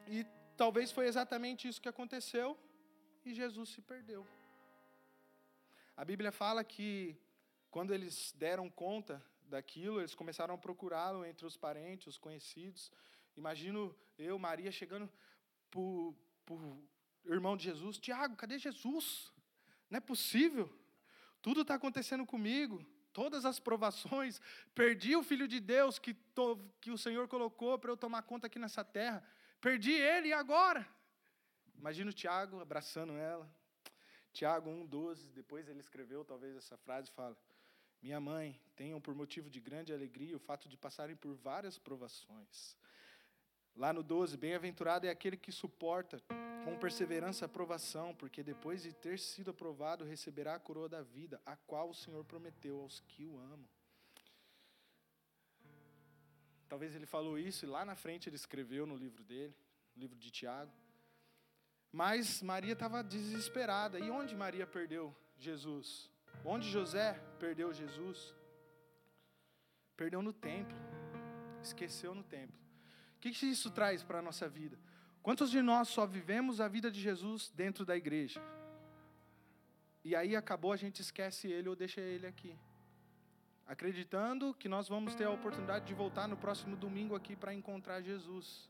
E 0.07 0.25
talvez 0.57 0.91
foi 0.91 1.05
exatamente 1.05 1.67
isso 1.67 1.79
que 1.79 1.87
aconteceu 1.87 2.57
e 3.23 3.31
Jesus 3.31 3.69
se 3.69 3.79
perdeu. 3.79 4.25
A 5.95 6.03
Bíblia 6.03 6.31
fala 6.31 6.63
que 6.63 7.15
quando 7.69 7.93
eles 7.93 8.33
deram 8.39 8.67
conta 8.71 9.23
daquilo, 9.47 9.99
eles 9.99 10.15
começaram 10.15 10.53
a 10.53 10.57
procurá-lo 10.57 11.25
entre 11.25 11.45
os 11.45 11.57
parentes, 11.57 12.07
os 12.07 12.17
conhecidos. 12.17 12.91
Imagino 13.35 13.95
eu, 14.17 14.37
Maria, 14.37 14.71
chegando 14.71 15.09
por, 15.69 16.15
por 16.45 16.59
irmão 17.25 17.55
de 17.55 17.65
Jesus, 17.65 17.97
Tiago, 17.97 18.35
cadê 18.35 18.57
Jesus? 18.57 19.31
Não 19.89 19.97
é 19.97 20.01
possível. 20.01 20.69
Tudo 21.41 21.61
está 21.61 21.75
acontecendo 21.75 22.25
comigo. 22.25 22.85
Todas 23.13 23.45
as 23.45 23.59
provações. 23.59 24.39
Perdi 24.75 25.15
o 25.15 25.23
Filho 25.23 25.47
de 25.47 25.59
Deus 25.59 25.97
que, 25.97 26.13
to, 26.13 26.59
que 26.79 26.91
o 26.91 26.97
Senhor 26.97 27.27
colocou 27.27 27.77
para 27.79 27.91
eu 27.91 27.97
tomar 27.97 28.21
conta 28.23 28.47
aqui 28.47 28.59
nessa 28.59 28.83
terra. 28.83 29.23
Perdi 29.59 29.91
ele 29.91 30.29
e 30.29 30.33
agora? 30.33 30.87
Imagina 31.77 32.09
o 32.09 32.13
Tiago 32.13 32.59
abraçando 32.59 33.13
ela. 33.13 33.49
Tiago 34.33 34.69
1,12. 34.69 35.31
Depois 35.33 35.67
ele 35.67 35.79
escreveu 35.79 36.23
talvez 36.23 36.55
essa 36.55 36.77
frase 36.77 37.09
fala: 37.11 37.37
Minha 38.01 38.19
mãe, 38.19 38.59
tenham 38.75 39.01
por 39.01 39.15
motivo 39.15 39.49
de 39.49 39.59
grande 39.59 39.93
alegria 39.93 40.35
o 40.35 40.39
fato 40.39 40.69
de 40.69 40.77
passarem 40.77 41.15
por 41.15 41.33
várias 41.35 41.77
provações. 41.77 42.77
Lá 43.75 43.93
no 43.93 44.01
12, 44.01 44.37
bem-aventurado 44.37 45.05
é 45.05 45.09
aquele 45.09 45.37
que 45.37 45.51
suporta 45.51 46.21
com 46.65 46.77
perseverança 46.77 47.45
a 47.45 47.47
aprovação, 47.47 48.13
porque 48.15 48.43
depois 48.43 48.83
de 48.83 48.93
ter 48.93 49.19
sido 49.19 49.51
aprovado, 49.51 50.03
receberá 50.03 50.55
a 50.55 50.59
coroa 50.59 50.89
da 50.89 51.01
vida, 51.01 51.41
a 51.45 51.55
qual 51.55 51.89
o 51.89 51.95
Senhor 51.95 52.23
prometeu 52.25 52.79
aos 52.79 52.99
que 53.01 53.25
o 53.25 53.39
amam. 53.39 53.69
Talvez 56.67 56.95
ele 56.95 57.05
falou 57.05 57.39
isso 57.39 57.65
e 57.65 57.67
lá 57.67 57.85
na 57.85 57.95
frente 57.95 58.27
ele 58.27 58.35
escreveu 58.35 58.85
no 58.85 58.95
livro 58.95 59.23
dele, 59.23 59.55
no 59.95 60.01
livro 60.01 60.17
de 60.17 60.29
Tiago. 60.29 60.73
Mas 61.91 62.41
Maria 62.41 62.73
estava 62.73 63.03
desesperada. 63.03 63.99
E 63.99 64.09
onde 64.09 64.35
Maria 64.35 64.67
perdeu 64.67 65.15
Jesus? 65.37 66.11
Onde 66.43 66.69
José 66.69 67.13
perdeu 67.39 67.73
Jesus? 67.73 68.33
Perdeu 69.95 70.21
no 70.21 70.31
templo. 70.33 70.77
Esqueceu 71.61 72.13
no 72.13 72.23
templo. 72.23 72.57
O 73.15 73.19
que 73.19 73.29
isso 73.29 73.71
traz 73.71 74.03
para 74.03 74.19
a 74.19 74.21
nossa 74.21 74.47
vida? 74.47 74.77
Quantos 75.21 75.51
de 75.51 75.61
nós 75.61 75.89
só 75.89 76.05
vivemos 76.05 76.61
a 76.61 76.67
vida 76.67 76.89
de 76.89 77.01
Jesus 77.01 77.49
dentro 77.49 77.83
da 77.83 77.97
igreja? 77.97 78.41
E 80.03 80.15
aí 80.15 80.35
acabou, 80.37 80.71
a 80.71 80.77
gente 80.77 81.01
esquece 81.01 81.51
ele 81.51 81.67
ou 81.67 81.75
deixa 81.75 81.99
ele 81.99 82.25
aqui. 82.25 82.55
Acreditando 83.65 84.53
que 84.53 84.69
nós 84.69 84.87
vamos 84.87 85.13
ter 85.15 85.25
a 85.25 85.29
oportunidade 85.31 85.85
de 85.85 85.93
voltar 85.93 86.29
no 86.29 86.37
próximo 86.37 86.77
domingo 86.77 87.13
aqui 87.13 87.35
para 87.35 87.53
encontrar 87.53 88.01
Jesus. 88.01 88.69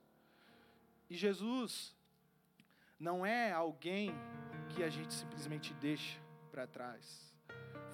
E 1.07 1.15
Jesus 1.15 1.95
não 2.99 3.23
é 3.23 3.51
alguém 3.51 4.11
que 4.69 4.81
a 4.81 4.89
gente 4.89 5.13
simplesmente 5.13 5.73
deixa 5.75 6.19
para 6.49 6.65
trás. 6.65 7.36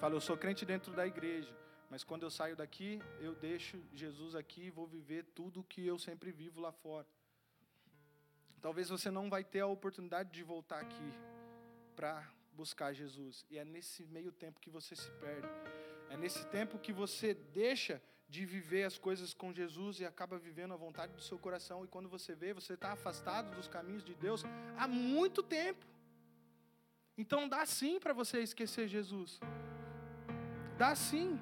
Fala, 0.04 0.16
eu 0.16 0.20
sou 0.20 0.36
crente 0.36 0.66
dentro 0.66 0.92
da 0.92 1.06
igreja, 1.06 1.50
mas 1.88 2.04
quando 2.04 2.24
eu 2.24 2.30
saio 2.30 2.54
daqui, 2.54 3.00
eu 3.20 3.34
deixo 3.34 3.82
Jesus 3.94 4.34
aqui 4.34 4.64
e 4.64 4.70
vou 4.70 4.86
viver 4.86 5.24
tudo 5.34 5.60
o 5.60 5.64
que 5.64 5.86
eu 5.86 5.98
sempre 5.98 6.30
vivo 6.30 6.60
lá 6.60 6.70
fora. 6.70 7.06
Talvez 8.60 8.90
você 8.90 9.10
não 9.10 9.30
vai 9.30 9.42
ter 9.42 9.60
a 9.60 9.66
oportunidade 9.66 10.30
de 10.30 10.42
voltar 10.42 10.80
aqui 10.80 11.10
para 11.96 12.22
buscar 12.52 12.92
Jesus. 12.92 13.46
E 13.48 13.56
é 13.56 13.64
nesse 13.64 14.04
meio 14.04 14.30
tempo 14.30 14.60
que 14.60 14.68
você 14.68 14.94
se 14.94 15.10
perde. 15.12 15.48
É 16.10 16.18
nesse 16.18 16.44
tempo 16.48 16.78
que 16.78 16.92
você 16.92 17.32
deixa 17.32 18.02
de 18.28 18.44
viver 18.44 18.84
as 18.84 18.98
coisas 18.98 19.32
com 19.32 19.54
Jesus 19.54 20.00
e 20.00 20.04
acaba 20.04 20.36
vivendo 20.36 20.74
a 20.74 20.76
vontade 20.76 21.14
do 21.14 21.22
seu 21.22 21.38
coração. 21.38 21.82
E 21.82 21.88
quando 21.88 22.10
você 22.10 22.34
vê, 22.34 22.52
você 22.52 22.74
está 22.74 22.92
afastado 22.92 23.56
dos 23.56 23.68
caminhos 23.68 24.04
de 24.04 24.14
Deus 24.14 24.44
há 24.76 24.86
muito 24.86 25.42
tempo. 25.42 25.86
Então 27.16 27.48
dá 27.48 27.64
sim 27.64 27.98
para 27.98 28.12
você 28.12 28.40
esquecer 28.40 28.86
Jesus. 28.86 29.40
Dá 30.76 30.94
sim. 30.94 31.38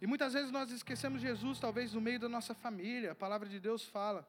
E 0.00 0.06
muitas 0.06 0.34
vezes 0.34 0.50
nós 0.50 0.70
esquecemos 0.70 1.20
Jesus, 1.20 1.58
talvez 1.58 1.92
no 1.94 2.00
meio 2.00 2.20
da 2.20 2.28
nossa 2.28 2.54
família. 2.54 3.12
A 3.12 3.14
palavra 3.14 3.48
de 3.48 3.58
Deus 3.58 3.84
fala: 3.84 4.28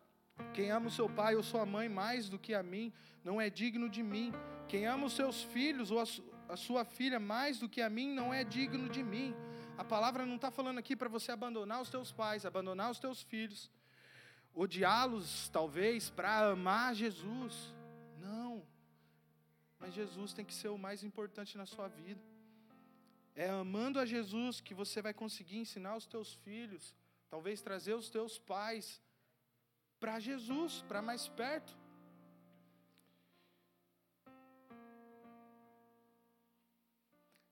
quem 0.54 0.72
ama 0.72 0.88
o 0.88 0.92
seu 0.92 1.10
pai 1.10 1.36
ou 1.36 1.44
sua 1.44 1.66
mãe 1.66 1.88
mais 1.88 2.30
do 2.30 2.40
que 2.40 2.54
a 2.54 2.64
mim, 2.64 2.92
não 3.24 3.40
é 3.40 3.50
digno 3.50 3.90
de 3.90 4.02
mim. 4.02 4.34
Quem 4.68 4.86
ama 4.86 5.06
os 5.06 5.14
seus 5.14 5.44
filhos 5.44 5.92
ou 5.92 6.00
a 6.50 6.58
sua 6.58 6.84
filha 6.84 7.20
mais 7.20 7.60
do 7.60 7.70
que 7.70 7.82
a 7.82 7.90
mim, 7.90 8.14
não 8.14 8.34
é 8.34 8.44
digno 8.44 8.90
de 8.90 9.04
mim. 9.04 9.36
A 9.78 9.84
palavra 9.84 10.26
não 10.26 10.36
está 10.36 10.50
falando 10.50 10.78
aqui 10.78 10.96
para 10.96 11.10
você 11.10 11.32
abandonar 11.32 11.82
os 11.82 11.90
teus 11.90 12.12
pais, 12.12 12.46
abandonar 12.46 12.90
os 12.90 13.00
teus 13.00 13.22
filhos, 13.22 13.70
odiá-los, 14.54 15.50
talvez, 15.50 16.10
para 16.10 16.52
amar 16.52 16.96
Jesus. 16.96 17.74
Não. 18.20 18.64
Mas 19.80 19.94
Jesus 19.94 20.34
tem 20.34 20.46
que 20.46 20.54
ser 20.54 20.70
o 20.70 20.78
mais 20.78 21.04
importante 21.04 21.58
na 21.58 21.66
sua 21.66 21.88
vida. 21.88 22.22
É 23.36 23.50
amando 23.50 24.00
a 24.00 24.06
Jesus 24.06 24.62
que 24.62 24.74
você 24.74 25.02
vai 25.02 25.14
conseguir 25.14 25.58
ensinar 25.58 25.96
os 25.98 26.06
teus 26.06 26.36
filhos, 26.36 26.96
talvez 27.30 27.62
trazer 27.62 27.94
os 27.94 28.10
teus 28.10 28.40
pais 28.40 29.02
para 30.00 30.20
Jesus, 30.20 30.84
para 30.88 31.02
mais 31.02 31.28
perto. 31.28 31.78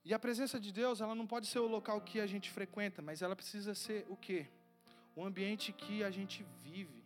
E 0.05 0.13
a 0.13 0.19
presença 0.19 0.59
de 0.59 0.71
Deus, 0.71 0.99
ela 1.01 1.15
não 1.15 1.25
pode 1.25 1.47
ser 1.47 1.59
o 1.59 1.67
local 1.67 1.99
que 2.01 2.19
a 2.19 2.27
gente 2.27 2.49
frequenta, 2.49 3.01
mas 3.01 3.21
ela 3.21 3.35
precisa 3.35 3.73
ser 3.73 4.05
o 4.09 4.17
quê? 4.17 4.47
O 5.15 5.23
ambiente 5.23 5.71
que 5.71 6.03
a 6.03 6.11
gente 6.11 6.45
vive. 6.61 7.03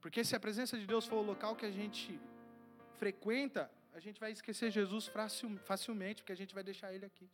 Porque 0.00 0.24
se 0.24 0.34
a 0.36 0.40
presença 0.40 0.78
de 0.78 0.86
Deus 0.86 1.06
for 1.06 1.16
o 1.16 1.22
local 1.32 1.54
que 1.56 1.66
a 1.66 1.70
gente 1.70 2.18
frequenta, 2.94 3.70
a 3.92 4.00
gente 4.00 4.18
vai 4.18 4.32
esquecer 4.32 4.70
Jesus 4.70 5.10
facilmente, 5.64 6.22
porque 6.22 6.32
a 6.32 6.36
gente 6.36 6.54
vai 6.54 6.64
deixar 6.64 6.94
ele 6.94 7.04
aqui. 7.04 7.28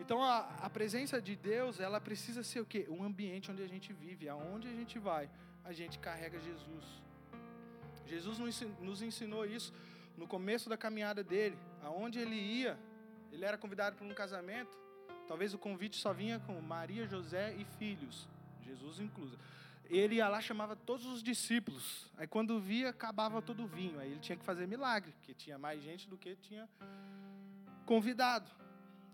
Então 0.00 0.22
a, 0.22 0.40
a 0.62 0.70
presença 0.70 1.20
de 1.20 1.36
Deus, 1.36 1.80
ela 1.80 2.00
precisa 2.00 2.42
ser 2.42 2.60
o 2.60 2.66
quê? 2.66 2.86
Um 2.88 3.02
ambiente 3.02 3.50
onde 3.50 3.62
a 3.62 3.66
gente 3.66 3.92
vive, 3.92 4.28
aonde 4.28 4.68
a 4.68 4.72
gente 4.72 4.98
vai, 4.98 5.30
a 5.64 5.72
gente 5.72 5.98
carrega 5.98 6.38
Jesus. 6.40 6.84
Jesus 8.06 8.38
nos 8.80 9.02
ensinou 9.02 9.46
isso 9.46 9.72
no 10.16 10.26
começo 10.26 10.68
da 10.68 10.76
caminhada 10.76 11.22
dele, 11.24 11.58
aonde 11.82 12.18
ele 12.18 12.36
ia, 12.36 12.78
ele 13.32 13.44
era 13.44 13.56
convidado 13.56 13.96
para 13.96 14.06
um 14.06 14.14
casamento, 14.14 14.76
talvez 15.26 15.54
o 15.54 15.58
convite 15.58 15.96
só 15.96 16.12
vinha 16.12 16.38
com 16.40 16.60
Maria, 16.60 17.06
José 17.06 17.54
e 17.54 17.64
filhos, 17.78 18.28
Jesus 18.62 19.00
incluso. 19.00 19.38
Ele 19.86 20.16
ia 20.16 20.28
lá 20.28 20.40
chamava 20.40 20.74
todos 20.74 21.04
os 21.06 21.22
discípulos. 21.22 22.10
Aí 22.16 22.26
quando 22.26 22.58
via 22.58 22.88
acabava 22.88 23.42
todo 23.42 23.64
o 23.64 23.66
vinho. 23.66 23.98
Aí 24.00 24.10
ele 24.10 24.20
tinha 24.20 24.36
que 24.36 24.44
fazer 24.44 24.66
milagre, 24.66 25.12
porque 25.12 25.34
tinha 25.34 25.58
mais 25.58 25.82
gente 25.82 26.08
do 26.08 26.16
que 26.16 26.36
tinha 26.36 26.68
convidado. 27.84 28.50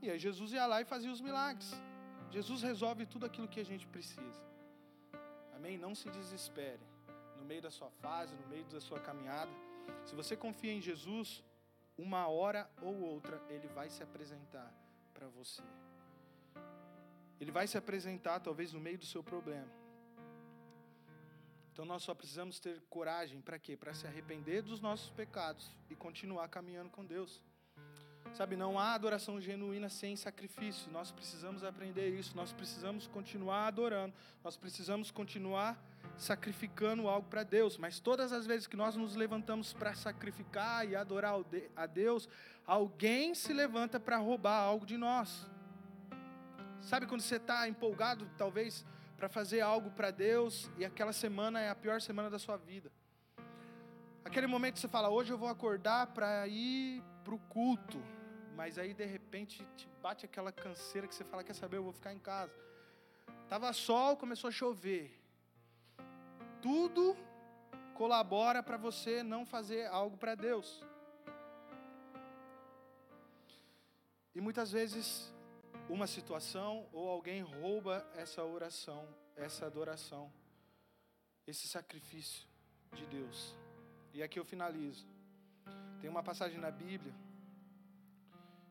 E 0.03 0.11
aí 0.11 0.19
Jesus 0.19 0.53
ia 0.53 0.67
lá 0.67 0.81
e 0.81 0.85
fazia 0.85 1.13
os 1.13 1.21
milagres. 1.21 1.71
Jesus 2.31 2.63
resolve 2.63 3.07
tudo 3.07 3.27
aquilo 3.27 3.49
que 3.49 3.61
a 3.61 3.65
gente 3.65 3.87
precisa. 3.87 4.43
Amém? 5.55 5.77
Não 5.77 5.95
se 5.95 6.09
desespere 6.09 6.81
no 7.39 7.45
meio 7.45 7.61
da 7.61 7.71
sua 7.71 7.91
fase, 7.91 8.35
no 8.35 8.47
meio 8.49 8.65
da 8.67 8.81
sua 8.81 9.01
caminhada. 9.01 9.51
Se 10.05 10.15
você 10.15 10.37
confia 10.37 10.73
em 10.73 10.81
Jesus, 10.81 11.43
uma 11.99 12.27
hora 12.29 12.71
ou 12.81 12.99
outra 13.01 13.41
ele 13.49 13.69
vai 13.69 13.91
se 13.91 14.03
apresentar 14.03 14.73
para 15.13 15.29
você. 15.29 15.63
Ele 17.41 17.51
vai 17.51 17.67
se 17.67 17.77
apresentar 17.77 18.41
talvez 18.41 18.73
no 18.73 18.81
meio 18.81 18.99
do 18.99 19.07
seu 19.07 19.23
problema. 19.23 19.69
Então 21.73 21.85
nós 21.85 22.03
só 22.03 22.15
precisamos 22.15 22.61
ter 22.61 22.81
coragem 22.91 23.41
para 23.41 23.59
quê? 23.59 23.77
Para 23.77 23.95
se 23.95 24.07
arrepender 24.07 24.63
dos 24.63 24.81
nossos 24.81 25.11
pecados 25.11 25.71
e 25.89 25.95
continuar 25.95 26.49
caminhando 26.49 26.91
com 26.91 27.05
Deus. 27.05 27.43
Sabe, 28.33 28.57
não 28.57 28.79
há 28.79 28.95
adoração 28.95 29.41
genuína 29.41 29.89
sem 29.89 30.15
sacrifício. 30.15 30.91
Nós 30.93 31.11
precisamos 31.11 31.65
aprender 31.65 32.09
isso. 32.11 32.37
Nós 32.37 32.53
precisamos 32.53 33.07
continuar 33.07 33.67
adorando. 33.67 34.15
Nós 34.43 34.57
precisamos 34.57 35.11
continuar 35.11 35.77
sacrificando 36.17 37.09
algo 37.09 37.29
para 37.29 37.43
Deus. 37.43 37.77
Mas 37.77 37.99
todas 37.99 38.33
as 38.33 38.47
vezes 38.47 38.67
que 38.67 38.77
nós 38.77 38.95
nos 38.95 39.17
levantamos 39.17 39.73
para 39.73 39.95
sacrificar 39.95 40.89
e 40.89 40.95
adorar 40.95 41.35
a 41.75 41.87
Deus, 41.87 42.29
alguém 42.65 43.35
se 43.35 43.53
levanta 43.53 43.99
para 43.99 44.17
roubar 44.17 44.61
algo 44.61 44.87
de 44.87 44.97
nós. 44.97 45.47
Sabe 46.81 47.07
quando 47.07 47.21
você 47.21 47.37
está 47.37 47.69
empolgado, 47.69 48.31
talvez, 48.39 48.87
para 49.17 49.29
fazer 49.29 49.61
algo 49.61 49.91
para 49.91 50.11
Deus 50.11 50.71
e 50.79 50.85
aquela 50.85 51.13
semana 51.13 51.61
é 51.61 51.69
a 51.69 51.75
pior 51.75 52.01
semana 52.01 52.31
da 52.31 52.39
sua 52.39 52.57
vida? 52.57 52.91
Aquele 54.25 54.47
momento 54.47 54.75
que 54.75 54.81
você 54.81 54.89
fala, 54.89 55.11
hoje 55.11 55.33
eu 55.33 55.37
vou 55.37 55.49
acordar 55.49 56.07
para 56.09 56.47
ir 56.47 57.03
para 57.25 57.35
o 57.35 57.39
culto 57.39 58.01
mas 58.61 58.77
aí 58.77 58.93
de 58.93 59.07
repente 59.07 59.67
te 59.75 59.89
bate 60.03 60.27
aquela 60.27 60.53
canseira 60.53 61.09
que 61.09 61.15
você 61.15 61.25
fala: 61.25 61.43
quer 61.43 61.55
saber, 61.55 61.79
eu 61.79 61.83
vou 61.83 61.95
ficar 61.95 62.13
em 62.13 62.19
casa. 62.19 62.55
Tava 63.49 63.73
sol, 63.73 64.19
começou 64.19 64.49
a 64.49 64.51
chover. 64.51 65.19
Tudo 66.61 67.17
colabora 67.95 68.63
para 68.63 68.77
você 68.77 69.23
não 69.23 69.47
fazer 69.47 69.87
algo 69.87 70.19
para 70.19 70.35
Deus. 70.35 70.85
E 74.35 74.43
muitas 74.43 74.71
vezes 74.71 75.33
uma 75.89 76.07
situação 76.07 76.87
ou 76.93 77.09
alguém 77.09 77.41
rouba 77.41 78.07
essa 78.15 78.45
oração, 78.45 79.09
essa 79.37 79.65
adoração, 79.65 80.31
esse 81.47 81.67
sacrifício 81.67 82.47
de 82.93 83.07
Deus. 83.07 83.57
E 84.13 84.23
aqui 84.23 84.39
eu 84.39 84.45
finalizo. 84.45 85.07
Tem 85.99 86.11
uma 86.11 86.23
passagem 86.23 86.61
na 86.61 86.71
Bíblia 86.71 87.15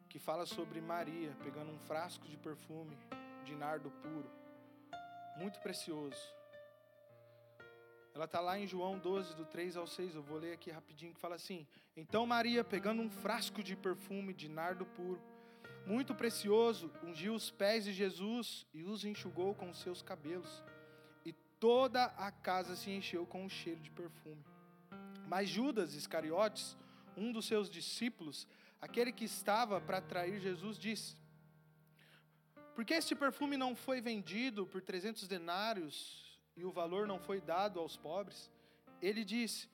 que 0.10 0.18
fala 0.18 0.46
sobre 0.46 0.82
Maria 0.82 1.38
pegando 1.44 1.72
um 1.72 1.78
frasco 1.78 2.28
de 2.28 2.36
perfume 2.36 2.98
de 3.46 3.56
nardo 3.56 3.92
puro, 3.92 4.30
muito 5.38 5.60
precioso. 5.60 6.20
Ela 8.14 8.26
está 8.26 8.40
lá 8.42 8.60
em 8.60 8.66
João 8.66 8.98
12, 8.98 9.36
do 9.36 9.46
3 9.46 9.78
ao 9.78 9.86
6, 9.86 10.16
eu 10.16 10.24
vou 10.24 10.40
ler 10.40 10.54
aqui 10.54 10.72
rapidinho, 10.72 11.14
que 11.14 11.20
fala 11.20 11.36
assim: 11.36 11.66
Então 11.96 12.26
Maria, 12.26 12.64
pegando 12.64 13.02
um 13.04 13.10
frasco 13.10 13.62
de 13.62 13.76
perfume 13.76 14.34
de 14.34 14.50
nardo 14.50 14.84
puro, 14.84 15.22
muito 15.86 16.16
precioso, 16.16 16.92
ungiu 17.04 17.36
os 17.36 17.52
pés 17.52 17.86
de 17.86 17.94
Jesus 17.94 18.66
e 18.74 18.84
os 18.84 19.06
enxugou 19.06 19.54
com 19.54 19.70
os 19.70 19.80
seus 19.80 20.02
cabelos. 20.02 20.64
E 21.24 21.32
toda 21.60 22.06
a 22.06 22.32
casa 22.32 22.76
se 22.76 22.90
encheu 22.90 23.26
com 23.28 23.46
o 23.46 23.50
cheiro 23.50 23.80
de 23.80 23.92
perfume. 23.92 24.44
Mas 25.28 25.48
Judas 25.48 25.94
Iscariotes, 25.94 26.76
um 27.16 27.32
dos 27.32 27.46
seus 27.46 27.70
discípulos, 27.70 28.48
Aquele 28.82 29.12
que 29.12 29.26
estava 29.26 29.82
para 29.82 30.02
trair 30.02 30.40
Jesus 30.40 30.78
disse: 30.78 31.18
Por 32.74 32.86
que 32.86 32.94
este 32.94 33.16
perfume 33.16 33.58
não 33.58 33.76
foi 33.76 34.00
vendido 34.00 34.66
por 34.66 34.82
300 34.82 35.28
denários 35.28 36.40
e 36.56 36.64
o 36.64 36.72
valor 36.72 37.06
não 37.06 37.20
foi 37.20 37.42
dado 37.42 37.80
aos 37.80 37.98
pobres? 37.98 38.50
Ele 39.02 39.26
disse: 39.26 39.70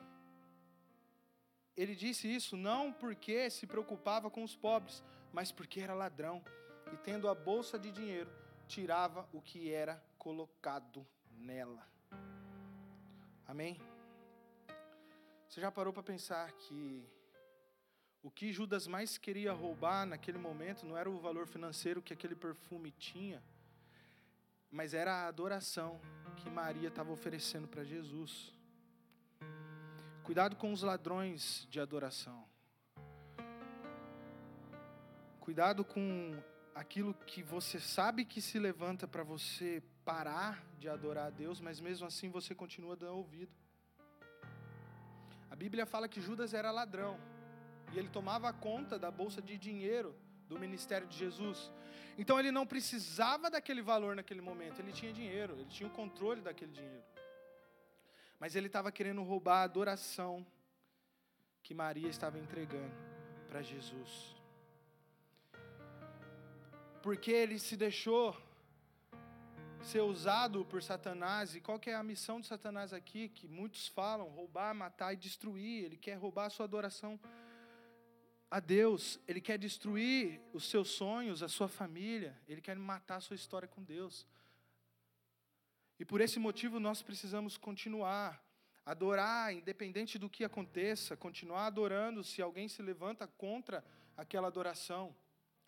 Ele 1.77 1.95
disse 1.95 2.27
isso 2.33 2.57
não 2.57 2.91
porque 2.91 3.49
se 3.49 3.67
preocupava 3.67 4.29
com 4.29 4.43
os 4.43 4.55
pobres, 4.55 5.03
mas 5.31 5.51
porque 5.51 5.79
era 5.81 5.93
ladrão 5.93 6.43
e 6.91 6.97
tendo 6.97 7.27
a 7.27 7.35
bolsa 7.35 7.77
de 7.77 7.91
dinheiro 7.91 8.31
tirava 8.67 9.27
o 9.31 9.41
que 9.41 9.71
era 9.71 10.03
colocado 10.17 11.05
nela. 11.29 11.87
Amém? 13.47 13.79
Você 15.47 15.61
já 15.61 15.71
parou 15.71 15.93
para 15.93 16.03
pensar 16.03 16.51
que 16.53 17.07
o 18.25 18.31
que 18.31 18.51
Judas 18.51 18.87
mais 18.87 19.19
queria 19.19 19.53
roubar 19.53 20.03
naquele 20.03 20.39
momento 20.39 20.83
não 20.83 20.97
era 20.97 21.07
o 21.07 21.19
valor 21.19 21.45
financeiro 21.45 22.01
que 22.01 22.11
aquele 22.11 22.33
perfume 22.33 22.89
tinha, 22.89 23.39
mas 24.71 24.95
era 24.95 25.13
a 25.13 25.27
adoração 25.27 26.01
que 26.37 26.49
Maria 26.49 26.87
estava 26.87 27.11
oferecendo 27.11 27.67
para 27.67 27.83
Jesus. 27.83 28.51
Cuidado 30.23 30.55
com 30.55 30.73
os 30.73 30.81
ladrões 30.81 31.67
de 31.69 31.79
adoração. 31.79 32.43
Cuidado 35.39 35.85
com 35.85 36.35
aquilo 36.73 37.13
que 37.13 37.43
você 37.43 37.79
sabe 37.79 38.25
que 38.25 38.41
se 38.41 38.57
levanta 38.57 39.07
para 39.07 39.21
você 39.21 39.83
parar 40.03 40.65
de 40.79 40.89
adorar 40.89 41.27
a 41.27 41.29
Deus, 41.29 41.61
mas 41.61 41.79
mesmo 41.79 42.07
assim 42.07 42.31
você 42.31 42.55
continua 42.55 42.95
dando 42.95 43.17
ouvido. 43.17 43.53
A 45.51 45.55
Bíblia 45.55 45.85
fala 45.85 46.07
que 46.07 46.19
Judas 46.19 46.55
era 46.55 46.71
ladrão 46.71 47.34
e 47.95 47.99
ele 47.99 48.09
tomava 48.09 48.51
conta 48.51 48.99
da 48.99 49.09
bolsa 49.09 49.41
de 49.41 49.57
dinheiro 49.57 50.13
do 50.49 50.59
ministério 50.59 51.07
de 51.07 51.17
Jesus. 51.17 51.71
Então 52.17 52.37
ele 52.39 52.51
não 52.51 52.67
precisava 52.67 53.49
daquele 53.49 53.81
valor 53.81 54.15
naquele 54.15 54.41
momento, 54.41 54.79
ele 54.79 54.91
tinha 54.91 55.13
dinheiro, 55.13 55.53
ele 55.53 55.65
tinha 55.65 55.87
o 55.87 55.91
controle 55.91 56.41
daquele 56.41 56.71
dinheiro. 56.71 57.03
Mas 58.37 58.55
ele 58.55 58.67
estava 58.67 58.91
querendo 58.91 59.23
roubar 59.23 59.61
a 59.61 59.63
adoração 59.63 60.45
que 61.63 61.73
Maria 61.73 62.09
estava 62.09 62.37
entregando 62.37 62.93
para 63.47 63.61
Jesus. 63.61 64.35
Porque 67.01 67.31
ele 67.31 67.57
se 67.59 67.77
deixou 67.77 68.35
ser 69.81 70.01
usado 70.01 70.65
por 70.65 70.81
Satanás. 70.83 71.55
E 71.55 71.61
qual 71.61 71.79
que 71.79 71.89
é 71.89 71.95
a 71.95 72.03
missão 72.03 72.41
de 72.41 72.47
Satanás 72.47 72.91
aqui? 72.91 73.29
Que 73.29 73.47
muitos 73.47 73.87
falam: 73.87 74.27
roubar, 74.29 74.73
matar 74.73 75.13
e 75.13 75.15
destruir. 75.15 75.85
Ele 75.85 75.97
quer 75.97 76.15
roubar 76.15 76.47
a 76.47 76.49
sua 76.49 76.65
adoração 76.65 77.19
a 78.55 78.59
Deus, 78.61 79.19
Ele 79.27 79.41
quer 79.41 79.57
destruir 79.57 80.39
os 80.53 80.69
seus 80.69 80.91
sonhos, 80.91 81.43
a 81.43 81.49
sua 81.49 81.67
família, 81.67 82.41
Ele 82.47 82.61
quer 82.61 82.77
matar 82.77 83.17
a 83.17 83.19
sua 83.19 83.35
história 83.35 83.67
com 83.67 83.83
Deus. 83.83 84.25
E 85.99 86.05
por 86.05 86.21
esse 86.21 86.39
motivo 86.39 86.79
nós 86.79 87.01
precisamos 87.01 87.57
continuar, 87.57 88.41
adorar, 88.85 89.53
independente 89.53 90.17
do 90.17 90.29
que 90.29 90.45
aconteça, 90.45 91.17
continuar 91.17 91.65
adorando 91.65 92.23
se 92.23 92.41
alguém 92.41 92.69
se 92.69 92.81
levanta 92.81 93.27
contra 93.27 93.83
aquela 94.15 94.47
adoração, 94.47 95.13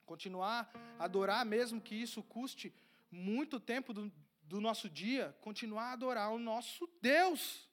continuar 0.05 0.71
adorar, 0.97 1.45
mesmo 1.45 1.81
que 1.81 1.93
isso 1.93 2.23
custe 2.23 2.73
muito 3.11 3.59
tempo 3.59 3.93
do, 3.93 4.09
do 4.43 4.61
nosso 4.61 4.89
dia, 4.89 5.35
continuar 5.41 5.91
adorar 5.91 6.31
o 6.31 6.39
nosso 6.39 6.89
Deus. 7.01 7.66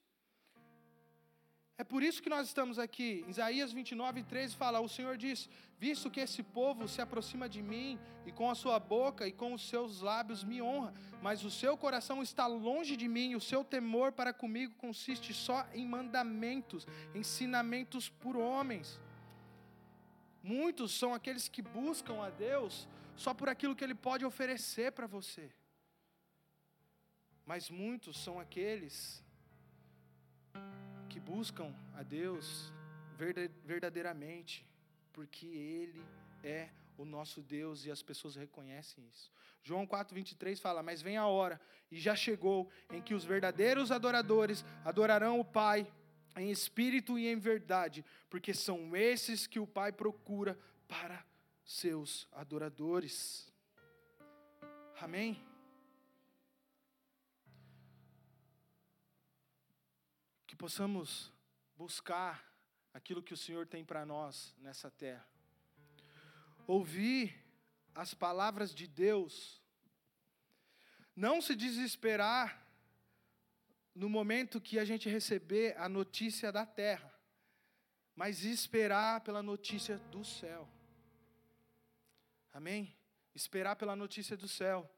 É 1.77 1.83
por 1.83 2.05
isso 2.05 2.22
que 2.22 2.31
nós 2.31 2.47
estamos 2.47 2.79
aqui. 2.79 3.25
Isaías 3.27 3.72
29, 3.72 4.22
13 4.22 4.55
fala: 4.55 4.81
O 4.81 4.89
Senhor 4.89 5.16
diz: 5.16 5.49
Visto 5.77 6.11
que 6.11 6.20
esse 6.20 6.43
povo 6.43 6.87
se 6.87 7.01
aproxima 7.03 7.49
de 7.49 7.61
mim, 7.61 7.99
e 8.25 8.31
com 8.31 8.49
a 8.49 8.55
sua 8.55 8.79
boca 8.79 9.27
e 9.27 9.33
com 9.33 9.53
os 9.53 9.68
seus 9.68 10.01
lábios 10.01 10.45
me 10.45 10.62
honra, 10.62 10.95
mas 11.20 11.45
o 11.45 11.51
seu 11.51 11.77
coração 11.77 12.22
está 12.22 12.47
longe 12.47 12.97
de 12.97 13.09
mim, 13.09 13.31
e 13.31 13.37
o 13.37 13.41
seu 13.41 13.64
temor 13.64 14.12
para 14.12 14.33
comigo 14.33 14.75
consiste 14.77 15.35
só 15.35 15.66
em 15.75 15.85
mandamentos, 15.85 16.87
ensinamentos 17.12 18.09
por 18.09 18.37
homens. 18.37 19.01
Muitos 20.43 20.93
são 20.93 21.12
aqueles 21.12 21.49
que 21.49 21.62
buscam 21.62 22.22
a 22.22 22.31
Deus 22.31 22.87
só 23.16 23.35
por 23.35 23.49
aquilo 23.49 23.75
que 23.75 23.83
Ele 23.83 23.95
pode 23.95 24.25
oferecer 24.25 24.93
para 24.93 25.09
você. 25.09 25.51
Mas 27.45 27.68
muitos 27.68 28.16
são 28.16 28.39
aqueles 28.39 29.25
que 31.14 31.20
buscam 31.20 31.72
a 31.94 32.02
Deus 32.02 32.72
verdadeiramente, 33.64 34.68
porque 35.12 35.46
Ele 35.46 36.04
é 36.42 36.70
o 36.98 37.04
nosso 37.04 37.40
Deus 37.40 37.84
e 37.84 37.90
as 37.92 38.02
pessoas 38.02 38.34
reconhecem 38.34 39.06
isso. 39.12 39.30
João 39.62 39.86
4,23 39.86 40.58
fala: 40.58 40.82
Mas 40.82 41.00
vem 41.00 41.16
a 41.16 41.24
hora, 41.28 41.60
e 41.88 42.00
já 42.00 42.16
chegou, 42.16 42.68
em 42.90 43.00
que 43.00 43.14
os 43.14 43.24
verdadeiros 43.24 43.92
adoradores 43.92 44.64
adorarão 44.84 45.38
o 45.38 45.44
Pai 45.44 45.86
em 46.36 46.50
espírito 46.50 47.16
e 47.16 47.28
em 47.28 47.38
verdade, 47.38 48.04
porque 48.28 48.52
são 48.52 48.96
esses 48.96 49.46
que 49.46 49.60
o 49.60 49.68
Pai 49.68 49.92
procura 49.92 50.58
para 50.88 51.24
seus 51.64 52.26
adoradores. 52.32 53.48
Amém? 55.00 55.40
Que 60.55 60.59
possamos 60.59 61.32
buscar 61.76 62.48
aquilo 62.92 63.20
que 63.20 63.34
o 63.34 63.36
Senhor 63.36 63.66
tem 63.66 63.84
para 63.84 64.07
nós 64.07 64.55
nessa 64.59 64.88
terra. 64.88 65.26
Ouvir 66.64 67.44
as 67.92 68.14
palavras 68.14 68.72
de 68.72 68.86
Deus. 68.86 69.61
Não 71.16 71.42
se 71.42 71.57
desesperar 71.57 72.64
no 73.96 74.09
momento 74.09 74.61
que 74.61 74.78
a 74.78 74.84
gente 74.84 75.09
receber 75.09 75.76
a 75.76 75.88
notícia 75.88 76.52
da 76.52 76.64
terra, 76.64 77.12
mas 78.14 78.44
esperar 78.44 79.22
pela 79.22 79.42
notícia 79.42 79.98
do 79.98 80.24
céu. 80.24 80.68
Amém? 82.52 82.96
Esperar 83.34 83.74
pela 83.74 83.96
notícia 83.96 84.36
do 84.36 84.46
céu. 84.46 84.88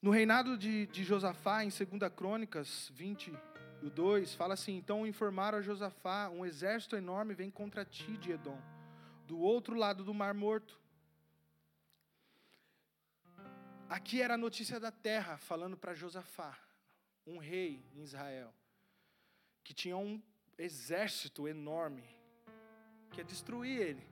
No 0.00 0.12
reinado 0.12 0.56
de, 0.56 0.86
de 0.86 1.02
Josafá, 1.02 1.64
em 1.64 1.70
2 1.70 2.12
Crônicas 2.14 2.88
20, 2.94 3.36
o 3.82 3.90
2, 3.90 4.32
fala 4.34 4.54
assim: 4.54 4.76
Então 4.76 5.04
informaram 5.04 5.58
a 5.58 5.62
Josafá: 5.62 6.28
um 6.28 6.46
exército 6.46 6.94
enorme 6.94 7.34
vem 7.34 7.50
contra 7.50 7.84
ti 7.84 8.16
de 8.16 8.30
Edom, 8.30 8.60
do 9.26 9.38
outro 9.38 9.74
lado 9.74 10.04
do 10.04 10.14
Mar 10.14 10.34
Morto. 10.34 10.78
Aqui 13.88 14.22
era 14.22 14.34
a 14.34 14.38
notícia 14.38 14.78
da 14.78 14.92
terra, 14.92 15.36
falando 15.38 15.76
para 15.76 15.94
Josafá, 15.94 16.56
um 17.26 17.38
rei 17.38 17.84
em 17.94 18.02
Israel, 18.02 18.54
que 19.64 19.74
tinha 19.74 19.96
um 19.96 20.22
exército 20.56 21.48
enorme, 21.48 22.04
que 23.10 23.18
ia 23.18 23.24
destruir 23.24 23.80
ele. 23.80 24.06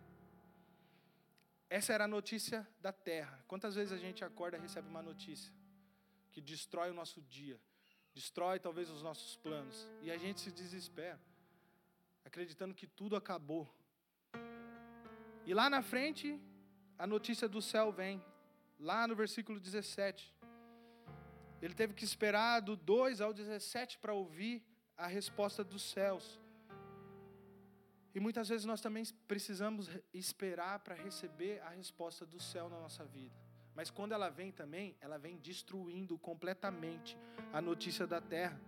Essa 1.68 1.92
era 1.92 2.04
a 2.04 2.08
notícia 2.08 2.66
da 2.80 2.92
terra. 2.92 3.44
Quantas 3.46 3.74
vezes 3.74 3.92
a 3.92 3.98
gente 3.98 4.24
acorda 4.24 4.56
e 4.56 4.60
recebe 4.60 4.88
uma 4.88 5.02
notícia? 5.02 5.52
Que 6.36 6.40
destrói 6.42 6.90
o 6.90 6.92
nosso 6.92 7.22
dia, 7.22 7.58
destrói 8.14 8.60
talvez 8.60 8.90
os 8.90 9.02
nossos 9.02 9.38
planos, 9.38 9.88
e 10.02 10.10
a 10.10 10.18
gente 10.18 10.38
se 10.38 10.52
desespera, 10.52 11.18
acreditando 12.26 12.74
que 12.74 12.86
tudo 12.86 13.16
acabou. 13.16 13.66
E 15.46 15.54
lá 15.54 15.70
na 15.70 15.80
frente, 15.80 16.38
a 16.98 17.06
notícia 17.06 17.48
do 17.48 17.62
céu 17.62 17.90
vem, 17.90 18.22
lá 18.78 19.08
no 19.08 19.16
versículo 19.16 19.58
17. 19.58 20.34
Ele 21.62 21.72
teve 21.72 21.94
que 21.94 22.04
esperar 22.04 22.60
do 22.60 22.76
2 22.76 23.22
ao 23.22 23.32
17 23.32 23.96
para 23.96 24.12
ouvir 24.12 24.62
a 24.94 25.06
resposta 25.06 25.64
dos 25.64 25.82
céus. 25.84 26.38
E 28.14 28.20
muitas 28.20 28.50
vezes 28.50 28.66
nós 28.66 28.82
também 28.82 29.04
precisamos 29.26 29.88
esperar 30.12 30.80
para 30.80 30.94
receber 30.94 31.62
a 31.62 31.70
resposta 31.70 32.26
do 32.26 32.38
céu 32.38 32.68
na 32.68 32.78
nossa 32.78 33.06
vida. 33.06 33.45
Mas 33.76 33.90
quando 33.90 34.12
ela 34.12 34.30
vem 34.30 34.50
também, 34.50 34.96
ela 35.02 35.18
vem 35.18 35.36
destruindo 35.36 36.16
completamente 36.16 37.16
a 37.52 37.60
notícia 37.60 38.06
da 38.06 38.22
terra. 38.22 38.58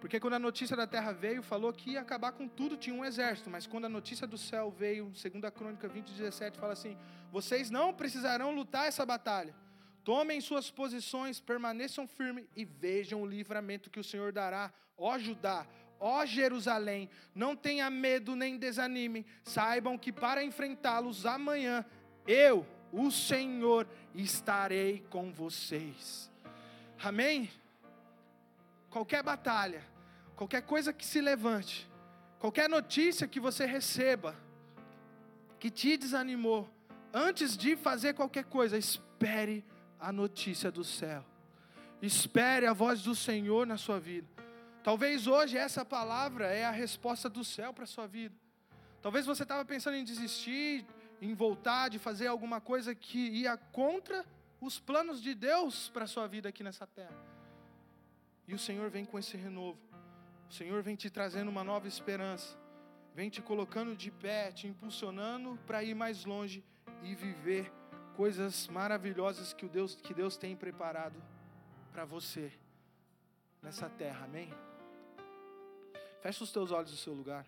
Porque 0.00 0.18
quando 0.18 0.34
a 0.34 0.38
notícia 0.38 0.76
da 0.76 0.86
terra 0.86 1.12
veio, 1.12 1.42
falou 1.42 1.72
que 1.72 1.90
ia 1.90 2.00
acabar 2.00 2.32
com 2.32 2.48
tudo, 2.48 2.76
tinha 2.76 2.96
um 2.96 3.04
exército. 3.04 3.50
Mas 3.50 3.66
quando 3.66 3.84
a 3.84 3.88
notícia 3.88 4.26
do 4.26 4.38
céu 4.38 4.70
veio, 4.70 5.14
segundo 5.14 5.44
a 5.44 5.50
crônica 5.50 5.86
20, 5.86 6.10
17, 6.10 6.58
fala 6.58 6.72
assim: 6.72 6.96
vocês 7.30 7.70
não 7.70 7.92
precisarão 7.92 8.54
lutar 8.54 8.88
essa 8.88 9.04
batalha. 9.04 9.54
Tomem 10.02 10.40
suas 10.40 10.70
posições, 10.70 11.40
permaneçam 11.40 12.06
firmes 12.06 12.46
e 12.56 12.64
vejam 12.64 13.22
o 13.22 13.26
livramento 13.26 13.90
que 13.90 14.00
o 14.00 14.04
Senhor 14.04 14.32
dará. 14.32 14.72
Ó 14.96 15.18
Judá, 15.18 15.66
ó 16.00 16.24
Jerusalém, 16.24 17.10
não 17.34 17.54
tenha 17.56 17.90
medo 17.90 18.36
nem 18.36 18.58
desanime. 18.58 19.26
Saibam 19.42 19.98
que 19.98 20.12
para 20.12 20.44
enfrentá-los 20.44 21.24
amanhã, 21.24 21.84
eu, 22.26 22.66
o 22.92 23.10
Senhor, 23.10 23.88
estarei 24.14 25.04
com 25.10 25.32
vocês. 25.32 26.30
Amém? 27.02 27.50
Qualquer 28.90 29.22
batalha, 29.22 29.82
qualquer 30.36 30.62
coisa 30.62 30.92
que 30.92 31.04
se 31.04 31.20
levante, 31.20 31.90
qualquer 32.38 32.68
notícia 32.68 33.26
que 33.26 33.40
você 33.40 33.66
receba, 33.66 34.36
que 35.58 35.70
te 35.70 35.96
desanimou, 35.96 36.70
antes 37.12 37.56
de 37.56 37.74
fazer 37.76 38.14
qualquer 38.14 38.44
coisa, 38.44 38.78
espere 38.78 39.64
a 39.98 40.12
notícia 40.12 40.70
do 40.70 40.84
céu. 40.84 41.24
Espere 42.00 42.66
a 42.66 42.72
voz 42.72 43.02
do 43.02 43.14
Senhor 43.14 43.66
na 43.66 43.78
sua 43.78 43.98
vida. 43.98 44.28
Talvez 44.82 45.26
hoje 45.26 45.56
essa 45.56 45.82
palavra 45.84 46.46
é 46.46 46.64
a 46.64 46.70
resposta 46.70 47.28
do 47.30 47.42
céu 47.42 47.72
para 47.72 47.84
a 47.84 47.86
sua 47.86 48.06
vida. 48.06 48.34
Talvez 49.00 49.24
você 49.24 49.42
estava 49.42 49.64
pensando 49.64 49.96
em 49.96 50.04
desistir, 50.04 50.86
em 51.24 51.34
voltar 51.34 51.88
de 51.88 51.98
fazer 51.98 52.26
alguma 52.26 52.60
coisa 52.60 52.94
que 52.94 53.18
ia 53.18 53.56
contra 53.56 54.24
os 54.60 54.78
planos 54.78 55.22
de 55.22 55.34
Deus 55.34 55.88
para 55.88 56.04
a 56.04 56.06
sua 56.06 56.26
vida 56.26 56.48
aqui 56.48 56.62
nessa 56.62 56.86
terra. 56.86 57.16
E 58.46 58.54
o 58.54 58.58
Senhor 58.58 58.90
vem 58.90 59.04
com 59.04 59.18
esse 59.18 59.36
renovo. 59.36 59.78
O 60.48 60.52
Senhor 60.52 60.82
vem 60.82 60.94
te 60.94 61.08
trazendo 61.08 61.48
uma 61.50 61.64
nova 61.64 61.88
esperança. 61.88 62.58
Vem 63.14 63.30
te 63.30 63.40
colocando 63.40 63.96
de 63.96 64.10
pé, 64.10 64.52
te 64.52 64.66
impulsionando 64.66 65.58
para 65.66 65.82
ir 65.82 65.94
mais 65.94 66.24
longe 66.24 66.62
e 67.02 67.14
viver 67.14 67.72
coisas 68.16 68.68
maravilhosas 68.68 69.52
que, 69.52 69.64
o 69.64 69.68
Deus, 69.68 69.94
que 69.94 70.12
Deus 70.12 70.36
tem 70.36 70.54
preparado 70.54 71.22
para 71.90 72.04
você 72.04 72.52
nessa 73.62 73.88
terra. 73.88 74.24
Amém? 74.24 74.52
Fecha 76.20 76.44
os 76.44 76.52
teus 76.52 76.70
olhos 76.70 76.90
no 76.90 76.96
seu 76.96 77.14
lugar. 77.14 77.46